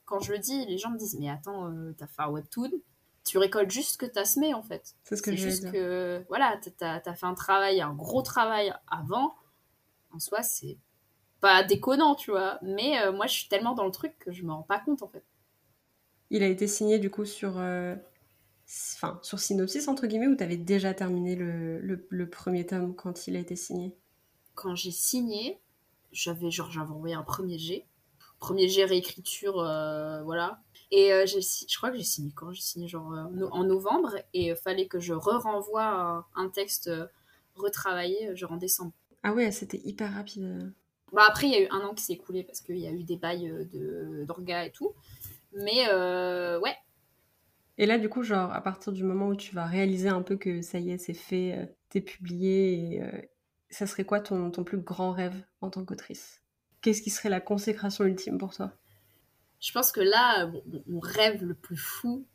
Quand 0.06 0.20
je 0.20 0.32
le 0.32 0.38
dis, 0.38 0.66
les 0.66 0.78
gens 0.78 0.90
me 0.90 0.98
disent 0.98 1.16
Mais 1.20 1.30
attends, 1.30 1.70
euh, 1.70 1.94
t'as 1.96 2.06
fait 2.08 2.22
un 2.22 2.30
webtoon? 2.30 2.70
Tu 3.26 3.38
récoltes 3.38 3.70
juste 3.70 3.94
ce 3.94 3.98
que 3.98 4.06
tu 4.06 4.18
as 4.18 4.24
semé 4.24 4.54
en 4.54 4.62
fait. 4.62 4.94
C'est 5.02 5.16
ce 5.16 5.22
que 5.22 5.32
je 5.32 5.36
juste 5.36 5.62
dire. 5.62 5.72
que 5.72 6.24
voilà, 6.28 6.58
tu 6.62 6.70
as, 6.84 7.00
fait 7.00 7.26
un 7.26 7.34
travail, 7.34 7.80
un 7.80 7.92
gros 7.92 8.22
travail 8.22 8.72
avant. 8.88 9.34
En 10.12 10.20
soi, 10.20 10.42
c'est 10.42 10.78
pas 11.40 11.64
déconnant, 11.64 12.14
tu 12.14 12.30
vois. 12.30 12.58
Mais 12.62 13.02
euh, 13.02 13.12
moi, 13.12 13.26
je 13.26 13.34
suis 13.34 13.48
tellement 13.48 13.74
dans 13.74 13.84
le 13.84 13.90
truc 13.90 14.16
que 14.20 14.30
je 14.30 14.44
me 14.44 14.52
rends 14.52 14.62
pas 14.62 14.78
compte 14.78 15.02
en 15.02 15.08
fait. 15.08 15.24
Il 16.30 16.42
a 16.42 16.46
été 16.46 16.68
signé 16.68 16.98
du 17.00 17.10
coup 17.10 17.24
sur, 17.24 17.58
euh, 17.58 17.96
enfin, 18.94 19.18
sur 19.22 19.40
Synopsis 19.40 19.88
entre 19.88 20.06
guillemets 20.06 20.28
ou 20.28 20.36
tu 20.36 20.44
avais 20.44 20.56
déjà 20.56 20.94
terminé 20.94 21.34
le, 21.34 21.80
le, 21.80 22.30
premier 22.30 22.64
tome 22.64 22.94
quand 22.94 23.26
il 23.26 23.36
a 23.36 23.40
été 23.40 23.56
signé? 23.56 23.92
Quand 24.54 24.76
j'ai 24.76 24.92
signé, 24.92 25.60
j'avais 26.12 26.50
genre 26.50 26.70
j'avais 26.70 26.90
envoyé 26.90 27.14
un 27.14 27.22
premier 27.22 27.58
G. 27.58 27.86
Premier 28.38 28.68
G 28.68 28.84
réécriture, 28.84 29.60
euh, 29.60 30.22
voilà. 30.22 30.60
Et 30.90 31.12
euh, 31.12 31.26
je 31.26 31.76
crois 31.76 31.90
que 31.90 31.96
j'ai 31.96 32.04
signé 32.04 32.32
quand? 32.34 32.52
J'ai 32.52 32.62
signé 32.62 32.88
genre 32.88 33.12
euh, 33.12 33.48
en 33.50 33.64
novembre 33.64 34.14
et 34.32 34.48
il 34.48 34.56
fallait 34.56 34.86
que 34.86 35.00
je 35.00 35.14
re-renvoie 35.14 36.24
un, 36.34 36.48
texte 36.48 36.88
euh, 36.88 37.06
retravaillé 37.54 38.36
genre 38.36 38.52
en 38.52 38.56
décembre. 38.56 38.92
Ah 39.22 39.32
ouais, 39.32 39.50
c'était 39.50 39.80
hyper 39.84 40.12
rapide. 40.14 40.72
Bah 41.12 41.24
après, 41.28 41.48
il 41.48 41.52
y 41.52 41.56
a 41.56 41.62
eu 41.62 41.68
un 41.70 41.80
an 41.80 41.94
qui 41.94 42.04
s'est 42.04 42.12
écoulé 42.12 42.44
parce 42.44 42.60
qu'il 42.60 42.78
y 42.78 42.86
a 42.86 42.92
eu 42.92 43.02
des 43.02 43.16
bails 43.16 43.52
de, 43.72 44.24
d'orga 44.26 44.64
et 44.64 44.70
tout. 44.70 44.94
Mais 45.52 45.90
ouais. 45.92 46.76
Et 47.78 47.86
là, 47.86 47.98
du 47.98 48.08
coup, 48.08 48.22
genre, 48.22 48.52
à 48.52 48.60
partir 48.60 48.92
du 48.92 49.04
moment 49.04 49.28
où 49.28 49.36
tu 49.36 49.54
vas 49.54 49.66
réaliser 49.66 50.08
un 50.08 50.22
peu 50.22 50.36
que 50.36 50.62
ça 50.62 50.78
y 50.78 50.90
est, 50.90 50.98
c'est 50.98 51.14
fait, 51.14 51.76
t'es 51.90 52.00
publié, 52.00 52.96
et, 52.96 53.02
ça 53.70 53.86
serait 53.86 54.04
quoi 54.04 54.20
ton, 54.20 54.50
ton 54.50 54.64
plus 54.64 54.78
grand 54.78 55.12
rêve 55.12 55.44
en 55.60 55.70
tant 55.70 55.84
qu'autrice? 55.84 56.42
Qu'est-ce 56.80 57.02
qui 57.02 57.10
serait 57.10 57.28
la 57.28 57.40
consécration 57.40 58.04
ultime 58.04 58.38
pour 58.38 58.54
toi? 58.54 58.72
Je 59.60 59.72
pense 59.72 59.92
que 59.92 60.00
là, 60.00 60.50
mon, 60.86 61.00
rêve 61.00 61.44
le 61.44 61.54
plus 61.54 61.76
fou, 61.76 62.26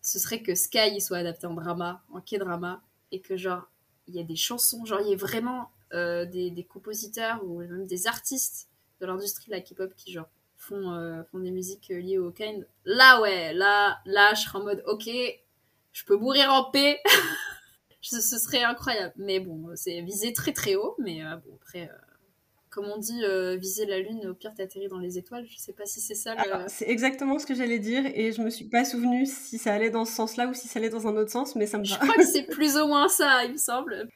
ce 0.00 0.18
serait 0.18 0.42
que 0.42 0.54
Sky 0.54 1.00
soit 1.00 1.18
adapté 1.18 1.46
en 1.46 1.54
drama, 1.54 2.02
en 2.12 2.20
K-drama, 2.20 2.82
et 3.12 3.20
que 3.20 3.36
genre, 3.36 3.70
il 4.06 4.14
y 4.14 4.20
a 4.20 4.24
des 4.24 4.36
chansons, 4.36 4.84
genre, 4.84 5.00
il 5.00 5.08
y 5.08 5.12
a 5.12 5.16
vraiment 5.16 5.70
euh, 5.92 6.24
des, 6.26 6.66
compositeurs 6.68 7.44
ou 7.44 7.60
même 7.60 7.86
des 7.86 8.06
artistes 8.06 8.68
de 9.00 9.06
l'industrie 9.06 9.46
de 9.46 9.52
la 9.52 9.60
K-pop 9.60 9.94
qui 9.96 10.12
genre 10.12 10.28
font, 10.56 10.92
euh, 10.92 11.22
font 11.24 11.38
des 11.38 11.50
musiques 11.50 11.88
liées 11.88 12.18
au 12.18 12.30
kind. 12.30 12.66
Là, 12.84 13.20
ouais, 13.20 13.52
là, 13.52 14.00
là, 14.04 14.34
je 14.34 14.42
serais 14.42 14.58
en 14.58 14.64
mode, 14.64 14.82
ok, 14.86 15.08
je 15.92 16.04
peux 16.04 16.16
mourir 16.16 16.52
en 16.52 16.70
paix. 16.70 17.00
ce, 18.00 18.20
serait 18.20 18.62
incroyable. 18.62 19.14
Mais 19.16 19.40
bon, 19.40 19.70
c'est 19.74 20.00
visé 20.02 20.32
très 20.32 20.52
très 20.52 20.74
haut, 20.74 20.96
mais 20.98 21.24
euh, 21.24 21.36
bon, 21.36 21.58
après 21.62 21.90
comme 22.74 22.86
on 22.86 22.98
dit, 22.98 23.22
euh, 23.22 23.54
viser 23.54 23.86
la 23.86 24.00
lune, 24.00 24.26
au 24.26 24.34
pire 24.34 24.52
t'atterris 24.52 24.88
dans 24.88 24.98
les 24.98 25.16
étoiles. 25.16 25.46
Je 25.48 25.56
sais 25.58 25.72
pas 25.72 25.86
si 25.86 26.00
c'est 26.00 26.16
ça. 26.16 26.34
C'est 26.66 26.88
exactement 26.88 27.38
ce 27.38 27.46
que 27.46 27.54
j'allais 27.54 27.78
dire 27.78 28.04
et 28.04 28.32
je 28.32 28.42
me 28.42 28.50
suis 28.50 28.64
pas 28.64 28.84
souvenu 28.84 29.26
si 29.26 29.58
ça 29.58 29.72
allait 29.72 29.90
dans 29.90 30.04
ce 30.04 30.12
sens-là 30.12 30.48
ou 30.48 30.54
si 30.54 30.66
ça 30.66 30.80
allait 30.80 30.90
dans 30.90 31.06
un 31.06 31.16
autre 31.16 31.30
sens, 31.30 31.54
mais 31.54 31.66
ça 31.66 31.78
me. 31.78 31.84
Je 31.84 31.94
crois 31.94 32.14
que 32.14 32.26
c'est 32.26 32.42
plus 32.50 32.76
ou 32.76 32.88
moins 32.88 33.08
ça, 33.08 33.44
il 33.44 33.52
me 33.52 33.58
semble. 33.58 34.08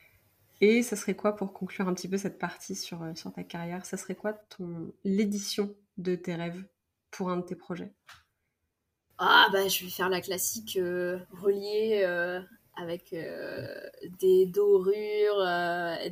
Et 0.60 0.82
ça 0.82 0.96
serait 0.96 1.14
quoi 1.14 1.36
pour 1.36 1.52
conclure 1.52 1.86
un 1.86 1.94
petit 1.94 2.08
peu 2.08 2.16
cette 2.16 2.36
partie 2.36 2.74
sur, 2.74 3.00
euh, 3.04 3.14
sur 3.14 3.32
ta 3.32 3.44
carrière 3.44 3.86
Ça 3.86 3.96
serait 3.96 4.16
quoi 4.16 4.32
ton 4.32 4.92
l'édition 5.04 5.72
de 5.96 6.16
tes 6.16 6.34
rêves 6.34 6.64
pour 7.12 7.30
un 7.30 7.36
de 7.36 7.42
tes 7.42 7.54
projets? 7.54 7.92
Ah 9.18 9.48
bah 9.52 9.68
je 9.68 9.84
vais 9.84 9.90
faire 9.90 10.08
la 10.08 10.20
classique 10.20 10.76
euh, 10.78 11.20
reliée 11.30 12.02
avec 12.76 13.14
des 14.20 14.46
dorures, 14.46 15.44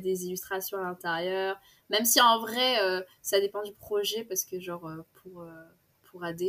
des 0.01 0.25
illustrations 0.25 0.77
à 0.77 0.83
l'intérieur 0.83 1.57
même 1.89 2.05
si 2.05 2.19
en 2.21 2.39
vrai, 2.39 2.81
euh, 2.81 3.01
ça 3.21 3.39
dépend 3.39 3.63
du 3.63 3.73
projet, 3.73 4.23
parce 4.25 4.43
que 4.43 4.59
genre, 4.59 4.85
euh, 4.87 5.05
pour, 5.21 5.41
euh, 5.41 5.63
pour 6.03 6.23
AD, 6.23 6.43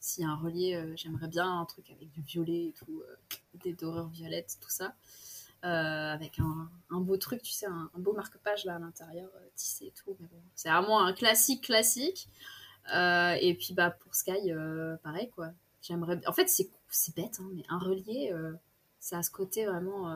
s'il 0.00 0.24
y 0.24 0.26
a 0.26 0.30
un 0.30 0.36
relié, 0.36 0.92
j'aimerais 0.96 1.28
bien 1.28 1.60
un 1.60 1.64
truc 1.64 1.90
avec 1.90 2.10
du 2.10 2.22
violet 2.22 2.66
et 2.66 2.72
tout, 2.72 3.02
des 3.54 3.72
dorures 3.72 4.08
violettes, 4.08 4.58
tout 4.60 4.70
ça. 4.70 4.94
avec 5.62 6.38
un, 6.38 7.00
beau 7.00 7.16
truc, 7.16 7.42
tu 7.42 7.52
sais, 7.52 7.66
un, 7.66 7.90
beau 7.96 8.12
marque-page 8.12 8.64
là 8.64 8.76
à 8.76 8.78
l'intérieur, 8.78 9.28
tissé 9.56 9.86
et 9.86 9.92
tout. 9.92 10.16
Bon, 10.18 10.28
c'est 10.54 10.70
vraiment 10.70 11.04
un 11.04 11.12
classique 11.12 11.64
classique. 11.64 12.28
et 12.94 13.56
puis 13.58 13.74
bah 13.74 13.90
pour 13.90 14.14
Sky, 14.14 14.52
pareil 15.02 15.28
quoi. 15.30 15.50
J'aimerais. 15.82 16.20
En 16.26 16.32
fait, 16.32 16.48
c'est 16.48 17.14
bête, 17.16 17.38
hein, 17.40 17.50
mais 17.52 17.64
un 17.68 17.78
relié, 17.78 18.32
ça 19.00 19.18
a 19.18 19.22
ce 19.22 19.30
côté 19.30 19.66
vraiment 19.66 20.14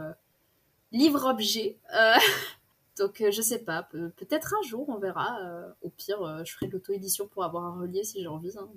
livre-objet. 0.93 1.79
Donc 2.99 3.21
euh, 3.21 3.31
je 3.31 3.43
sais 3.43 3.65
pas, 3.65 3.83
peut-être 3.83 4.55
un 4.55 4.67
jour 4.67 4.89
on 4.89 4.99
verra. 4.99 5.39
Euh, 5.41 5.73
au 5.83 5.91
pire, 5.91 6.23
euh, 6.23 6.45
je 6.45 6.53
ferai 6.53 6.69
l'auto-édition 6.69 7.27
pour 7.27 7.45
avoir 7.45 7.65
un 7.65 7.81
relié 7.81 8.05
si 8.05 8.21
j'ai 8.21 8.29
envie. 8.29 8.57
Hein. 8.57 8.69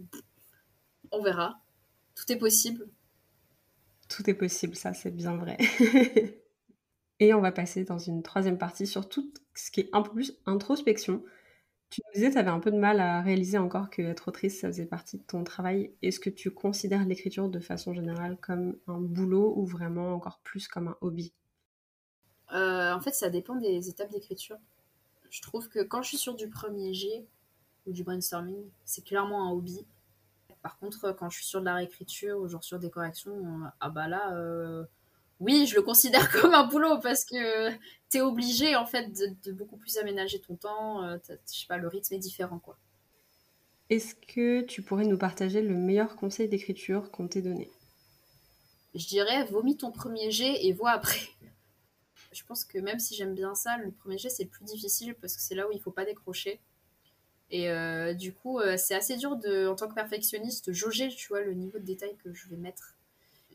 On 1.12 1.22
verra. 1.22 1.60
Tout 2.16 2.32
est 2.32 2.38
possible. 2.38 2.88
Tout 4.10 4.28
est 4.30 4.34
possible, 4.34 4.76
ça 4.76 4.94
c'est 4.94 5.12
bien 5.12 5.36
vrai. 5.36 5.58
Et 7.20 7.34
on 7.34 7.42
va 7.42 7.52
passer 7.52 7.84
dans 7.84 7.98
une 7.98 8.24
troisième 8.24 8.58
partie 8.58 8.88
sur 8.88 9.10
tout 9.10 9.32
ce 9.56 9.72
qui 9.72 9.82
est 9.82 9.90
un 9.94 10.02
peu 10.02 10.12
plus 10.12 10.38
introspection. 10.46 11.24
Tu 11.90 12.02
nous 12.06 12.14
disais 12.14 12.32
tu 12.32 12.38
avais 12.38 12.50
un 12.50 12.60
peu 12.60 12.72
de 12.72 12.78
mal 12.78 13.00
à 13.00 13.22
réaliser 13.22 13.58
encore 13.58 13.90
que 13.90 14.02
être 14.02 14.28
autrice, 14.28 14.60
ça 14.60 14.68
faisait 14.68 14.86
partie 14.86 15.18
de 15.18 15.24
ton 15.24 15.44
travail. 15.44 15.92
Est-ce 16.02 16.20
que 16.20 16.30
tu 16.30 16.52
considères 16.52 17.06
l'écriture 17.06 17.50
de 17.50 17.60
façon 17.60 17.94
générale 17.94 18.38
comme 18.42 18.78
un 18.88 19.00
boulot 19.00 19.54
ou 19.56 19.66
vraiment 19.66 20.14
encore 20.14 20.40
plus 20.44 20.68
comme 20.68 20.90
un 20.90 20.98
hobby? 21.02 21.34
Euh, 22.58 22.94
en 22.94 23.00
fait, 23.00 23.14
ça 23.14 23.30
dépend 23.30 23.56
des 23.56 23.90
étapes 23.90 24.12
d'écriture. 24.12 24.58
Je 25.30 25.42
trouve 25.42 25.70
que 25.70 25.80
quand 25.80 26.02
je 26.02 26.10
suis 26.10 26.18
sur 26.18 26.36
du 26.36 26.50
premier 26.50 26.94
G 26.94 27.26
ou 27.86 27.92
du 27.92 28.04
brainstorming, 28.04 28.64
c'est 28.86 29.04
clairement 29.04 29.48
un 29.48 29.52
hobby. 29.52 29.86
Par 30.62 30.78
contre, 30.80 31.12
quand 31.14 31.30
je 31.30 31.38
suis 31.38 31.46
sur 31.46 31.60
de 31.60 31.66
la 31.66 31.76
réécriture 31.76 32.40
ou 32.40 32.48
genre 32.48 32.64
sur 32.64 32.80
des 32.80 32.90
corrections, 32.90 33.32
euh, 33.32 33.68
ah 33.80 33.90
bah 33.90 34.08
là, 34.08 34.34
euh, 34.34 34.84
oui, 35.40 35.68
je 35.68 35.76
le 35.76 35.82
considère 35.82 36.32
comme 36.42 36.54
un 36.54 36.66
boulot 36.66 37.00
parce 37.00 37.24
que 37.26 37.72
t'es 38.10 38.22
obligé 38.22 38.76
en 38.76 38.86
fait 38.86 39.12
de, 39.46 39.52
beaucoup 39.52 39.78
plus 39.78 39.98
aménager 39.98 40.40
ton 40.40 40.56
temps. 40.56 41.08
je 41.28 41.36
sais 41.46 41.68
pas, 41.68 41.78
le 41.78 41.88
rythme 41.88 42.16
est 42.16 42.20
différent 42.20 42.60
quoi. 42.60 42.78
Est-ce 43.90 44.16
que 44.16 44.62
tu 44.64 44.82
pourrais 44.82 45.06
nous 45.06 45.18
partager 45.18 45.62
le 45.62 45.74
meilleur 45.74 46.18
conseil 46.18 46.50
d'écriture 46.50 47.10
qu'on 47.10 47.28
t'ait 47.28 47.42
donné? 47.42 47.70
Je 48.96 49.08
dirais, 49.08 49.46
vomis 49.46 49.78
ton 49.78 49.92
premier 49.92 50.30
jet 50.32 50.66
et 50.66 50.74
vois 50.74 50.92
après 50.92 51.30
je 52.32 52.44
pense 52.44 52.66
que 52.66 52.78
même 52.80 53.00
si 53.00 53.16
j'aime 53.16 53.34
bien 53.34 53.56
ça, 53.56 53.78
le 53.78 53.92
premier 53.92 54.18
jet 54.18 54.30
c'est 54.30 54.44
le 54.44 54.50
plus 54.50 54.66
difficile 54.66 55.16
parce 55.16 55.36
que 55.36 55.42
c'est 55.42 55.56
là 55.56 55.68
où 55.68 55.72
il 55.72 55.82
faut 55.82 55.92
pas 55.92 56.06
décrocher. 56.06 56.60
Et 57.50 57.70
euh, 57.70 58.14
du 58.14 58.34
coup, 58.34 58.60
euh, 58.60 58.76
c'est 58.78 58.96
assez 58.96 59.16
dur 59.16 59.32
en 59.32 59.76
tant 59.76 59.88
que 59.88 59.94
perfectionniste, 59.94 60.72
jauger, 60.74 61.10
tu 61.10 61.30
vois, 61.30 61.42
le 61.42 61.54
niveau 61.54 61.80
de 61.80 61.86
détail 61.86 62.16
que 62.24 62.34
je 62.34 62.48
vais 62.50 62.58
mettre. 62.58 62.96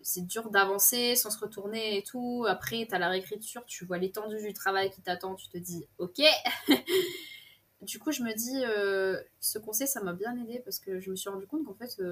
C'est 0.03 0.27
dur 0.27 0.51
d'avancer 0.51 1.15
sans 1.15 1.31
se 1.31 1.39
retourner 1.39 1.99
et 1.99 2.03
tout. 2.03 2.45
Après, 2.49 2.87
tu 2.91 2.99
la 2.99 3.09
réécriture, 3.09 3.65
tu 3.67 3.85
vois 3.85 3.99
l'étendue 3.99 4.43
du 4.43 4.53
travail 4.53 4.91
qui 4.91 5.01
t'attend, 5.03 5.35
tu 5.35 5.49
te 5.49 5.59
dis, 5.59 5.87
ok. 5.99 6.21
du 7.83 7.99
coup, 7.99 8.11
je 8.11 8.23
me 8.23 8.35
dis, 8.35 8.65
euh, 8.65 9.21
ce 9.41 9.59
conseil, 9.59 9.87
ça 9.87 10.03
m'a 10.03 10.13
bien 10.13 10.37
aidé 10.37 10.61
parce 10.65 10.81
que 10.81 10.99
je 10.99 11.11
me 11.11 11.17
suis 11.17 11.29
rendu 11.29 11.47
compte 11.47 11.65
qu'en 11.65 11.75
fait, 11.75 12.03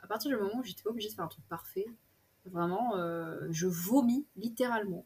à 0.00 0.06
partir 0.06 0.30
du 0.30 0.36
moment 0.36 0.60
où 0.60 0.62
j'étais 0.62 0.86
obligée 0.86 1.08
de 1.08 1.14
faire 1.14 1.24
un 1.24 1.28
truc 1.28 1.48
parfait, 1.48 1.86
vraiment, 2.44 2.92
je 3.50 3.66
vomis 3.66 4.26
littéralement 4.36 5.04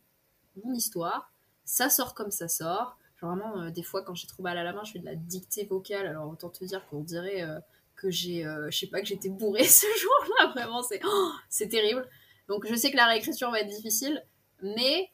mon 0.65 0.75
histoire. 0.75 1.33
Ça 1.65 1.89
sort 1.89 2.15
comme 2.15 2.31
ça 2.31 2.49
sort. 2.49 2.99
Genre 3.21 3.35
vraiment, 3.35 3.63
euh, 3.63 3.71
des 3.71 3.83
fois, 3.83 4.03
quand 4.03 4.15
j'ai 4.15 4.27
trop 4.27 4.43
mal 4.43 4.59
à 4.59 4.65
la 4.65 4.73
main, 4.73 4.85
je 4.85 4.93
fais 4.93 4.99
de 4.99 5.05
la 5.05 5.15
dictée 5.15 5.65
vocale. 5.65 6.07
Alors 6.07 6.29
autant 6.29 6.51
te 6.51 6.65
dire 6.65 6.87
qu'on 6.89 7.01
dirait 7.01 7.43
euh, 7.43 7.61
que 7.97 8.11
j'ai, 8.11 8.45
euh, 8.45 8.71
je 8.71 8.79
sais 8.79 8.89
pas, 8.89 9.01
que 9.01 9.07
j'étais 9.07 9.29
bourrée 9.29 9.65
ce 9.69 9.87
jour-là. 9.99 10.49
Vraiment, 10.49 10.83
c'est, 10.83 11.01
oh, 11.05 11.33
c'est 11.49 11.69
terrible. 11.69 12.09
Donc 12.49 12.67
je 12.67 12.75
sais 12.75 12.91
que 12.91 12.97
la 12.97 13.07
réécriture 13.07 13.51
va 13.51 13.61
être 13.61 13.69
difficile, 13.69 14.25
mais 14.63 15.11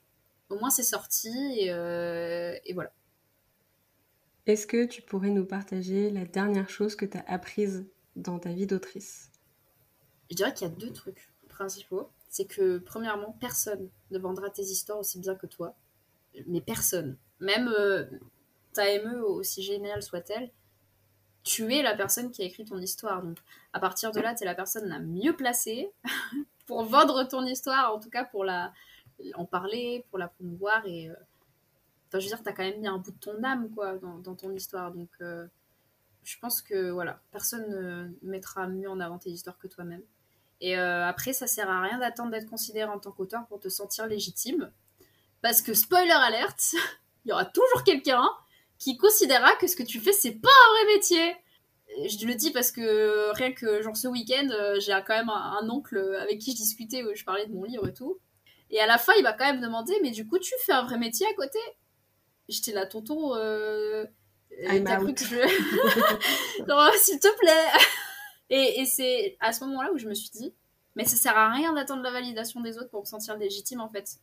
au 0.49 0.59
moins 0.59 0.70
c'est 0.70 0.82
sorti 0.82 1.28
et, 1.59 1.70
euh, 1.70 2.57
et 2.64 2.72
voilà. 2.72 2.93
Est-ce 4.47 4.66
que 4.66 4.86
tu 4.86 5.03
pourrais 5.03 5.28
nous 5.28 5.45
partager 5.45 6.11
la 6.11 6.24
dernière 6.24 6.70
chose 6.70 6.97
que 6.97 7.05
tu 7.05 7.18
as 7.18 7.24
apprise 7.26 7.86
dans 8.16 8.39
ta 8.39 8.51
vie 8.51 8.66
d'autrice? 8.66 9.30
Je 10.30 10.36
dirais 10.36 10.55
qu'il 10.55 10.66
y 10.66 10.70
a 10.70 10.74
deux 10.74 10.93
trucs 10.93 11.30
principaux. 11.49 12.11
C'est 12.29 12.45
que, 12.47 12.79
premièrement, 12.79 13.37
personne 13.41 13.89
ne 14.11 14.18
vendra 14.18 14.51
tes 14.51 14.62
histoires 14.62 14.99
aussi 14.99 15.18
bien 15.18 15.35
que 15.35 15.47
toi. 15.47 15.74
Mais 16.47 16.61
personne. 16.61 17.16
Même 17.41 17.68
euh, 17.68 18.05
ta 18.72 18.85
ME, 19.03 19.22
aussi 19.22 19.62
géniale 19.62 20.03
soit-elle, 20.03 20.51
tu 21.43 21.74
es 21.74 21.83
la 21.83 21.95
personne 21.95 22.31
qui 22.31 22.43
a 22.43 22.45
écrit 22.45 22.64
ton 22.64 22.79
histoire. 22.79 23.22
Donc, 23.22 23.39
à 23.72 23.81
partir 23.81 24.12
de 24.12 24.20
là, 24.20 24.35
tu 24.35 24.43
es 24.43 24.47
la 24.47 24.55
personne 24.55 24.89
la 24.89 24.99
mieux 24.99 25.35
placée 25.35 25.91
pour 26.66 26.85
vendre 26.85 27.24
ton 27.24 27.45
histoire, 27.47 27.95
en 27.95 28.01
tout 28.01 28.11
cas 28.11 28.24
pour 28.24 28.45
la, 28.45 28.72
en 29.35 29.47
parler, 29.47 30.05
pour 30.11 30.18
la 30.18 30.29
promouvoir. 30.29 30.85
Et, 30.87 31.09
euh, 31.09 31.14
je 32.12 32.18
veux 32.18 32.22
dire, 32.24 32.43
tu 32.43 32.49
as 32.49 32.53
quand 32.53 32.64
même 32.64 32.81
mis 32.81 32.89
un 32.89 32.99
bout 32.99 33.12
de 33.12 33.18
ton 33.18 33.43
âme 33.43 33.70
quoi, 33.70 33.97
dans, 33.99 34.18
dans 34.18 34.35
ton 34.35 34.53
histoire. 34.53 34.93
Donc, 34.93 35.11
euh, 35.20 35.47
je 36.24 36.39
pense 36.39 36.61
que 36.61 36.91
voilà, 36.91 37.20
personne 37.31 37.68
ne 37.70 38.11
mettra 38.22 38.66
mieux 38.66 38.91
en 38.91 39.01
avant 39.01 39.18
tes 39.18 39.31
histoires 39.31 39.59
que 39.59 39.66
toi-même. 39.66 40.03
Et 40.61 40.76
euh, 40.76 41.06
après, 41.06 41.32
ça 41.32 41.46
sert 41.46 41.70
à 41.70 41.80
rien 41.80 41.98
d'attendre 41.98 42.30
d'être 42.30 42.48
considéré 42.48 42.90
en 42.90 42.98
tant 42.98 43.12
qu'auteur 43.12 43.46
pour 43.46 43.61
te 43.61 43.68
sentir 43.68 44.06
légitime. 44.06 44.72
Parce 45.42 45.62
que, 45.62 45.74
spoiler 45.74 46.11
alerte, 46.11 46.74
il 47.24 47.28
y 47.28 47.32
aura 47.32 47.44
toujours 47.44 47.84
quelqu'un 47.84 48.28
qui 48.78 48.96
considérera 48.96 49.54
que 49.56 49.66
ce 49.66 49.76
que 49.76 49.82
tu 49.82 50.00
fais, 50.00 50.12
c'est 50.12 50.32
pas 50.32 50.48
un 50.48 50.72
vrai 50.74 50.94
métier. 50.94 51.36
Je 52.06 52.26
le 52.26 52.34
dis 52.34 52.50
parce 52.50 52.70
que 52.70 53.34
rien 53.34 53.52
que 53.52 53.82
genre 53.82 53.96
ce 53.96 54.09
week-end, 54.09 54.48
j'ai 54.78 54.92
quand 55.06 55.16
même 55.16 55.30
un, 55.30 55.59
un, 55.61 55.68
oncle 55.70 55.98
avec 56.20 56.38
qui 56.38 56.52
je 56.52 56.56
discutais 56.56 57.02
où 57.02 57.14
je 57.14 57.24
parlais 57.24 57.46
de 57.46 57.52
mon 57.52 57.64
livre 57.64 57.88
et 57.88 57.94
tout. 57.94 58.20
Et 58.70 58.80
à 58.80 58.86
la 58.86 58.98
fin, 58.98 59.14
il 59.16 59.22
m'a 59.22 59.32
quand 59.32 59.46
même 59.46 59.61
demandé, 59.61 59.94
mais 60.02 60.11
du 60.11 60.26
coup, 60.26 60.38
tu 60.38 60.52
fais 60.64 60.72
un 60.72 60.82
vrai 60.82 60.98
métier 60.98 61.26
à 61.26 61.34
côté? 61.34 61.59
J'étais 62.48 62.72
là, 62.72 62.86
tonton, 62.86 63.34
euh... 63.36 64.04
t'as 64.66 64.96
cru 64.96 65.14
que 65.14 65.24
je... 65.24 65.36
non, 66.68 66.90
s'il 66.98 67.18
te 67.18 67.34
plaît 67.38 67.80
Et, 68.51 68.84
c'est 68.86 69.36
à 69.40 69.53
ce 69.53 69.64
moment-là 69.64 69.92
où 69.92 69.99
je 69.99 70.09
me 70.09 70.14
suis 70.14 70.30
dit, 70.30 70.55
mais 70.96 71.05
ça 71.05 71.16
sert 71.16 71.36
à 71.36 71.53
rien 71.53 71.72
d'attendre 71.74 72.03
la 72.03 72.11
validation 72.11 72.61
des 72.61 72.78
autres 72.78 72.90
pour 72.90 73.01
me 73.01 73.07
sentir 73.07 73.36
légitime, 73.36 73.80
en 73.80 73.88
fait. 73.88 74.18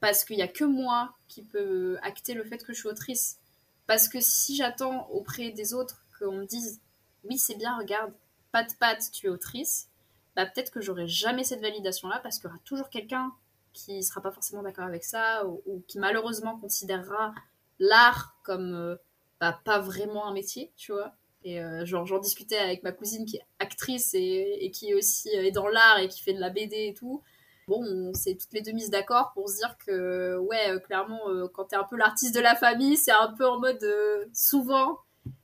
Parce 0.00 0.24
qu'il 0.24 0.36
n'y 0.36 0.42
a 0.42 0.48
que 0.48 0.64
moi 0.64 1.14
qui 1.28 1.42
peut 1.42 1.98
acter 2.02 2.34
le 2.34 2.44
fait 2.44 2.58
que 2.58 2.72
je 2.72 2.80
suis 2.80 2.88
autrice. 2.88 3.38
Parce 3.86 4.08
que 4.08 4.20
si 4.20 4.56
j'attends 4.56 5.08
auprès 5.08 5.50
des 5.50 5.74
autres 5.74 6.04
qu'on 6.18 6.32
me 6.32 6.44
dise, 6.44 6.80
oui, 7.24 7.38
c'est 7.38 7.56
bien, 7.56 7.76
regarde, 7.76 8.12
pat 8.52 8.76
pat, 8.78 8.98
tu 9.12 9.26
es 9.26 9.28
autrice, 9.28 9.88
bah 10.36 10.46
peut-être 10.46 10.70
que 10.70 10.80
j'aurai 10.80 11.08
jamais 11.08 11.44
cette 11.44 11.60
validation-là 11.60 12.20
parce 12.22 12.38
qu'il 12.38 12.48
y 12.48 12.52
aura 12.52 12.60
toujours 12.64 12.90
quelqu'un 12.90 13.32
qui 13.72 14.02
sera 14.02 14.20
pas 14.20 14.30
forcément 14.30 14.62
d'accord 14.62 14.84
avec 14.84 15.04
ça 15.04 15.46
ou, 15.46 15.82
qui 15.86 15.98
malheureusement 15.98 16.58
considérera 16.58 17.34
l'art 17.78 18.36
comme 18.42 18.74
euh, 18.74 18.96
bah, 19.40 19.60
pas 19.64 19.78
vraiment 19.78 20.26
un 20.26 20.32
métier, 20.32 20.72
tu 20.76 20.92
vois. 20.92 21.14
Et 21.44 21.60
euh, 21.60 21.84
genre 21.84 22.04
j'en 22.04 22.18
discutais 22.18 22.58
avec 22.58 22.82
ma 22.82 22.92
cousine 22.92 23.24
qui 23.24 23.36
est 23.36 23.46
actrice 23.58 24.10
et, 24.14 24.70
qui 24.74 24.94
aussi 24.94 25.28
euh, 25.36 25.44
est 25.44 25.52
dans 25.52 25.68
l'art 25.68 25.98
et 25.98 26.08
qui 26.08 26.22
fait 26.22 26.34
de 26.34 26.40
la 26.40 26.50
BD 26.50 26.88
et 26.88 26.94
tout. 26.94 27.22
Bon, 27.68 27.84
on 27.84 28.14
s'est 28.14 28.36
toutes 28.36 28.52
les 28.52 28.62
deux 28.62 28.72
mises 28.72 28.90
d'accord 28.90 29.32
pour 29.34 29.48
se 29.48 29.56
dire 29.56 29.76
que 29.84 30.38
ouais, 30.38 30.80
clairement, 30.84 31.20
quand 31.52 31.66
t'es 31.66 31.76
un 31.76 31.84
peu 31.84 31.96
l'artiste 31.96 32.34
de 32.34 32.40
la 32.40 32.54
famille, 32.54 32.96
c'est 32.96 33.12
un 33.12 33.34
peu 33.34 33.46
en 33.46 33.60
mode 33.60 33.86
souvent. 34.32 34.98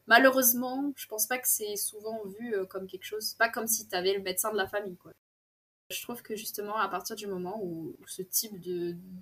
Malheureusement, 0.06 0.92
je 0.96 1.06
pense 1.06 1.26
pas 1.26 1.36
que 1.36 1.46
c'est 1.46 1.76
souvent 1.76 2.22
vu 2.38 2.54
comme 2.70 2.86
quelque 2.86 3.04
chose, 3.04 3.34
pas 3.34 3.50
comme 3.50 3.66
si 3.66 3.88
t'avais 3.88 4.14
le 4.14 4.22
médecin 4.22 4.50
de 4.52 4.56
la 4.56 4.66
famille, 4.66 4.96
quoi. 4.96 5.12
Je 5.90 6.02
trouve 6.02 6.22
que 6.22 6.34
justement, 6.34 6.76
à 6.78 6.88
partir 6.88 7.14
du 7.14 7.26
moment 7.26 7.60
où, 7.62 7.94
ce 8.06 8.22
type 8.22 8.58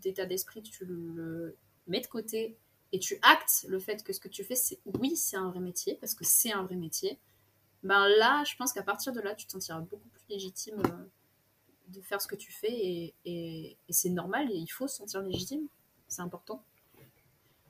d'état 0.01 0.27
d'esprit, 0.27 0.63
tu 0.63 0.85
le 0.85 1.57
mets 1.89 2.01
de 2.01 2.07
côté 2.07 2.57
et 2.93 2.99
tu 2.99 3.19
actes 3.23 3.65
le 3.69 3.79
fait 3.79 4.05
que 4.05 4.13
ce 4.13 4.21
que 4.21 4.29
tu 4.29 4.45
fais, 4.45 4.55
c'est 4.55 4.81
oui, 4.85 5.17
c'est 5.17 5.37
un 5.37 5.49
vrai 5.51 5.61
métier, 5.61 5.97
parce 5.97 6.15
que 6.15 6.25
c'est 6.25 6.53
un 6.53 6.63
vrai 6.65 6.77
métier, 6.77 7.19
ben 7.83 8.07
là, 8.19 8.45
je 8.45 8.55
pense 8.57 8.73
qu'à 8.73 8.83
partir 8.83 9.13
de 9.13 9.21
là, 9.21 9.35
tu 9.35 9.47
te 9.47 9.53
sentiras 9.53 9.81
beaucoup 9.81 10.09
plus 10.09 10.23
légitime 10.29 10.81
euh, 10.87 11.05
de 11.89 12.01
faire 12.01 12.21
ce 12.21 12.29
que 12.29 12.37
tu 12.37 12.53
fais 12.53 13.15
et, 13.25 13.79
c'est 13.89 14.11
normal 14.11 14.51
et 14.51 14.57
il 14.57 14.69
faut 14.69 14.87
se 14.87 14.97
sentir 14.97 15.23
légitime, 15.23 15.67
c'est 16.07 16.23
important. 16.23 16.65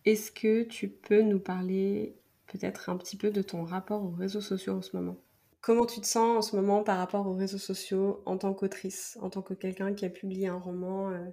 Est-ce 0.05 0.33
que 0.33 0.64
tu 0.64 0.89
peux 0.89 1.23
nous 1.23 1.41
parler 1.41 2.16
peut-être 2.47 2.89
un 2.89 2.97
petit 2.97 3.16
peu 3.16 3.31
de 3.31 3.41
ton 3.41 3.64
rapport 3.64 4.03
aux 4.03 4.11
réseaux 4.11 4.41
sociaux 4.41 4.75
en 4.75 4.83
ce 4.83 4.97
moment? 4.97 5.16
Comment 5.61 5.87
tu 5.87 6.01
te 6.01 6.07
sens 6.07 6.39
en 6.39 6.43
ce 6.43 6.57
moment 6.57 6.83
par 6.83 6.99
rapport 6.99 7.27
aux 7.29 7.35
réseaux 7.35 7.57
sociaux 7.57 8.20
en 8.27 8.37
tant 8.37 8.53
qu'autrice, 8.53 9.16
en 9.23 9.31
tant 9.31 9.43
que 9.43 9.55
quelqu'un 9.55 9.95
qui 9.95 10.05
a 10.05 10.11
publié 10.11 10.49
un 10.49 10.59
roman 10.59 11.11
euh, 11.11 11.25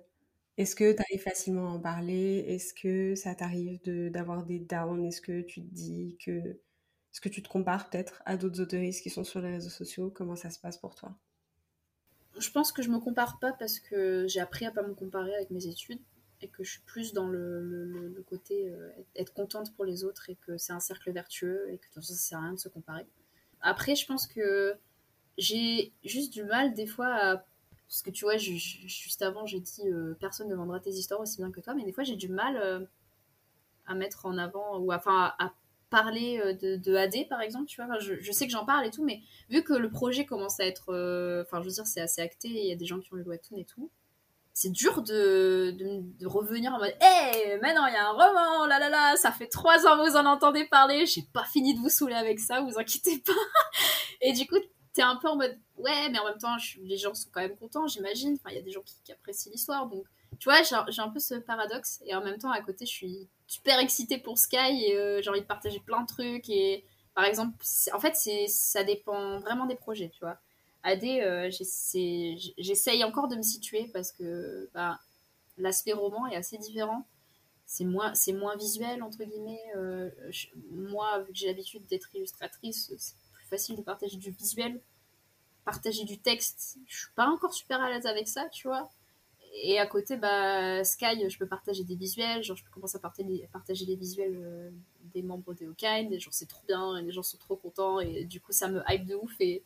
Est-ce 0.59 0.75
que 0.75 0.91
tu 0.91 1.01
arrives 1.01 1.23
facilement 1.23 1.69
à 1.69 1.71
en 1.71 1.79
parler? 1.79 2.43
Est-ce 2.49 2.73
que 2.73 3.15
ça 3.15 3.33
t'arrive 3.33 3.79
d'avoir 4.11 4.45
des 4.45 4.59
downs? 4.59 5.05
Est-ce 5.05 5.21
que 5.21 5.41
tu 5.41 5.61
te 5.61 5.73
dis 5.73 6.17
que... 6.23 6.31
Est-ce 6.31 7.21
que 7.21 7.29
tu 7.29 7.41
te 7.41 7.47
compares 7.47 7.89
peut-être 7.89 8.21
à 8.25 8.35
d'autres 8.35 8.61
autoristes 8.61 9.01
qui 9.01 9.09
sont 9.09 9.23
sur 9.23 9.39
les 9.39 9.51
réseaux 9.51 9.69
sociaux? 9.69 10.11
Comment 10.11 10.35
ça 10.35 10.49
se 10.49 10.59
passe 10.59 10.77
pour 10.77 10.95
toi? 10.95 11.15
Je 12.37 12.51
pense 12.51 12.73
que 12.73 12.81
je 12.81 12.89
me 12.89 12.99
compare 12.99 13.39
pas 13.39 13.53
parce 13.53 13.79
que 13.79 14.27
j'ai 14.27 14.41
appris 14.41 14.65
à 14.65 14.71
pas 14.71 14.83
me 14.83 14.93
comparer 14.93 15.33
avec 15.33 15.49
mes 15.49 15.65
études 15.65 16.01
et 16.41 16.49
que 16.49 16.63
je 16.63 16.71
suis 16.71 16.81
plus 16.81 17.13
dans 17.13 17.27
le 17.27 18.23
côté 18.27 18.69
euh, 18.69 18.91
être 19.15 19.33
contente 19.33 19.73
pour 19.75 19.85
les 19.85 20.03
autres 20.03 20.29
et 20.29 20.35
que 20.35 20.57
c'est 20.57 20.73
un 20.73 20.81
cercle 20.81 21.11
vertueux 21.13 21.69
et 21.69 21.77
que 21.77 21.83
de 21.83 21.93
toute 21.93 21.95
façon 21.95 22.13
ça 22.13 22.19
sert 22.19 22.37
à 22.37 22.43
rien 22.43 22.53
de 22.53 22.59
se 22.59 22.69
comparer. 22.69 23.05
Après, 23.61 23.95
je 23.95 24.05
pense 24.05 24.27
que 24.27 24.75
j'ai 25.37 25.93
juste 26.03 26.33
du 26.33 26.43
mal 26.43 26.73
des 26.73 26.85
fois 26.85 27.07
à. 27.07 27.45
Parce 27.89 28.03
que 28.03 28.11
tu 28.11 28.25
vois, 28.25 28.37
juste 28.37 29.21
avant, 29.23 29.47
j'ai 29.47 29.59
dit 29.59 29.87
euh, 29.87 30.13
personne 30.19 30.47
ne 30.47 30.55
vendra 30.55 30.79
tes 30.79 30.91
histoires 30.91 31.19
aussi 31.21 31.37
bien 31.37 31.51
que 31.51 31.59
toi, 31.59 31.73
mais 31.73 31.83
des 31.83 31.91
fois, 31.91 32.03
j'ai 32.03 32.15
du 32.15 32.29
mal 32.29 32.55
euh, 32.57 32.85
à 33.87 33.95
mettre 33.95 34.27
en 34.27 34.37
avant, 34.37 34.77
ou 34.77 34.93
enfin 34.93 35.33
à, 35.39 35.53
parler 35.89 36.39
euh, 36.39 36.53
de, 36.53 36.95
AD 36.95 37.27
par 37.29 37.41
exemple, 37.41 37.65
tu 37.65 37.81
vois. 37.81 37.97
Je, 37.97 38.31
sais 38.31 38.45
que 38.45 38.51
j'en 38.51 38.63
parle 38.63 38.85
et 38.85 38.91
tout, 38.91 39.03
mais 39.03 39.21
vu 39.49 39.63
que 39.63 39.73
le 39.73 39.89
projet 39.89 40.25
commence 40.25 40.59
à 40.59 40.65
être. 40.65 40.89
Enfin, 41.41 41.61
je 41.61 41.67
veux 41.67 41.73
dire, 41.73 41.87
c'est 41.87 42.01
assez 42.01 42.21
acté, 42.21 42.47
il 42.47 42.67
y 42.67 42.71
a 42.71 42.75
des 42.75 42.85
gens 42.85 42.99
qui 42.99 43.11
ont 43.11 43.17
le 43.17 43.23
webtoon 43.23 43.57
et 43.57 43.65
tout 43.65 43.89
c'est 44.59 44.71
dur 44.71 45.01
de, 45.03 45.73
revenir 46.25 46.73
en 46.73 46.79
mode 46.79 46.93
Hé, 46.99 47.05
hey, 47.05 47.59
maintenant 47.61 47.85
il 47.85 47.93
y 47.93 47.95
a 47.95 48.09
un 48.09 48.11
roman, 48.11 48.65
là 48.65 48.77
là 48.77 48.89
là, 48.89 49.15
ça 49.15 49.31
fait 49.31 49.47
trois 49.47 49.87
ans 49.87 49.97
que 49.97 50.09
vous 50.09 50.17
en 50.17 50.25
entendez 50.25 50.65
parler, 50.65 51.05
j'ai 51.05 51.23
pas 51.33 51.45
fini 51.45 51.75
de 51.75 51.79
vous 51.79 51.87
saouler 51.87 52.15
avec 52.15 52.41
ça, 52.41 52.59
vous 52.59 52.77
inquiétez 52.77 53.19
pas. 53.19 53.31
Et 54.21 54.33
du 54.33 54.45
coup, 54.47 54.57
t'es 54.93 55.01
un 55.01 55.15
peu 55.17 55.27
en 55.27 55.35
mode 55.35 55.57
Ouais, 55.77 56.09
mais 56.09 56.19
en 56.19 56.25
même 56.25 56.37
temps, 56.37 56.57
les 56.81 56.97
gens 56.97 57.13
sont 57.13 57.29
quand 57.31 57.41
même 57.41 57.55
contents, 57.55 57.87
j'imagine. 57.87 58.33
Enfin, 58.33 58.49
il 58.51 58.55
y 58.55 58.59
a 58.59 58.63
des 58.63 58.71
gens 58.71 58.81
qui, 58.81 59.11
apprécient 59.11 59.51
l'histoire, 59.51 59.87
donc 59.87 60.05
tu 60.39 60.49
vois, 60.49 60.61
j'ai 60.63 61.01
un 61.01 61.09
peu 61.09 61.19
ce 61.19 61.35
paradoxe. 61.35 62.01
Et 62.05 62.13
en 62.15 62.23
même 62.23 62.37
temps, 62.37 62.51
à 62.51 62.61
côté, 62.61 62.85
je 62.85 62.91
suis 62.91 63.27
super 63.47 63.79
excitée 63.79 64.17
pour 64.17 64.37
Sky 64.37 64.57
et 64.57 64.97
euh, 64.97 65.21
j'ai 65.21 65.29
envie 65.29 65.41
de 65.41 65.45
partager 65.45 65.79
plein 65.79 66.01
de 66.01 66.07
trucs. 66.07 66.49
Et 66.49 66.83
par 67.15 67.23
exemple, 67.25 67.57
en 67.93 67.99
fait, 67.99 68.15
ça 68.47 68.83
dépend 68.83 69.39
vraiment 69.39 69.65
des 69.65 69.75
projets, 69.75 70.09
tu 70.09 70.19
vois. 70.19 70.37
AD, 70.83 71.03
euh, 71.03 71.49
j'essaye 71.51 73.03
encore 73.03 73.27
de 73.27 73.35
me 73.35 73.41
situer 73.41 73.89
parce 73.93 74.11
que 74.11 74.69
bah, 74.73 74.99
l'aspect 75.57 75.93
roman 75.93 76.27
est 76.27 76.35
assez 76.35 76.57
différent. 76.57 77.05
C'est 77.65 77.83
moins, 77.83 78.13
moins 78.33 78.55
visuel, 78.55 79.03
entre 79.03 79.23
guillemets. 79.23 79.61
Euh, 79.75 80.09
moi, 80.71 81.19
vu 81.19 81.33
que 81.33 81.37
j'ai 81.37 81.47
l'habitude 81.47 81.85
d'être 81.87 82.15
illustratrice, 82.15 82.91
facile 83.49 83.75
de 83.75 83.81
partager 83.81 84.17
du 84.17 84.31
visuel. 84.31 84.81
Partager 85.65 86.03
du 86.03 86.17
texte, 86.19 86.77
je 86.87 86.97
suis 86.97 87.13
pas 87.15 87.27
encore 87.27 87.53
super 87.53 87.81
à 87.81 87.89
l'aise 87.89 88.05
avec 88.05 88.27
ça, 88.27 88.47
tu 88.49 88.67
vois. 88.67 88.89
Et 89.63 89.79
à 89.79 89.85
côté, 89.87 90.15
bah, 90.15 90.83
Sky, 90.83 91.29
je 91.29 91.37
peux 91.37 91.47
partager 91.47 91.83
des 91.83 91.95
visuels. 91.95 92.43
Genre, 92.43 92.55
je 92.55 92.63
peux 92.63 92.71
commencer 92.71 92.97
à 92.97 92.99
partager, 92.99 93.85
les 93.85 93.95
visuels 93.95 94.37
euh, 94.41 94.69
des 95.13 95.21
membres 95.21 95.53
de 95.53 95.65
Hawkeye. 95.65 96.07
Et 96.11 96.19
genre, 96.19 96.33
c'est 96.33 96.47
trop 96.47 96.63
bien, 96.67 97.01
les 97.01 97.11
gens 97.11 97.23
sont 97.23 97.37
trop 97.37 97.55
contents. 97.55 97.99
Et 97.99 98.25
du 98.25 98.39
coup, 98.39 98.51
ça 98.51 98.67
me 98.67 98.81
hype 98.89 99.05
de 99.05 99.15
ouf. 99.15 99.35
Et 99.39 99.63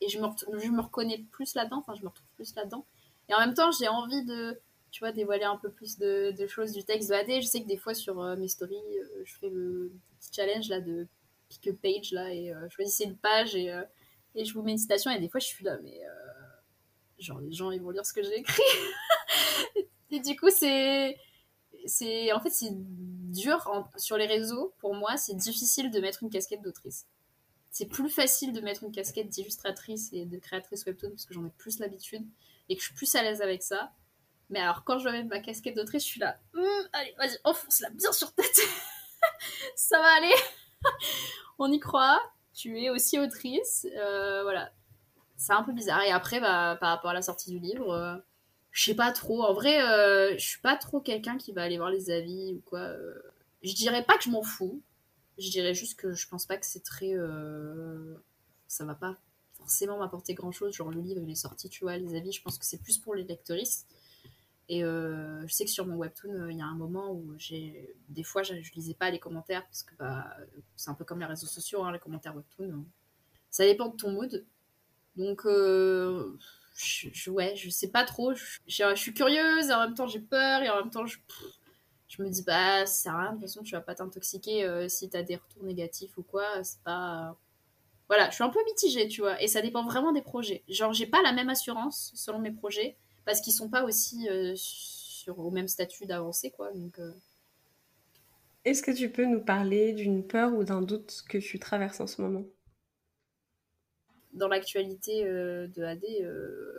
et 0.00 0.08
je 0.08 0.18
me, 0.18 0.28
je 0.58 0.70
me 0.70 0.80
reconnais 0.80 1.24
plus 1.30 1.54
là-dedans, 1.54 1.78
enfin 1.78 1.94
je 1.94 2.02
me 2.02 2.08
retrouve 2.08 2.28
plus 2.36 2.54
là-dedans. 2.54 2.86
Et 3.28 3.34
en 3.34 3.38
même 3.38 3.54
temps, 3.54 3.70
j'ai 3.70 3.88
envie 3.88 4.24
de, 4.24 4.58
tu 4.90 5.00
vois, 5.00 5.12
dévoiler 5.12 5.44
un 5.44 5.56
peu 5.56 5.70
plus 5.70 5.98
de, 5.98 6.32
de, 6.36 6.46
choses 6.46 6.72
du 6.72 6.84
texte 6.84 7.10
de 7.10 7.14
AD. 7.14 7.42
Je 7.42 7.46
sais 7.46 7.62
que 7.62 7.68
des 7.68 7.76
fois 7.76 7.94
sur 7.94 8.20
euh, 8.20 8.36
mes 8.36 8.48
stories, 8.48 8.74
euh, 8.76 9.22
je 9.24 9.34
fais 9.34 9.50
le 9.50 9.92
petit 10.18 10.30
challenge 10.32 10.68
là 10.68 10.80
de 10.80 11.06
pick 11.50 11.80
page 11.80 12.12
là 12.12 12.32
et 12.32 12.50
euh, 12.50 12.68
choisissez 12.70 13.04
une 13.04 13.16
page 13.16 13.54
et, 13.54 13.70
euh, 13.70 13.82
et 14.34 14.44
je 14.44 14.54
vous 14.54 14.62
mets 14.62 14.72
une 14.72 14.78
citation 14.78 15.10
et 15.10 15.18
des 15.18 15.28
fois 15.28 15.40
je 15.40 15.46
suis 15.46 15.64
là, 15.64 15.76
mais 15.82 16.00
euh, 16.02 16.12
genre 17.18 17.40
les 17.40 17.52
gens 17.52 17.70
ils 17.70 17.82
vont 17.82 17.90
lire 17.90 18.06
ce 18.06 18.14
que 18.14 18.22
j'ai 18.22 18.38
écrit. 18.38 18.62
et 20.10 20.20
du 20.20 20.36
coup, 20.36 20.50
c'est. 20.50 21.18
c'est 21.86 22.32
En 22.32 22.40
fait, 22.40 22.50
c'est 22.50 22.72
dur 22.72 23.70
sur 23.96 24.16
les 24.16 24.26
réseaux. 24.26 24.72
Pour 24.78 24.94
moi, 24.94 25.16
c'est 25.16 25.34
difficile 25.34 25.90
de 25.90 26.00
mettre 26.00 26.22
une 26.22 26.30
casquette 26.30 26.62
d'autrice 26.62 27.06
c'est 27.70 27.86
plus 27.86 28.10
facile 28.10 28.52
de 28.52 28.60
mettre 28.60 28.82
une 28.82 28.92
casquette 28.92 29.28
d'illustratrice 29.28 30.12
et 30.12 30.24
de 30.24 30.38
créatrice 30.38 30.84
webtoon 30.84 31.10
parce 31.10 31.24
que 31.24 31.34
j'en 31.34 31.46
ai 31.46 31.50
plus 31.50 31.78
l'habitude 31.78 32.26
et 32.68 32.74
que 32.74 32.80
je 32.80 32.86
suis 32.86 32.94
plus 32.94 33.14
à 33.14 33.22
l'aise 33.22 33.42
avec 33.42 33.62
ça. 33.62 33.92
Mais 34.48 34.58
alors, 34.58 34.82
quand 34.84 34.98
je 34.98 35.04
dois 35.04 35.12
mettre 35.12 35.28
ma 35.28 35.38
casquette 35.38 35.76
d'autrice, 35.76 36.02
je 36.02 36.08
suis 36.08 36.20
là, 36.20 36.36
hm, 36.54 36.88
allez, 36.92 37.14
vas-y, 37.16 37.38
enfonce-la 37.44 37.90
bien 37.90 38.10
sur 38.12 38.32
tête. 38.34 38.60
ça 39.76 39.98
va 39.98 40.08
aller. 40.16 40.34
On 41.58 41.70
y 41.72 41.78
croit. 41.80 42.20
Tu 42.54 42.80
es 42.82 42.90
aussi 42.90 43.18
autrice. 43.18 43.86
Euh, 43.96 44.42
voilà. 44.42 44.72
C'est 45.36 45.52
un 45.54 45.62
peu 45.64 45.72
bizarre. 45.72 46.02
Et 46.02 46.10
après, 46.12 46.40
bah, 46.40 46.76
par 46.80 46.90
rapport 46.90 47.10
à 47.12 47.14
la 47.14 47.22
sortie 47.22 47.50
du 47.50 47.58
livre, 47.60 47.92
euh, 47.92 48.16
Je 48.72 48.84
sais 48.84 48.94
pas 48.96 49.12
trop. 49.12 49.44
En 49.44 49.54
vrai, 49.54 49.82
euh, 49.82 50.34
je 50.38 50.46
suis 50.46 50.60
pas 50.60 50.76
trop 50.76 51.00
quelqu'un 51.00 51.38
qui 51.38 51.52
va 51.52 51.62
aller 51.64 51.78
voir 51.78 51.90
les 51.90 52.10
avis 52.10 52.54
ou 52.54 52.62
quoi. 52.66 52.80
euh. 52.80 53.14
Je 53.62 53.74
dirais 53.74 54.04
pas 54.04 54.18
que 54.18 54.24
je 54.24 54.30
m'en 54.30 54.42
fous. 54.44 54.82
Je 55.38 55.50
dirais 55.50 55.74
juste 55.74 55.98
que 56.00 56.14
je 56.14 56.28
pense 56.28 56.46
pas 56.46 56.56
que 56.58 56.66
c'est 56.66 56.84
très. 56.84 57.14
euh, 57.14 58.16
Ça 58.68 58.84
va 58.86 58.94
pas 58.96 59.16
forcément 59.58 59.98
m'apporter 59.98 60.34
grand 60.34 60.52
chose. 60.52 60.74
Genre 60.74 60.90
le 60.90 61.00
livre 61.02 61.22
il 61.24 61.30
est 61.30 61.34
sorti, 61.36 61.68
tu 61.70 61.84
vois. 61.84 61.96
Les 61.98 62.16
avis, 62.16 62.32
je 62.32 62.42
pense 62.42 62.58
que 62.58 62.66
c'est 62.66 62.82
plus 62.82 62.98
pour 62.98 63.14
les 63.14 63.24
lectrices. 63.24 63.86
Et 64.70 64.84
euh, 64.84 65.46
je 65.48 65.52
sais 65.52 65.64
que 65.66 65.70
sur 65.72 65.86
mon 65.86 65.96
webtoon, 65.96 66.30
euh, 66.32 66.52
il 66.52 66.58
y 66.58 66.62
a 66.62 66.66
un 66.66 66.76
moment 66.76 67.12
où 67.12 67.34
j'ai. 67.38 67.96
Des 68.08 68.22
fois, 68.22 68.44
je, 68.44 68.54
je 68.62 68.72
lisais 68.74 68.94
pas 68.94 69.10
les 69.10 69.18
commentaires 69.18 69.64
parce 69.66 69.82
que 69.82 69.94
bah, 69.96 70.36
c'est 70.76 70.90
un 70.90 70.94
peu 70.94 71.04
comme 71.04 71.20
les 71.20 71.26
réseaux 71.26 71.48
sociaux, 71.48 71.84
hein, 71.84 71.92
les 71.92 71.98
commentaires 71.98 72.36
webtoon. 72.36 72.72
hein. 72.72 72.84
Ça 73.50 73.64
dépend 73.66 73.88
de 73.88 73.96
ton 73.96 74.12
mood. 74.12 74.46
Donc, 75.16 75.46
euh, 75.46 76.36
je, 76.76 77.08
je- 77.12 77.30
ouais, 77.30 77.56
je 77.56 77.70
sais 77.70 77.88
pas 77.90 78.04
trop. 78.04 78.34
Je, 78.34 78.94
suis 78.96 79.14
curieuse 79.14 79.70
en 79.72 79.80
même 79.80 79.94
temps 79.94 80.06
j'ai 80.08 80.20
peur 80.20 80.62
et 80.62 80.70
en 80.70 80.76
même 80.78 80.90
temps 80.90 81.06
je, 81.06 81.18
je 82.08 82.22
me 82.22 82.28
dis, 82.30 82.42
bah, 82.42 82.86
ça 82.86 82.92
sert 83.04 83.14
à 83.14 83.20
rien. 83.22 83.30
De 83.32 83.36
toute 83.36 83.42
façon, 83.42 83.62
tu 83.62 83.72
vas 83.74 83.80
pas 83.80 83.94
t'intoxiquer 83.94 84.64
euh, 84.64 84.88
si 84.88 85.08
t'as 85.08 85.22
des 85.22 85.36
retours 85.36 85.64
négatifs 85.64 86.16
ou 86.18 86.22
quoi. 86.22 86.62
C'est 86.64 86.82
pas. 86.82 87.36
Voilà, 88.08 88.30
je 88.30 88.36
suis 88.36 88.44
un 88.44 88.50
peu 88.50 88.60
mitigée, 88.66 89.08
tu 89.08 89.22
vois. 89.22 89.40
Et 89.42 89.48
ça 89.48 89.62
dépend 89.62 89.84
vraiment 89.84 90.12
des 90.12 90.22
projets. 90.22 90.64
Genre, 90.68 90.92
j'ai 90.92 91.06
pas 91.06 91.22
la 91.22 91.32
même 91.32 91.50
assurance 91.50 92.12
selon 92.14 92.40
mes 92.40 92.52
projets 92.52 92.96
parce 93.30 93.42
qu'ils 93.42 93.52
sont 93.52 93.68
pas 93.68 93.84
aussi 93.84 94.28
euh, 94.28 94.54
sur, 94.56 95.38
au 95.38 95.52
même 95.52 95.68
statut 95.68 96.04
d'avancée, 96.04 96.50
quoi. 96.50 96.72
Donc, 96.72 96.98
euh, 96.98 97.12
Est-ce 98.64 98.82
que 98.82 98.90
tu 98.90 99.08
peux 99.08 99.24
nous 99.24 99.40
parler 99.40 99.92
d'une 99.92 100.26
peur 100.26 100.52
ou 100.52 100.64
d'un 100.64 100.82
doute 100.82 101.22
que 101.28 101.38
tu 101.38 101.60
traverses 101.60 102.00
en 102.00 102.08
ce 102.08 102.22
moment? 102.22 102.44
Dans 104.32 104.48
l'actualité 104.48 105.24
euh, 105.24 105.68
de 105.68 105.84
AD, 105.84 106.02
euh, 106.22 106.72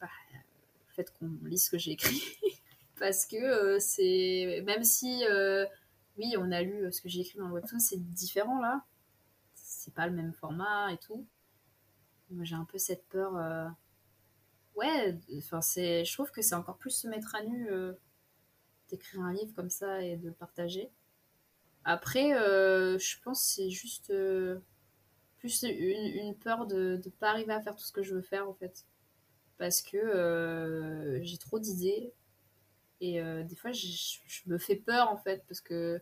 bah, 0.00 0.06
le 0.32 0.94
fait 0.94 1.12
qu'on 1.18 1.28
lise 1.42 1.64
ce 1.64 1.70
que 1.70 1.78
j'ai 1.78 1.90
écrit. 1.90 2.22
Parce 3.00 3.26
que 3.26 3.36
euh, 3.36 3.80
c'est. 3.80 4.62
Même 4.64 4.84
si, 4.84 5.24
euh, 5.24 5.66
oui, 6.18 6.36
on 6.38 6.52
a 6.52 6.62
lu 6.62 6.92
ce 6.92 7.00
que 7.00 7.08
j'ai 7.08 7.22
écrit 7.22 7.40
dans 7.40 7.48
le 7.48 7.54
webtoon, 7.54 7.80
c'est 7.80 7.98
différent 8.12 8.60
là. 8.60 8.84
C'est 9.56 9.92
pas 9.92 10.06
le 10.06 10.12
même 10.12 10.32
format 10.34 10.92
et 10.92 10.98
tout. 10.98 11.26
Moi, 12.30 12.44
j'ai 12.44 12.54
un 12.54 12.64
peu 12.64 12.78
cette 12.78 13.04
peur. 13.08 13.72
Ouais, 14.76 15.18
enfin, 15.38 15.60
c'est. 15.60 16.04
Je 16.04 16.12
trouve 16.12 16.30
que 16.30 16.42
c'est 16.42 16.54
encore 16.54 16.76
plus 16.78 16.90
se 16.90 17.08
mettre 17.08 17.34
à 17.34 17.42
nu 17.42 17.70
euh, 17.70 17.94
d'écrire 18.90 19.22
un 19.22 19.32
livre 19.32 19.52
comme 19.54 19.70
ça 19.70 20.02
et 20.02 20.16
de 20.16 20.26
le 20.28 20.32
partager. 20.34 20.90
Après, 21.84 22.34
euh, 22.34 22.98
je 22.98 23.16
pense 23.22 23.40
que 23.40 23.46
c'est 23.62 23.70
juste. 23.70 24.10
euh, 24.10 24.60
plus 25.38 25.62
une, 25.64 26.26
une 26.28 26.34
peur 26.36 26.66
de 26.66 27.00
ne 27.04 27.10
pas 27.10 27.30
arriver 27.30 27.52
à 27.52 27.60
faire 27.62 27.76
tout 27.76 27.84
ce 27.84 27.92
que 27.92 28.02
je 28.02 28.14
veux 28.14 28.22
faire 28.22 28.48
en 28.48 28.54
fait. 28.54 28.86
Parce 29.58 29.82
que 29.82 31.20
j'ai 31.22 31.38
trop 31.38 31.58
d'idées 31.60 32.12
et 33.00 33.20
des 33.44 33.56
fois 33.56 33.72
je, 33.72 34.18
me 34.46 34.58
fais 34.58 34.76
peur 34.76 35.10
en 35.10 35.16
fait 35.18 35.44
parce 35.48 35.60
que 35.60 36.00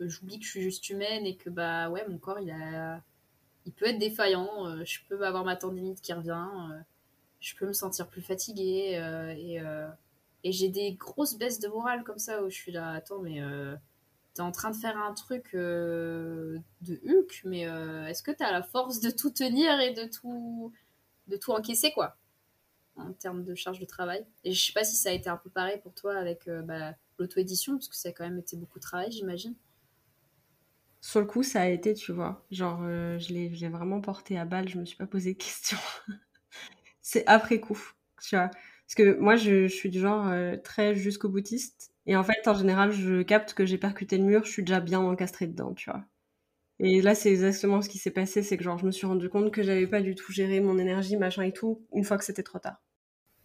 j'oublie 0.00 0.38
que 0.38 0.44
je 0.44 0.50
suis 0.50 0.62
juste 0.62 0.88
humaine 0.90 1.26
et 1.26 1.36
que 1.36 1.50
bah 1.50 1.90
ouais 1.90 2.06
mon 2.08 2.18
corps 2.18 2.40
il 2.40 2.50
a 2.50 3.02
il 3.66 3.72
peut 3.72 3.86
être 3.86 3.98
défaillant, 3.98 4.84
je 4.84 5.00
peux 5.08 5.26
avoir 5.26 5.44
ma 5.44 5.56
tendinite 5.56 6.00
qui 6.02 6.12
revient, 6.12 6.48
je 7.44 7.54
peux 7.56 7.66
me 7.66 7.74
sentir 7.74 8.08
plus 8.08 8.22
fatiguée 8.22 8.96
euh, 8.96 9.34
et, 9.36 9.60
euh, 9.60 9.86
et 10.44 10.52
j'ai 10.52 10.70
des 10.70 10.94
grosses 10.94 11.36
baisses 11.36 11.60
de 11.60 11.68
morale 11.68 12.02
comme 12.02 12.18
ça 12.18 12.42
où 12.42 12.48
je 12.48 12.54
suis 12.54 12.72
là 12.72 12.92
attends 12.92 13.20
mais 13.20 13.42
euh, 13.42 13.76
t'es 14.32 14.40
en 14.40 14.50
train 14.50 14.70
de 14.70 14.76
faire 14.76 14.96
un 14.96 15.12
truc 15.12 15.52
de 15.52 16.60
Hulk, 16.82 17.42
mais 17.44 17.60
est-ce 18.08 18.22
que 18.22 18.32
t'as 18.32 18.50
la 18.50 18.64
force 18.64 18.98
de 18.98 19.10
tout 19.10 19.30
tenir 19.30 19.78
et 19.78 19.92
de 19.92 20.10
tout, 20.10 20.72
de 21.28 21.36
tout 21.36 21.52
encaisser, 21.52 21.92
quoi, 21.92 22.16
en 22.96 23.12
termes 23.12 23.44
de 23.44 23.54
charge 23.54 23.78
de 23.78 23.84
travail? 23.84 24.26
Et 24.42 24.52
je 24.52 24.60
sais 24.60 24.72
pas 24.72 24.82
si 24.82 24.96
ça 24.96 25.10
a 25.10 25.12
été 25.12 25.30
un 25.30 25.36
peu 25.36 25.50
pareil 25.50 25.78
pour 25.84 25.94
toi 25.94 26.16
avec 26.16 26.50
bah, 26.64 26.96
l'auto-édition, 27.20 27.74
parce 27.74 27.86
que 27.86 27.94
ça 27.94 28.08
a 28.08 28.12
quand 28.12 28.24
même 28.24 28.40
été 28.40 28.56
beaucoup 28.56 28.80
de 28.80 28.82
travail, 28.82 29.12
j'imagine. 29.12 29.54
Sur 31.00 31.20
le 31.20 31.26
coup, 31.26 31.44
ça 31.44 31.60
a 31.60 31.68
été, 31.68 31.94
tu 31.94 32.10
vois. 32.10 32.44
Genre, 32.50 32.80
je 32.80 33.32
l'ai 33.32 33.54
je 33.54 33.60
l'ai 33.60 33.68
vraiment 33.68 34.00
porté 34.00 34.36
à 34.36 34.44
balle, 34.44 34.68
je 34.68 34.78
me 34.78 34.84
suis 34.84 34.96
pas 34.96 35.06
posé 35.06 35.34
de 35.34 35.38
questions. 35.38 35.78
C'est 37.04 37.24
après 37.28 37.60
coup, 37.60 37.78
tu 38.22 38.36
vois. 38.36 38.48
Parce 38.50 38.96
que 38.96 39.18
moi, 39.20 39.36
je, 39.36 39.68
je 39.68 39.74
suis 39.74 39.90
du 39.90 40.00
genre 40.00 40.26
euh, 40.28 40.56
très 40.56 40.96
jusqu'au 40.96 41.28
boutiste. 41.28 41.92
Et 42.06 42.16
en 42.16 42.24
fait, 42.24 42.48
en 42.48 42.54
général, 42.54 42.92
je 42.92 43.22
capte 43.22 43.54
que 43.54 43.66
j'ai 43.66 43.78
percuté 43.78 44.18
le 44.18 44.24
mur, 44.24 44.44
je 44.44 44.50
suis 44.52 44.64
déjà 44.64 44.80
bien 44.80 45.00
encastrée 45.00 45.46
dedans, 45.46 45.74
tu 45.74 45.90
vois. 45.90 46.04
Et 46.80 47.02
là, 47.02 47.14
c'est 47.16 47.30
exactement 47.30 47.82
ce 47.82 47.88
qui 47.90 47.98
s'est 47.98 48.10
passé, 48.12 48.42
c'est 48.42 48.56
que 48.58 48.64
genre, 48.64 48.78
je 48.78 48.86
me 48.86 48.92
suis 48.92 49.06
rendu 49.06 49.28
compte 49.30 49.52
que 49.52 49.62
j'avais 49.64 49.86
pas 49.88 50.02
du 50.02 50.14
tout 50.16 50.32
géré 50.32 50.60
mon 50.60 50.78
énergie, 50.78 51.16
machin 51.18 51.42
et 51.44 51.52
tout, 51.52 51.86
une 51.94 52.04
fois 52.04 52.18
que 52.18 52.24
c'était 52.24 52.44
trop 52.44 52.60
tard. 52.60 52.82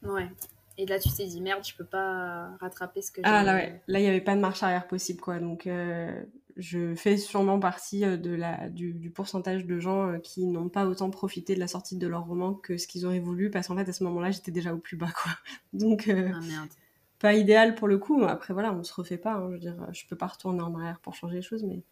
Ouais. 0.04 0.30
Et 0.78 0.86
là, 0.86 1.00
tu 1.00 1.10
t'es 1.10 1.26
dit, 1.28 1.42
merde, 1.42 1.66
je 1.66 1.76
peux 1.76 1.86
pas 1.86 2.56
rattraper 2.60 3.02
ce 3.02 3.12
que 3.12 3.24
Ah 3.24 3.44
j'ai- 3.44 3.44
là 3.44 3.56
ouais, 3.56 3.82
là 3.88 4.00
il 4.00 4.04
n'y 4.04 4.08
avait 4.08 4.22
pas 4.22 4.36
de 4.36 4.40
marche 4.42 4.64
arrière 4.64 4.88
possible 4.88 5.20
quoi. 5.20 5.40
Donc 5.40 5.68
euh, 5.68 6.24
je 6.60 6.96
fais 6.96 7.18
sûrement 7.18 7.60
partie 7.60 8.06
euh, 8.06 8.18
de 8.18 8.32
la, 8.32 8.70
du, 8.70 8.94
du 8.94 9.10
pourcentage 9.12 9.66
de 9.66 9.80
gens 9.80 10.10
euh, 10.12 10.20
qui 10.20 10.46
n'ont 10.46 10.70
pas 10.70 10.86
autant 10.88 11.10
profité 11.10 11.56
de 11.56 11.60
la 11.60 11.68
sortie 11.68 11.98
de 11.98 12.08
leur 12.08 12.26
roman 12.26 12.54
que 12.54 12.78
ce 12.78 12.88
qu'ils 12.88 13.06
auraient 13.06 13.20
voulu 13.20 13.50
parce 13.52 13.68
qu'en 13.68 13.78
fait 13.78 13.90
à 13.90 13.94
ce 13.94 14.04
moment-là 14.06 14.32
j'étais 14.32 14.52
déjà 14.52 14.74
au 14.74 14.78
plus 14.80 14.98
bas 14.98 15.12
quoi. 15.12 15.32
Donc 15.74 16.08
euh, 16.10 16.32
Ah 16.32 16.40
merde. 16.42 16.74
pas 17.20 17.34
idéal 17.36 17.76
pour 17.76 17.88
le 17.88 17.98
coup. 17.98 18.24
Après 18.24 18.54
voilà, 18.54 18.74
on 18.74 18.84
se 18.84 18.94
refait 18.94 19.18
pas. 19.18 19.34
hein. 19.36 19.48
Je 19.50 19.54
veux 19.54 19.60
dire, 19.60 19.88
je 19.94 20.06
peux 20.08 20.18
pas 20.18 20.28
retourner 20.28 20.62
en 20.62 20.76
arrière 20.76 21.00
pour 21.02 21.16
changer 21.16 21.38
les 21.38 21.42
choses, 21.42 21.64
mais 21.64 21.84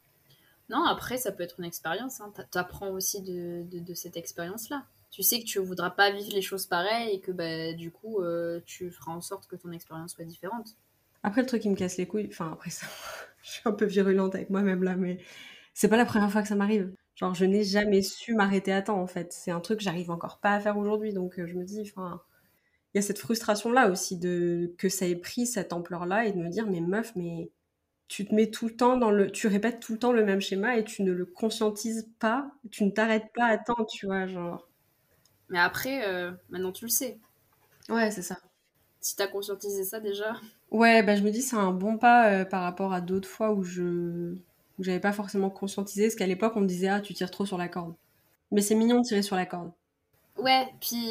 Non, 0.70 0.84
après, 0.86 1.18
ça 1.18 1.32
peut 1.32 1.44
être 1.44 1.60
une 1.60 1.66
expérience. 1.66 2.22
Hein. 2.22 2.32
T'a- 2.36 2.44
T'apprends 2.44 2.90
aussi 2.92 3.22
de, 3.22 3.64
de, 3.64 3.80
de 3.80 3.94
cette 3.94 4.18
expérience-là. 4.18 4.86
Tu 5.12 5.24
sais 5.24 5.40
que 5.40 5.46
tu 5.46 5.60
voudras 5.60 5.90
pas 5.92 6.12
vivre 6.12 6.32
les 6.34 6.42
choses 6.42 6.66
pareilles 6.68 7.16
et 7.16 7.20
que 7.22 7.32
bah, 7.32 7.74
du 7.74 7.92
coup, 7.92 8.22
euh, 8.22 8.60
tu 8.66 8.92
feras 8.92 9.12
en 9.14 9.22
sorte 9.22 9.48
que 9.48 9.56
ton 9.56 9.72
expérience 9.72 10.14
soit 10.14 10.26
différente. 10.26 10.76
après 11.24 11.42
le 11.42 11.48
truc 11.48 11.62
qui 11.62 11.70
me 11.70 11.76
casse 11.76 11.98
les 11.98 12.08
couilles, 12.08 12.28
enfin 12.32 12.52
après 12.54 12.70
ça, 12.72 12.88
je 13.48 13.52
suis 13.54 13.62
un 13.66 13.72
peu 13.74 13.86
virulente 13.86 14.36
avec 14.36 14.50
moi-même 14.50 14.84
là, 14.84 14.96
mais 14.96 15.20
c'est 15.74 15.90
pas 15.90 15.98
la 15.98 16.06
première 16.06 16.32
fois 16.32 16.42
que 16.42 16.48
ça 16.48 16.56
m'arrive. 16.56 16.94
Genre 17.16 17.34
je 17.34 17.46
n'ai 17.46 17.64
jamais 17.64 18.02
su 18.02 18.34
m'arrêter 18.36 18.74
à 18.74 18.82
temps 18.82 19.02
en 19.02 19.08
fait. 19.08 19.34
C'est 19.34 19.52
un 19.52 19.60
truc 19.62 19.80
que 19.80 19.84
j'arrive 19.84 20.12
encore 20.12 20.40
pas 20.40 20.54
à 20.54 20.60
faire 20.60 20.78
aujourd'hui, 20.78 21.14
donc 21.14 21.40
euh, 21.40 21.48
je 21.48 21.56
me 21.56 21.64
dis, 21.66 21.82
enfin. 21.82 22.22
il 22.94 22.98
y 22.98 23.00
a 23.00 23.02
cette 23.04 23.20
frustration 23.20 23.72
là 23.72 23.90
aussi 23.90 24.18
de 24.18 24.74
que 24.78 24.90
ça 24.90 25.08
ait 25.08 25.16
pris 25.16 25.48
cette 25.48 25.74
ampleur 25.74 26.06
là 26.06 26.26
et 26.26 26.32
de 26.34 26.38
me 26.40 26.50
dire 26.50 26.68
mais 26.68 26.82
meuf 26.82 27.14
mais 27.16 27.52
tu 28.10 28.26
te 28.28 28.36
mets 28.36 28.50
tout 28.52 28.68
le 28.68 28.76
temps 28.78 28.98
dans 28.98 29.12
le 29.12 29.32
tu 29.32 29.48
répètes 29.48 29.80
tout 29.82 29.94
le 29.94 30.00
temps 30.00 30.14
le 30.14 30.26
même 30.26 30.42
schéma 30.42 30.78
et 30.78 30.84
tu 30.86 31.04
ne 31.04 31.14
le 31.14 31.26
conscientises 31.26 32.10
pas 32.20 32.52
tu 32.72 32.84
ne 32.86 32.92
t'arrêtes 32.92 33.32
pas 33.36 33.46
à 33.48 33.58
temps 33.58 33.86
tu 33.86 34.08
vois 34.08 34.28
genre 34.28 34.70
Mais 35.50 35.60
après, 35.60 36.08
euh, 36.08 36.32
maintenant 36.50 36.72
tu 36.72 36.86
le 36.86 36.90
sais. 36.90 37.20
ouais 37.90 38.12
c'est 38.12 38.22
ça 38.22 38.38
Si 39.02 39.16
t'as 39.16 39.28
conscientisé 39.28 39.84
ça 39.84 40.00
déjà. 40.00 40.40
Ouais 40.72 41.04
bah 41.04 41.16
je 41.16 41.24
me 41.24 41.32
dis 41.32 41.42
c'est 41.42 41.56
un 41.56 41.72
bon 41.72 41.98
pas 41.98 42.32
euh, 42.32 42.46
par 42.46 42.64
rapport 42.64 42.94
à 42.94 43.02
d'autres 43.02 43.30
fois 43.30 43.54
où 43.54 43.64
je 43.64 44.34
où 44.80 44.84
j'avais 44.84 45.00
pas 45.00 45.14
forcément 45.14 45.50
conscientisé 45.50 46.06
parce 46.08 46.16
qu'à 46.16 46.28
l'époque 46.28 46.54
on 46.56 46.62
me 46.62 46.68
disait 46.68 46.88
ah 46.90 47.02
tu 47.02 47.14
tires 47.14 47.32
trop 47.32 47.46
sur 47.46 47.58
la 47.58 47.68
corde 47.68 47.96
mais 48.52 48.62
c'est 48.62 48.76
mignon 48.76 49.02
de 49.02 49.06
tirer 49.06 49.22
sur 49.24 49.36
la 49.36 49.46
corde 49.46 49.72
Ouais, 50.38 50.68
puis 50.80 51.10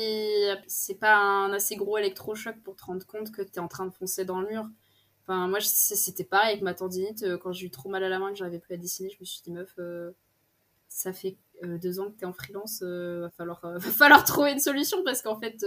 c'est 0.69 0.95
pas 0.95 1.17
un 1.17 1.53
assez 1.53 1.77
gros 1.77 1.99
électrochoc 1.99 2.57
pour 2.63 2.77
te 2.77 2.85
rendre 2.85 3.05
compte 3.07 3.33
que 3.33 3.43
t'es 3.43 3.59
en 3.59 3.69
train 3.69 3.85
de 3.87 3.91
foncer 3.91 4.25
dans 4.25 4.41
le 4.41 4.49
mur. 4.49 4.69
Enfin, 5.23 5.49
moi, 5.49 5.59
c'était 5.61 6.25
pareil 6.25 6.51
avec 6.53 6.63
ma 6.63 6.75
tendinite. 6.75 7.25
euh, 7.25 7.37
Quand 7.37 7.53
j'ai 7.53 7.67
eu 7.67 7.71
trop 7.71 7.89
mal 7.89 8.05
à 8.05 8.09
la 8.09 8.21
main, 8.21 8.31
que 8.31 8.37
j'arrivais 8.37 8.61
plus 8.61 8.75
à 8.75 8.77
dessiner, 8.77 9.11
je 9.11 9.17
me 9.19 9.25
suis 9.25 9.43
dit, 9.43 9.51
meuf, 9.51 9.75
euh, 9.79 10.13
ça 10.89 11.13
fait 11.13 11.37
deux 11.63 11.99
ans 12.01 12.07
que 12.11 12.17
t'es 12.19 12.27
en 12.27 12.33
freelance, 12.33 12.83
va, 12.83 13.31
falloir, 13.31 14.25
trouver 14.25 14.53
une 14.53 14.61
solution 14.61 15.03
parce 15.05 15.23
qu'en 15.23 15.41
fait, 15.41 15.67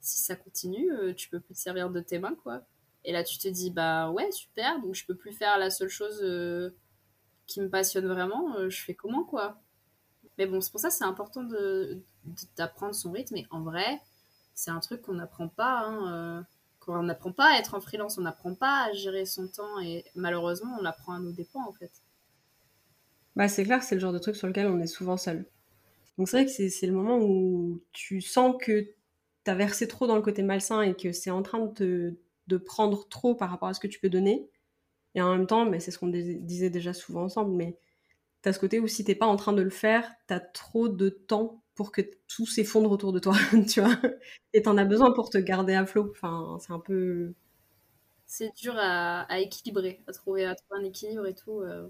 si 0.00 0.18
ça 0.20 0.34
continue, 0.36 0.90
tu 1.16 1.28
peux 1.28 1.40
plus 1.40 1.54
te 1.54 1.60
servir 1.60 1.90
de 1.90 2.00
tes 2.00 2.18
mains, 2.18 2.34
quoi. 2.42 2.62
Et 3.04 3.12
là, 3.12 3.24
tu 3.24 3.38
te 3.38 3.48
dis, 3.48 3.70
bah 3.70 4.10
ouais, 4.10 4.30
super, 4.30 4.80
donc 4.80 4.94
je 4.94 5.04
peux 5.04 5.16
plus 5.16 5.32
faire 5.32 5.58
la 5.58 5.70
seule 5.70 5.88
chose 5.88 6.20
euh, 6.22 6.70
qui 7.46 7.60
me 7.60 7.68
passionne 7.68 8.06
vraiment, 8.06 8.56
euh, 8.56 8.70
je 8.70 8.82
fais 8.82 8.94
comment, 8.94 9.24
quoi? 9.24 9.60
Mais 10.38 10.46
bon, 10.46 10.60
c'est 10.60 10.70
pour 10.70 10.80
ça 10.80 10.90
c'est 10.90 11.04
important 11.04 11.46
d'apprendre 12.56 12.94
son 12.94 13.12
rythme. 13.12 13.36
Et 13.36 13.46
en 13.50 13.62
vrai, 13.62 14.00
c'est 14.54 14.70
un 14.70 14.80
truc 14.80 15.02
qu'on 15.02 15.14
n'apprend 15.14 15.48
pas. 15.48 15.80
Hein, 15.80 16.38
euh, 16.40 16.42
qu'on 16.80 17.02
n'apprend 17.02 17.32
pas 17.32 17.54
à 17.54 17.58
être 17.58 17.74
en 17.74 17.80
freelance, 17.80 18.18
on 18.18 18.22
n'apprend 18.22 18.54
pas 18.54 18.86
à 18.86 18.92
gérer 18.92 19.24
son 19.24 19.46
temps. 19.46 19.80
Et 19.80 20.04
malheureusement, 20.14 20.76
on 20.78 20.82
l'apprend 20.82 21.14
à 21.14 21.20
nos 21.20 21.32
dépens, 21.32 21.64
en 21.64 21.72
fait. 21.72 21.90
Bah, 23.36 23.48
c'est 23.48 23.64
clair, 23.64 23.82
c'est 23.82 23.94
le 23.94 24.00
genre 24.00 24.12
de 24.12 24.18
truc 24.18 24.36
sur 24.36 24.46
lequel 24.48 24.66
on 24.66 24.80
est 24.80 24.86
souvent 24.86 25.16
seul. 25.16 25.46
Donc 26.18 26.28
c'est 26.28 26.36
vrai 26.36 26.46
que 26.46 26.52
c'est 26.52 26.68
c'est 26.68 26.86
le 26.86 26.92
moment 26.92 27.18
où 27.18 27.80
tu 27.92 28.20
sens 28.20 28.54
que 28.60 28.88
t'as 29.44 29.54
versé 29.54 29.88
trop 29.88 30.06
dans 30.06 30.16
le 30.16 30.22
côté 30.22 30.42
malsain 30.42 30.82
et 30.82 30.94
que 30.94 31.12
c'est 31.12 31.30
en 31.30 31.42
train 31.42 31.60
de 31.60 31.72
te 31.72 32.14
de 32.48 32.56
prendre 32.56 33.08
trop 33.08 33.34
par 33.34 33.50
rapport 33.50 33.68
à 33.68 33.74
ce 33.74 33.80
que 33.80 33.86
tu 33.88 34.00
peux 34.00 34.10
donner. 34.10 34.48
Et 35.14 35.22
en 35.22 35.32
même 35.36 35.46
temps, 35.46 35.66
mais 35.66 35.80
c'est 35.80 35.90
ce 35.90 35.98
qu'on 35.98 36.08
disait 36.08 36.70
déjà 36.70 36.92
souvent 36.94 37.24
ensemble, 37.24 37.52
mais 37.54 37.78
t'as 38.42 38.52
ce 38.52 38.58
côté 38.60 38.80
où 38.80 38.88
si 38.88 39.04
t'es 39.04 39.14
pas 39.16 39.26
en 39.26 39.36
train 39.36 39.52
de 39.54 39.62
le 39.62 39.70
faire, 39.70 40.10
t'as 40.28 40.40
trop 40.40 40.88
de 40.88 41.08
temps 41.10 41.62
pour 41.74 41.92
que 41.92 42.02
tout 42.28 42.46
s'effondre 42.46 42.90
autour 42.92 43.12
de 43.12 43.18
toi, 43.20 43.36
tu 43.70 43.80
vois. 43.80 43.96
Et 44.54 44.62
t'en 44.62 44.78
as 44.78 44.84
besoin 44.84 45.12
pour 45.12 45.30
te 45.30 45.38
garder 45.38 45.74
à 45.74 45.86
flot. 45.86 46.10
Enfin, 46.12 46.58
c'est 46.60 46.72
un 46.72 46.80
peu... 46.80 47.34
C'est 48.26 48.52
dur 48.56 48.74
à, 48.78 49.22
à 49.22 49.38
équilibrer, 49.38 50.02
à 50.08 50.12
trouver, 50.12 50.44
à 50.44 50.54
trouver 50.56 50.80
un 50.80 50.84
équilibre 50.84 51.26
et 51.26 51.34
tout. 51.34 51.60
euh, 51.60 51.88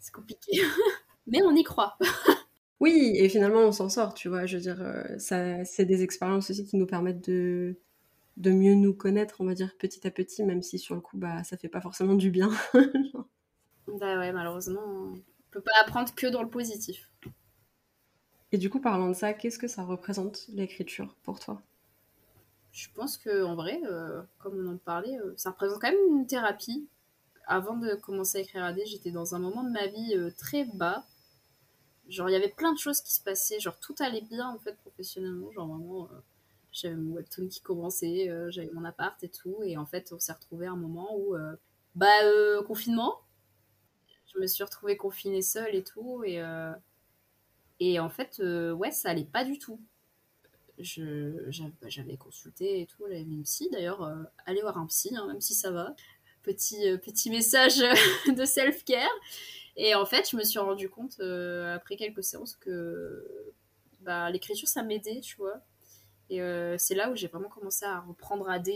c'est 0.00 0.12
compliqué. 0.14 0.52
Mais 1.26 1.42
on 1.42 1.54
y 1.54 1.62
croit. 1.64 1.96
Oui, 2.80 3.12
et 3.16 3.28
finalement 3.28 3.60
on 3.60 3.72
s'en 3.72 3.88
sort, 3.88 4.12
tu 4.14 4.28
vois. 4.28 4.44
Je 4.46 4.56
veux 4.56 4.62
dire, 4.62 4.82
euh, 4.82 5.04
ça, 5.18 5.64
c'est 5.64 5.84
des 5.84 6.02
expériences 6.02 6.50
aussi 6.50 6.64
qui 6.64 6.76
nous 6.76 6.86
permettent 6.86 7.24
de 7.28 7.78
de 8.42 8.50
mieux 8.50 8.74
nous 8.74 8.92
connaître, 8.92 9.36
on 9.40 9.44
va 9.44 9.54
dire, 9.54 9.74
petit 9.78 10.06
à 10.06 10.10
petit, 10.10 10.42
même 10.42 10.62
si 10.62 10.78
sur 10.78 10.94
le 10.94 11.00
coup, 11.00 11.16
bah, 11.16 11.44
ça 11.44 11.56
fait 11.56 11.68
pas 11.68 11.80
forcément 11.80 12.14
du 12.14 12.30
bien. 12.30 12.50
bah 13.86 14.18
ouais, 14.18 14.32
malheureusement, 14.32 14.82
on 14.84 15.22
peut 15.50 15.60
pas 15.60 15.72
apprendre 15.80 16.12
que 16.14 16.26
dans 16.26 16.42
le 16.42 16.48
positif. 16.48 17.08
Et 18.50 18.58
du 18.58 18.68
coup, 18.68 18.80
parlant 18.80 19.08
de 19.08 19.14
ça, 19.14 19.32
qu'est-ce 19.32 19.58
que 19.58 19.68
ça 19.68 19.84
représente 19.84 20.48
l'écriture 20.48 21.16
pour 21.22 21.38
toi? 21.38 21.62
Je 22.72 22.88
pense 22.94 23.16
que 23.16 23.44
en 23.44 23.54
vrai, 23.54 23.80
euh, 23.84 24.22
comme 24.38 24.58
on 24.58 24.74
en 24.74 24.76
parlait, 24.76 25.18
euh, 25.18 25.34
ça 25.36 25.50
représente 25.50 25.80
quand 25.80 25.90
même 25.90 26.18
une 26.18 26.26
thérapie. 26.26 26.88
Avant 27.46 27.76
de 27.76 27.94
commencer 27.94 28.38
à 28.38 28.40
écrire 28.40 28.64
AD, 28.64 28.80
j'étais 28.86 29.10
dans 29.10 29.34
un 29.34 29.38
moment 29.38 29.62
de 29.62 29.70
ma 29.70 29.86
vie 29.86 30.14
euh, 30.16 30.30
très 30.36 30.64
bas. 30.64 31.06
Genre, 32.08 32.28
il 32.28 32.32
y 32.32 32.36
avait 32.36 32.48
plein 32.48 32.72
de 32.72 32.78
choses 32.78 33.00
qui 33.00 33.14
se 33.14 33.22
passaient. 33.22 33.60
Genre, 33.60 33.78
tout 33.78 33.94
allait 34.00 34.22
bien 34.22 34.48
en 34.48 34.58
fait 34.58 34.76
professionnellement. 34.78 35.50
Genre, 35.52 35.68
vraiment, 35.68 36.08
j'avais 36.72 36.96
mon 36.96 37.14
webtoon 37.14 37.48
qui 37.48 37.60
commençait, 37.60 38.30
j'avais 38.50 38.70
mon 38.72 38.84
appart 38.84 39.22
et 39.22 39.28
tout. 39.28 39.62
Et 39.64 39.76
en 39.76 39.86
fait, 39.86 40.12
on 40.12 40.18
s'est 40.18 40.32
retrouvé 40.32 40.66
à 40.66 40.72
un 40.72 40.76
moment 40.76 41.16
où, 41.16 41.36
bah, 41.94 42.06
confinement. 42.66 43.20
Je 44.32 44.38
me 44.38 44.46
suis 44.46 44.64
retrouvée 44.64 44.96
confinée 44.96 45.42
seule 45.42 45.74
et 45.74 45.84
tout. 45.84 46.24
Et 46.24 46.40
et 47.84 47.98
en 47.98 48.08
fait, 48.08 48.38
euh, 48.38 48.70
ouais, 48.70 48.92
ça 48.92 49.10
allait 49.10 49.24
pas 49.24 49.44
du 49.44 49.58
tout. 49.58 49.80
J'avais 50.78 52.16
consulté 52.16 52.80
et 52.80 52.86
tout, 52.86 53.02
j'avais 53.08 53.22
une 53.22 53.42
psy. 53.42 53.68
D'ailleurs, 53.72 54.04
euh, 54.04 54.22
allez 54.46 54.60
voir 54.60 54.78
un 54.78 54.86
psy, 54.86 55.16
hein, 55.16 55.26
même 55.26 55.40
si 55.40 55.52
ça 55.52 55.72
va. 55.72 55.96
Petit, 56.44 56.88
euh, 56.88 56.96
petit 56.96 57.28
message 57.28 57.78
de 58.36 58.44
self-care. 58.44 59.10
Et 59.76 59.96
en 59.96 60.06
fait, 60.06 60.30
je 60.30 60.36
me 60.36 60.44
suis 60.44 60.60
rendu 60.60 60.88
compte, 60.88 61.18
après 61.18 61.96
quelques 61.96 62.22
séances, 62.22 62.54
que 62.54 63.52
bah, 64.00 64.30
l'écriture, 64.30 64.68
ça 64.68 64.84
m'aidait, 64.84 65.20
tu 65.20 65.34
vois. 65.36 65.60
Et 66.32 66.40
c'est 66.78 66.94
là 66.94 67.10
où 67.10 67.16
j'ai 67.16 67.28
vraiment 67.28 67.48
commencé 67.48 67.84
à 67.84 68.00
reprendre 68.00 68.48
AD 68.48 68.70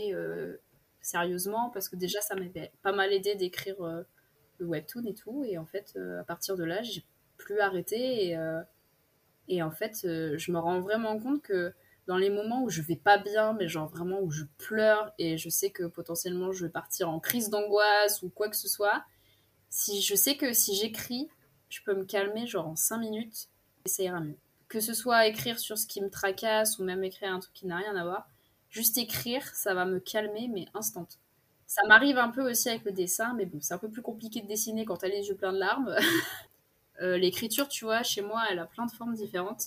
sérieusement, 1.01 1.69
parce 1.71 1.89
que 1.89 1.95
déjà, 1.95 2.21
ça 2.21 2.35
m'avait 2.35 2.71
pas 2.83 2.91
mal 2.91 3.11
aidé 3.11 3.35
d'écrire 3.35 3.75
le 4.59 4.65
webtoon 4.65 5.05
et 5.05 5.13
tout. 5.13 5.43
Et 5.43 5.57
en 5.57 5.65
fait, 5.65 5.97
à 6.19 6.23
partir 6.23 6.55
de 6.55 6.63
là, 6.63 6.83
j'ai 6.83 7.03
plus 7.37 7.59
arrêté. 7.59 8.37
Et 9.47 9.61
en 9.63 9.71
fait, 9.71 10.01
euh, 10.05 10.37
je 10.37 10.51
me 10.51 10.59
rends 10.59 10.81
vraiment 10.81 11.19
compte 11.19 11.41
que 11.41 11.73
dans 12.05 12.17
les 12.17 12.29
moments 12.29 12.63
où 12.63 12.69
je 12.69 12.81
vais 12.81 12.95
pas 12.95 13.17
bien, 13.17 13.53
mais 13.53 13.67
genre 13.67 13.87
vraiment 13.87 14.21
où 14.21 14.29
je 14.31 14.43
pleure 14.57 15.13
et 15.17 15.37
je 15.37 15.49
sais 15.49 15.71
que 15.71 15.83
potentiellement 15.83 16.51
je 16.51 16.65
vais 16.65 16.71
partir 16.71 17.09
en 17.09 17.19
crise 17.19 17.49
d'angoisse 17.49 18.21
ou 18.21 18.29
quoi 18.29 18.49
que 18.49 18.55
ce 18.55 18.69
soit, 18.69 19.03
si 19.69 20.01
je 20.01 20.15
sais 20.15 20.37
que 20.37 20.53
si 20.53 20.75
j'écris, 20.75 21.27
je 21.69 21.81
peux 21.85 21.93
me 21.93 22.05
calmer 22.05 22.47
genre 22.47 22.67
en 22.67 22.75
5 22.75 22.97
minutes 22.97 23.49
et 23.85 23.89
ça 23.89 24.03
ira 24.03 24.21
mieux. 24.21 24.37
Que 24.67 24.79
ce 24.79 24.93
soit 24.93 25.27
écrire 25.27 25.59
sur 25.59 25.77
ce 25.77 25.87
qui 25.87 26.01
me 26.01 26.09
tracasse 26.09 26.79
ou 26.79 26.83
même 26.83 27.03
écrire 27.03 27.31
un 27.31 27.39
truc 27.39 27.53
qui 27.53 27.67
n'a 27.67 27.77
rien 27.77 27.95
à 27.95 28.03
voir, 28.03 28.27
juste 28.69 28.97
écrire, 28.97 29.43
ça 29.55 29.73
va 29.73 29.85
me 29.85 29.99
calmer 29.99 30.49
mais 30.49 30.65
instant. 30.73 31.07
Ça 31.67 31.85
m'arrive 31.85 32.17
un 32.17 32.29
peu 32.29 32.49
aussi 32.49 32.69
avec 32.69 32.85
le 32.85 32.93
dessin, 32.93 33.33
mais 33.33 33.45
bon, 33.45 33.59
c'est 33.61 33.73
un 33.73 33.77
peu 33.77 33.89
plus 33.89 34.01
compliqué 34.01 34.41
de 34.41 34.47
dessiner 34.47 34.85
quand 34.85 34.97
t'as 34.97 35.09
les 35.09 35.27
yeux 35.27 35.35
pleins 35.35 35.53
de 35.53 35.59
larmes. 35.59 35.95
Euh, 36.99 37.15
l'écriture, 37.15 37.67
tu 37.67 37.85
vois, 37.85 38.01
chez 38.01 38.23
moi, 38.23 38.41
elle 38.49 38.57
a 38.57 38.65
plein 38.65 38.87
de 38.87 38.91
formes 38.91 39.13
différentes. 39.13 39.65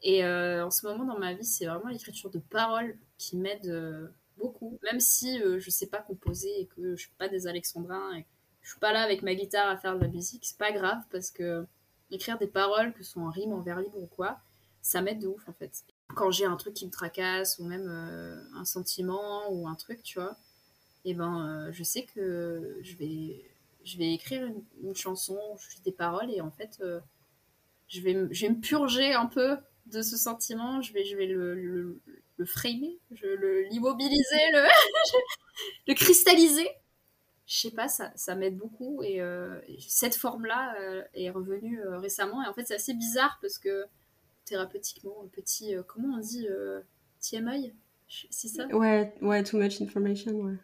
Et 0.00 0.24
euh, 0.24 0.64
en 0.64 0.70
ce 0.70 0.86
moment, 0.86 1.04
dans 1.04 1.18
ma 1.18 1.34
vie, 1.34 1.44
c'est 1.44 1.66
vraiment 1.66 1.88
l'écriture 1.88 2.30
de 2.30 2.38
paroles 2.38 2.96
qui 3.18 3.36
m'aide 3.36 3.66
euh, 3.66 4.06
beaucoup. 4.38 4.78
Même 4.84 5.00
si 5.00 5.40
je 5.40 5.70
sais 5.70 5.88
pas 5.88 5.98
composer 5.98 6.60
et 6.60 6.66
que 6.66 6.94
je 6.94 7.00
suis 7.00 7.10
pas 7.18 7.26
des 7.26 7.48
alexandrins 7.48 8.14
et 8.14 8.22
que 8.22 8.28
je 8.62 8.70
suis 8.70 8.78
pas 8.78 8.92
là 8.92 9.02
avec 9.02 9.22
ma 9.22 9.34
guitare 9.34 9.68
à 9.68 9.76
faire 9.76 9.96
de 9.96 10.00
la 10.00 10.06
musique, 10.06 10.44
c'est 10.44 10.56
pas 10.56 10.70
grave 10.70 11.02
parce 11.10 11.32
que 11.32 11.66
écrire 12.10 12.38
des 12.38 12.46
paroles, 12.46 12.92
que 12.92 13.02
ce 13.02 13.12
soit 13.12 13.22
en 13.22 13.30
rime, 13.30 13.52
en 13.52 13.60
vers 13.60 13.80
libre 13.80 13.98
ou 13.98 14.06
quoi, 14.06 14.38
ça 14.82 15.02
m'aide 15.02 15.20
de 15.20 15.26
ouf 15.26 15.48
en 15.48 15.52
fait. 15.52 15.84
Quand 16.14 16.30
j'ai 16.30 16.44
un 16.44 16.56
truc 16.56 16.74
qui 16.74 16.86
me 16.86 16.90
tracasse 16.90 17.58
ou 17.58 17.64
même 17.64 17.88
un 18.54 18.64
sentiment 18.64 19.50
ou 19.50 19.66
un 19.66 19.74
truc, 19.74 20.02
tu 20.02 20.18
vois, 20.18 20.36
et 21.04 21.10
eh 21.10 21.14
ben 21.14 21.70
je 21.72 21.82
sais 21.82 22.04
que 22.04 22.78
je 22.82 22.96
vais 22.96 23.44
je 23.86 23.96
vais 23.98 24.12
écrire 24.12 24.44
une, 24.82 24.94
chanson, 24.94 25.38
je 25.58 25.80
des 25.82 25.92
paroles 25.92 26.30
et 26.30 26.40
en 26.40 26.50
fait, 26.50 26.78
euh, 26.80 27.00
je, 27.88 28.00
vais, 28.00 28.16
je 28.32 28.46
vais 28.46 28.52
me 28.52 28.60
purger 28.60 29.14
un 29.14 29.26
peu 29.26 29.56
de 29.86 30.02
ce 30.02 30.16
sentiment, 30.16 30.82
je 30.82 30.92
vais, 30.92 31.04
je 31.04 31.16
vais 31.16 31.26
le, 31.26 31.54
le, 31.54 32.00
le 32.36 32.44
framer, 32.44 32.98
je 33.12 33.26
l'immobiliser, 33.70 34.50
le, 34.52 34.66
le 35.86 35.94
cristalliser. 35.94 36.68
Je 37.46 37.58
sais 37.58 37.70
pas, 37.70 37.88
ça, 37.88 38.12
ça 38.16 38.34
m'aide 38.34 38.56
beaucoup 38.56 39.02
et 39.04 39.20
euh, 39.20 39.60
cette 39.78 40.16
forme-là 40.16 40.74
euh, 40.80 41.02
est 41.14 41.30
revenue 41.30 41.80
récemment 41.86 42.42
et 42.42 42.48
en 42.48 42.52
fait 42.52 42.64
c'est 42.64 42.74
assez 42.74 42.94
bizarre 42.94 43.38
parce 43.40 43.58
que 43.58 43.84
thérapeutiquement, 44.44 45.22
un 45.24 45.28
petit, 45.28 45.74
comment 45.86 46.16
on 46.16 46.20
dit, 46.20 46.46
TMI, 47.20 47.72
c'est 48.30 48.48
ça? 48.48 48.66
Ouais, 48.68 49.14
ouais, 49.20 49.42
too 49.44 49.58
much 49.58 49.80
information, 49.80 50.32
ouais 50.32 50.56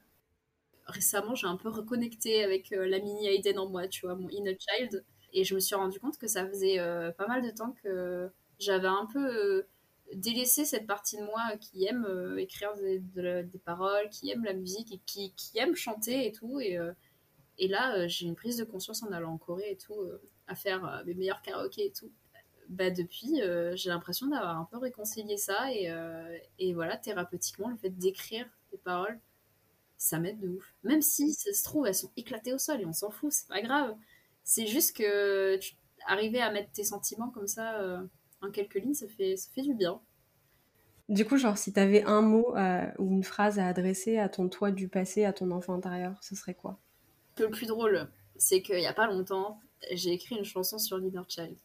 récemment, 0.87 1.35
j'ai 1.35 1.47
un 1.47 1.57
peu 1.57 1.69
reconnecté 1.69 2.45
avec 2.45 2.73
euh, 2.73 2.87
la 2.87 2.99
mini 2.99 3.27
Aiden 3.29 3.59
en 3.59 3.69
moi, 3.69 3.89
tu 3.89 4.07
vois, 4.07 4.15
mon 4.15 4.29
inner 4.29 4.57
child. 4.59 5.05
Et 5.33 5.45
je 5.45 5.55
me 5.55 5.61
suis 5.61 5.75
rendu 5.75 5.99
compte 5.99 6.19
que 6.19 6.27
ça 6.27 6.47
faisait 6.47 6.79
euh, 6.79 7.11
pas 7.13 7.27
mal 7.27 7.43
de 7.43 7.51
temps 7.51 7.75
que 7.83 8.31
j'avais 8.59 8.89
un 8.89 9.09
peu 9.13 9.65
euh, 10.13 10.17
délaissé 10.17 10.65
cette 10.65 10.87
partie 10.87 11.17
de 11.17 11.25
moi 11.25 11.57
qui 11.61 11.87
aime 11.87 12.07
écrire 12.39 12.75
des, 12.77 13.45
paroles, 13.65 14.09
qui 14.11 14.31
aime 14.31 14.45
la 14.45 14.53
musique 14.53 14.93
et 14.93 15.01
qui, 15.07 15.33
aime 15.57 15.75
chanter 15.75 16.27
et 16.27 16.33
tout. 16.33 16.61
Et, 16.61 16.79
et 17.59 17.69
là, 17.69 18.07
j'ai 18.09 18.27
une 18.27 18.35
prise 18.35 18.57
de 18.57 18.65
conscience 18.65 19.03
en 19.03 19.13
allant 19.13 19.33
en 19.33 19.39
Corée 19.39 19.71
et 19.71 19.77
tout, 19.77 20.01
à 20.47 20.55
faire 20.55 21.03
mes 21.07 21.15
meilleurs 21.15 21.43
karaokés 21.43 21.87
et 21.87 21.93
tout. 21.93 22.11
Bah, 22.69 22.91
depuis, 22.91 23.41
j'ai 23.75 23.91
l'impression 23.91 24.27
d'avoir 24.29 24.59
un 24.59 24.69
peu 24.71 24.79
réconcilié 24.79 25.37
ça. 25.37 25.73
Et, 25.73 25.93
et 26.59 26.75
voilà, 26.75 26.97
thérapeutiquement, 26.97 27.69
le 27.69 27.77
fait 27.77 27.91
d'écrire 27.91 28.47
des 28.71 28.79
paroles, 28.79 29.19
ça 30.03 30.19
m'aide 30.19 30.41
de 30.41 30.49
ouf. 30.49 30.75
Même 30.83 31.01
si 31.01 31.33
ça 31.33 31.53
se 31.53 31.63
trouve, 31.63 31.87
elles 31.87 31.95
sont 31.95 32.11
éclatées 32.17 32.53
au 32.53 32.59
sol 32.59 32.81
et 32.81 32.87
on 32.87 32.93
s'en 32.93 33.11
fout, 33.11 33.33
c'est 33.33 33.47
pas 33.47 33.63
grave. 33.63 33.97
C'est 34.43 34.67
juste 34.67 34.97
que 34.97 35.57
tu... 35.59 35.77
arriver 36.07 36.41
à 36.41 36.51
mettre 36.51 36.73
tes 36.73 36.83
sentiments 36.83 37.31
comme 37.31 37.47
ça 37.47 37.81
euh, 37.81 38.03
en 38.43 38.51
quelques 38.51 38.75
lignes, 38.75 38.95
ça 38.95 39.09
fait, 39.09 39.37
ça 39.37 39.49
fait 39.55 39.63
du 39.63 39.75
bien. 39.75 40.01
Du 41.09 41.25
coup, 41.25 41.37
genre, 41.37 41.59
si 41.59 41.73
t'avais 41.73 42.05
un 42.05 42.23
mot 42.23 42.57
euh, 42.57 42.87
ou 42.99 43.11
une 43.11 43.25
phrase 43.25 43.59
à 43.59 43.67
adresser 43.67 44.19
à 44.19 44.29
ton 44.29 44.49
toi 44.49 44.71
du 44.71 44.89
passé, 44.89 45.25
à 45.25 45.33
ton 45.33 45.51
enfant 45.51 45.75
intérieur, 45.75 46.17
ce 46.23 46.35
serait 46.35 46.55
quoi? 46.55 46.79
Le 47.39 47.51
plus 47.51 47.67
drôle, 47.67 48.09
c'est 48.37 48.63
qu'il 48.63 48.81
y 48.81 48.87
a 48.87 48.93
pas 48.93 49.07
longtemps, 49.07 49.61
j'ai 49.91 50.13
écrit 50.13 50.37
une 50.37 50.45
chanson 50.45 50.79
sur 50.79 50.99
l'Inner 50.99 51.23
Child. 51.29 51.57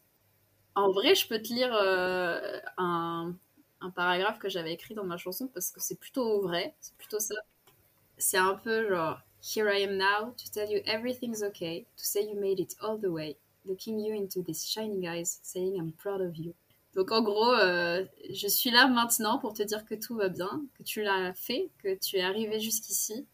En 0.74 0.90
vrai, 0.92 1.14
je 1.14 1.26
peux 1.28 1.40
te 1.40 1.52
lire 1.52 1.74
euh, 1.74 2.58
un, 2.76 3.34
un 3.80 3.90
paragraphe 3.90 4.38
que 4.38 4.48
j'avais 4.48 4.72
écrit 4.72 4.94
dans 4.94 5.04
ma 5.04 5.16
chanson 5.16 5.48
parce 5.48 5.70
que 5.70 5.80
c'est 5.80 5.98
plutôt 5.98 6.40
vrai, 6.40 6.74
c'est 6.80 6.96
plutôt 6.96 7.20
ça 7.20 7.34
c'est 8.18 8.36
un 8.36 8.54
peu 8.54 8.88
genre 8.88 9.20
Here 9.40 9.68
I 9.68 9.84
am 9.84 9.96
now 9.96 10.34
to 10.36 10.50
tell 10.52 10.68
you 10.68 10.82
everything's 10.84 11.44
okay, 11.44 11.86
to 11.96 12.04
say 12.04 12.22
you 12.22 12.34
made 12.34 12.58
it 12.58 12.74
all 12.80 12.98
the 12.98 13.10
way, 13.10 13.36
looking 13.64 14.00
you 14.00 14.12
into 14.12 14.42
these 14.42 14.66
shining 14.66 15.06
eyes, 15.06 15.38
saying 15.42 15.78
I'm 15.78 15.92
proud 15.92 16.20
of 16.20 16.36
you. 16.36 16.54
Donc 16.94 17.12
en 17.12 17.22
gros, 17.22 17.52
euh, 17.52 18.04
je 18.30 18.48
suis 18.48 18.70
là 18.70 18.88
maintenant 18.88 19.38
pour 19.38 19.52
te 19.52 19.62
dire 19.62 19.84
que 19.84 19.94
tout 19.94 20.16
va 20.16 20.28
bien, 20.28 20.64
que 20.74 20.82
tu 20.82 21.02
l'as 21.02 21.34
fait, 21.34 21.70
que 21.78 21.96
tu 21.98 22.16
es 22.16 22.22
arrivé 22.22 22.60
jusqu'ici. 22.60 23.26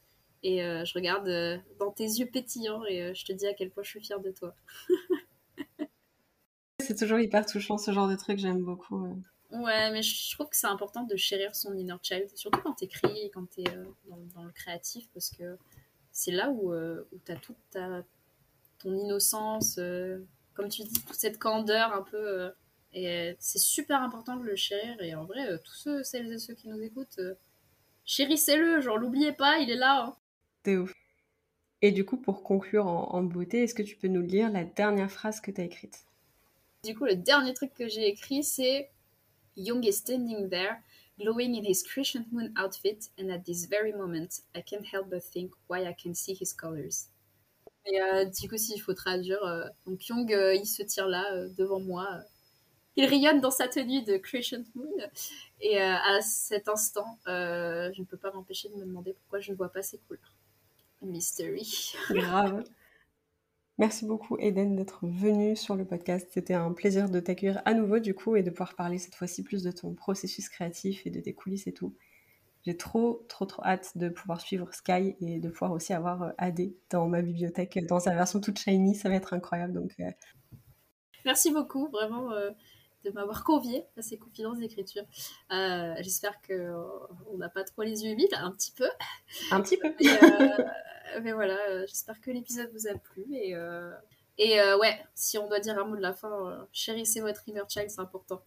Et 0.43 0.63
euh, 0.63 0.85
je 0.85 0.93
regarde 0.95 1.27
euh, 1.29 1.57
dans 1.79 1.91
tes 1.91 2.05
yeux 2.05 2.27
pétillants 2.27 2.85
et 2.85 3.15
je 3.15 3.25
te 3.25 3.33
dis 3.33 3.47
à 3.47 3.55
quel 3.55 3.71
point 3.71 3.83
je 3.83 3.91
suis 3.91 4.01
fière 4.01 4.21
de 4.21 4.31
toi. 4.31 4.55
c'est 6.81 6.99
toujours 6.99 7.19
hyper 7.19 7.47
touchant 7.47 7.79
ce 7.79 7.93
genre 7.93 8.09
de 8.09 8.17
truc, 8.17 8.39
j'aime 8.39 8.63
beaucoup. 8.63 9.23
Ouais, 9.51 9.91
mais 9.93 10.03
je 10.03 10.35
trouve 10.35 10.49
que 10.49 10.57
c'est 10.57 10.67
important 10.67 11.05
de 11.05 11.17
chérir 11.17 11.55
son 11.55 11.75
inner 11.75 11.95
child, 12.03 12.29
surtout 12.37 12.61
quand 12.61 12.75
t'écris, 12.75 13.31
quand 13.33 13.49
t'es 13.49 13.65
dans, 14.09 14.19
dans, 14.35 14.43
le 14.43 14.51
créatif, 14.51 15.09
parce 15.15 15.31
que 15.31 15.57
c'est 16.11 16.33
là 16.33 16.51
où, 16.51 16.75
où 16.75 17.19
t'as 17.25 17.37
toute 17.37 17.57
ta, 17.71 18.03
ton 18.81 18.95
innocence, 18.95 19.77
comme 20.55 20.69
tu 20.69 20.83
dis, 20.83 21.05
toute 21.05 21.15
cette 21.15 21.39
candeur 21.39 21.95
un 21.95 22.03
peu. 22.03 22.53
Et 22.95 23.37
c'est 23.39 23.59
super 23.59 24.03
important 24.03 24.37
de 24.37 24.45
le 24.45 24.57
chérir. 24.57 25.01
Et 25.03 25.15
en 25.15 25.25
vrai, 25.25 25.59
tous 25.65 25.75
ceux, 25.75 26.03
celles 26.03 26.33
et 26.33 26.39
ceux 26.39 26.55
qui 26.55 26.69
nous 26.69 26.81
écoutent, 26.81 27.21
chérissez-le, 28.05 28.81
genre 28.81 28.99
l'oubliez 28.99 29.33
pas, 29.33 29.59
il 29.59 29.71
est 29.71 29.77
là. 29.77 30.07
Hein. 30.07 30.17
T'es 30.63 30.77
ouf. 30.77 30.93
Et 31.83 31.93
du 31.93 32.05
coup, 32.07 32.17
pour 32.17 32.43
conclure 32.43 32.87
en, 32.87 33.13
en 33.13 33.23
beauté, 33.23 33.65
est-ce 33.65 33.75
que 33.75 33.83
tu 33.83 33.97
peux 33.97 34.09
nous 34.09 34.23
lire 34.23 34.51
la 34.51 34.65
dernière 34.65 35.11
phrase 35.11 35.41
que 35.41 35.51
t'as 35.51 35.65
écrite? 35.65 36.07
Du 36.85 36.95
coup, 36.95 37.05
le 37.05 37.17
dernier 37.17 37.53
truc 37.53 37.75
que 37.75 37.89
j'ai 37.89 38.07
écrit, 38.07 38.43
c'est 38.43 38.91
Young 39.57 39.85
is 39.85 39.93
standing 39.93 40.49
there, 40.49 40.77
glowing 41.19 41.55
in 41.57 41.65
his 41.65 41.83
crescent 41.83 42.27
moon 42.33 42.53
outfit, 42.57 43.11
and 43.19 43.31
at 43.31 43.41
this 43.45 43.67
very 43.67 43.93
moment, 43.93 44.41
I 44.55 44.63
can't 44.63 44.87
help 44.93 45.09
but 45.11 45.23
think 45.23 45.53
why 45.69 45.87
I 45.87 45.95
can 45.95 46.15
see 46.15 46.35
his 46.35 46.53
colors. 46.53 47.09
Et 47.87 48.01
euh, 48.01 48.25
du 48.25 48.49
coup, 48.49 48.57
s'il 48.57 48.81
faut 48.81 48.95
traduire, 48.95 49.43
euh, 49.45 49.67
donc 49.87 50.07
Young, 50.09 50.33
euh, 50.33 50.55
il 50.55 50.67
se 50.67 50.83
tire 50.83 51.07
là, 51.07 51.25
devant 51.57 51.81
moi. 51.81 52.09
Il 52.97 53.07
rayonne 53.07 53.41
dans 53.41 53.51
sa 53.51 53.69
tenue 53.69 54.03
de 54.03 54.17
Crescent 54.17 54.65
Moon. 54.75 54.91
Et 55.61 55.81
à 55.81 56.21
cet 56.21 56.69
instant, 56.69 57.19
je 57.27 57.99
ne 58.01 58.05
peux 58.05 58.17
pas 58.17 58.33
m'empêcher 58.33 58.69
de 58.69 58.75
me 58.75 58.85
demander 58.85 59.15
pourquoi 59.15 59.41
je 59.41 59.53
ne 59.53 59.57
vois 59.57 59.71
pas 59.71 59.83
ses 59.83 59.99
couleurs. 59.99 60.35
Mystery. 61.05 61.93
Grave. 62.11 62.65
Merci 63.79 64.07
beaucoup 64.07 64.39
Eden 64.39 64.77
d'être 64.77 65.01
venue 65.07 65.57
sur 65.57 65.75
le 65.75 65.85
podcast. 65.85 66.29
C'était 66.33 66.55
un 66.55 66.73
plaisir 66.73 67.11
de 67.11 67.19
t'accueillir 67.19 67.61
à 67.65 67.75
nouveau 67.75 67.99
du 67.99 68.15
coup 68.15 68.37
et 68.37 68.43
de 68.43 68.51
pouvoir 68.51 68.75
parler 68.75 68.99
cette 68.99 69.17
fois-ci 69.17 69.43
plus 69.43 69.65
de 69.65 69.73
ton 69.73 69.95
processus 69.95 70.49
créatif 70.49 71.05
et 71.07 71.11
de 71.11 71.21
tes 71.21 71.35
coulisses 71.35 71.67
et 71.67 71.73
tout. 71.73 71.97
j'ai 72.65 72.77
trop, 72.77 73.27
trop, 73.29 73.47
trop 73.47 73.65
hâte 73.65 73.99
de 73.99 74.09
pouvoir 74.09 74.41
suivre 74.41 74.73
Sky 74.73 75.17
et 75.21 75.41
de 75.41 75.49
pouvoir 75.49 75.73
aussi 75.73 75.93
avoir 75.93 76.33
AD 76.39 76.71
dans 76.91 77.09
ma 77.09 77.21
bibliothèque 77.21 77.85
dans 77.87 77.99
sa 77.99 78.15
version 78.15 78.41
toute 78.41 78.59
shiny. 78.61 78.95
Ça 78.95 79.09
va 79.09 79.17
être 79.17 79.35
incroyable. 79.35 79.73
Donc, 79.73 79.97
Merci 81.25 81.51
beaucoup, 81.51 81.89
vraiment 81.89 82.31
de 83.05 83.11
m'avoir 83.11 83.45
convié 83.45 83.85
à 83.97 84.03
ces 84.03 84.19
confidences 84.19 84.59
d'écriture. 84.59 85.05
Euh, 85.53 85.95
j'espère 86.01 86.41
qu'on 86.43 86.53
euh, 86.53 87.37
n'a 87.37 87.49
pas 87.49 87.65
trop 87.65 87.83
les 87.83 88.05
yeux 88.05 88.13
humides, 88.13 88.35
un 88.35 88.51
petit 88.51 88.73
peu. 88.73 88.89
Un 89.51 89.61
petit 89.61 89.77
peu. 89.77 89.95
mais, 91.23 91.31
euh, 91.31 91.35
voilà, 91.35 91.87
j'espère 91.87 92.21
que 92.21 92.31
l'épisode 92.31 92.71
vous 92.73 92.89
a 92.89 92.95
plu. 92.95 93.25
Et, 93.33 93.55
et 94.39 94.59
ouais, 94.81 94.99
si 95.15 95.39
on 95.39 95.49
doit 95.49 95.61
dire 95.61 95.79
un 95.79 95.85
mot 95.85 95.97
de 95.97 96.03
la 96.03 96.15
fin, 96.15 96.67
chérissez 96.73 97.21
votre 97.21 97.49
inner 97.49 97.63
child, 97.69 97.91
c'est 97.91 98.01
important. 98.01 98.43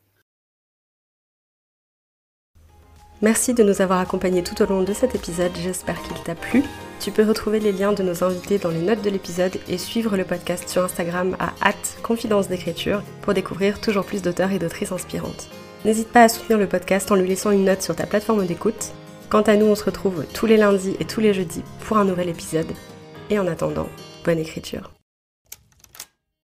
Merci 3.22 3.56
de 3.56 3.64
nous 3.64 3.82
avoir 3.82 4.00
accompagnés 4.00 4.44
tout 4.44 4.62
au 4.62 4.66
long 4.66 4.84
de 4.84 4.94
cet 4.94 5.16
épisode, 5.16 5.52
j'espère 5.56 6.02
qu'il 6.04 6.22
t'a 6.24 6.36
plu. 6.36 6.64
Tu 7.08 7.14
peux 7.14 7.24
retrouver 7.24 7.62
les 7.62 7.72
liens 7.72 7.94
de 7.94 8.04
nos 8.04 8.22
invités 8.26 8.58
dans 8.58 8.70
les 8.70 8.82
notes 8.82 9.02
de 9.02 9.10
l'épisode 9.10 9.56
et 9.70 9.78
suivre 9.78 10.18
le 10.18 10.26
podcast 10.26 10.68
sur 10.68 10.84
Instagram 10.84 11.38
à 11.40 11.72
confidence 12.04 12.50
d'écriture 12.50 13.02
pour 13.22 13.34
découvrir 13.34 13.80
toujours 13.80 14.04
plus 14.04 14.22
d'auteurs 14.22 14.52
et 14.52 14.60
d'autrices 14.60 14.92
inspirantes. 14.92 15.48
N'hésite 15.86 16.10
pas 16.10 16.24
à 16.24 16.28
soutenir 16.28 16.60
le 16.60 16.68
podcast 16.68 17.10
en 17.10 17.16
lui 17.16 17.30
laissant 17.30 17.52
une 17.52 17.64
note 17.64 17.82
sur 17.82 17.96
ta 17.96 18.06
plateforme 18.06 18.46
d'écoute. 18.46 18.92
Quant 19.30 19.44
à 19.44 19.56
nous, 19.56 19.68
on 19.68 19.76
se 19.76 19.86
retrouve 19.86 20.26
tous 20.34 20.48
les 20.48 20.58
lundis 20.58 20.98
et 21.00 21.06
tous 21.06 21.22
les 21.22 21.34
jeudis 21.34 21.64
pour 21.88 21.98
un 21.98 22.04
nouvel 22.04 22.28
épisode. 22.28 22.74
Et 23.30 23.40
en 23.40 23.48
attendant, 23.48 23.88
bonne 24.26 24.40
écriture. 24.40 24.97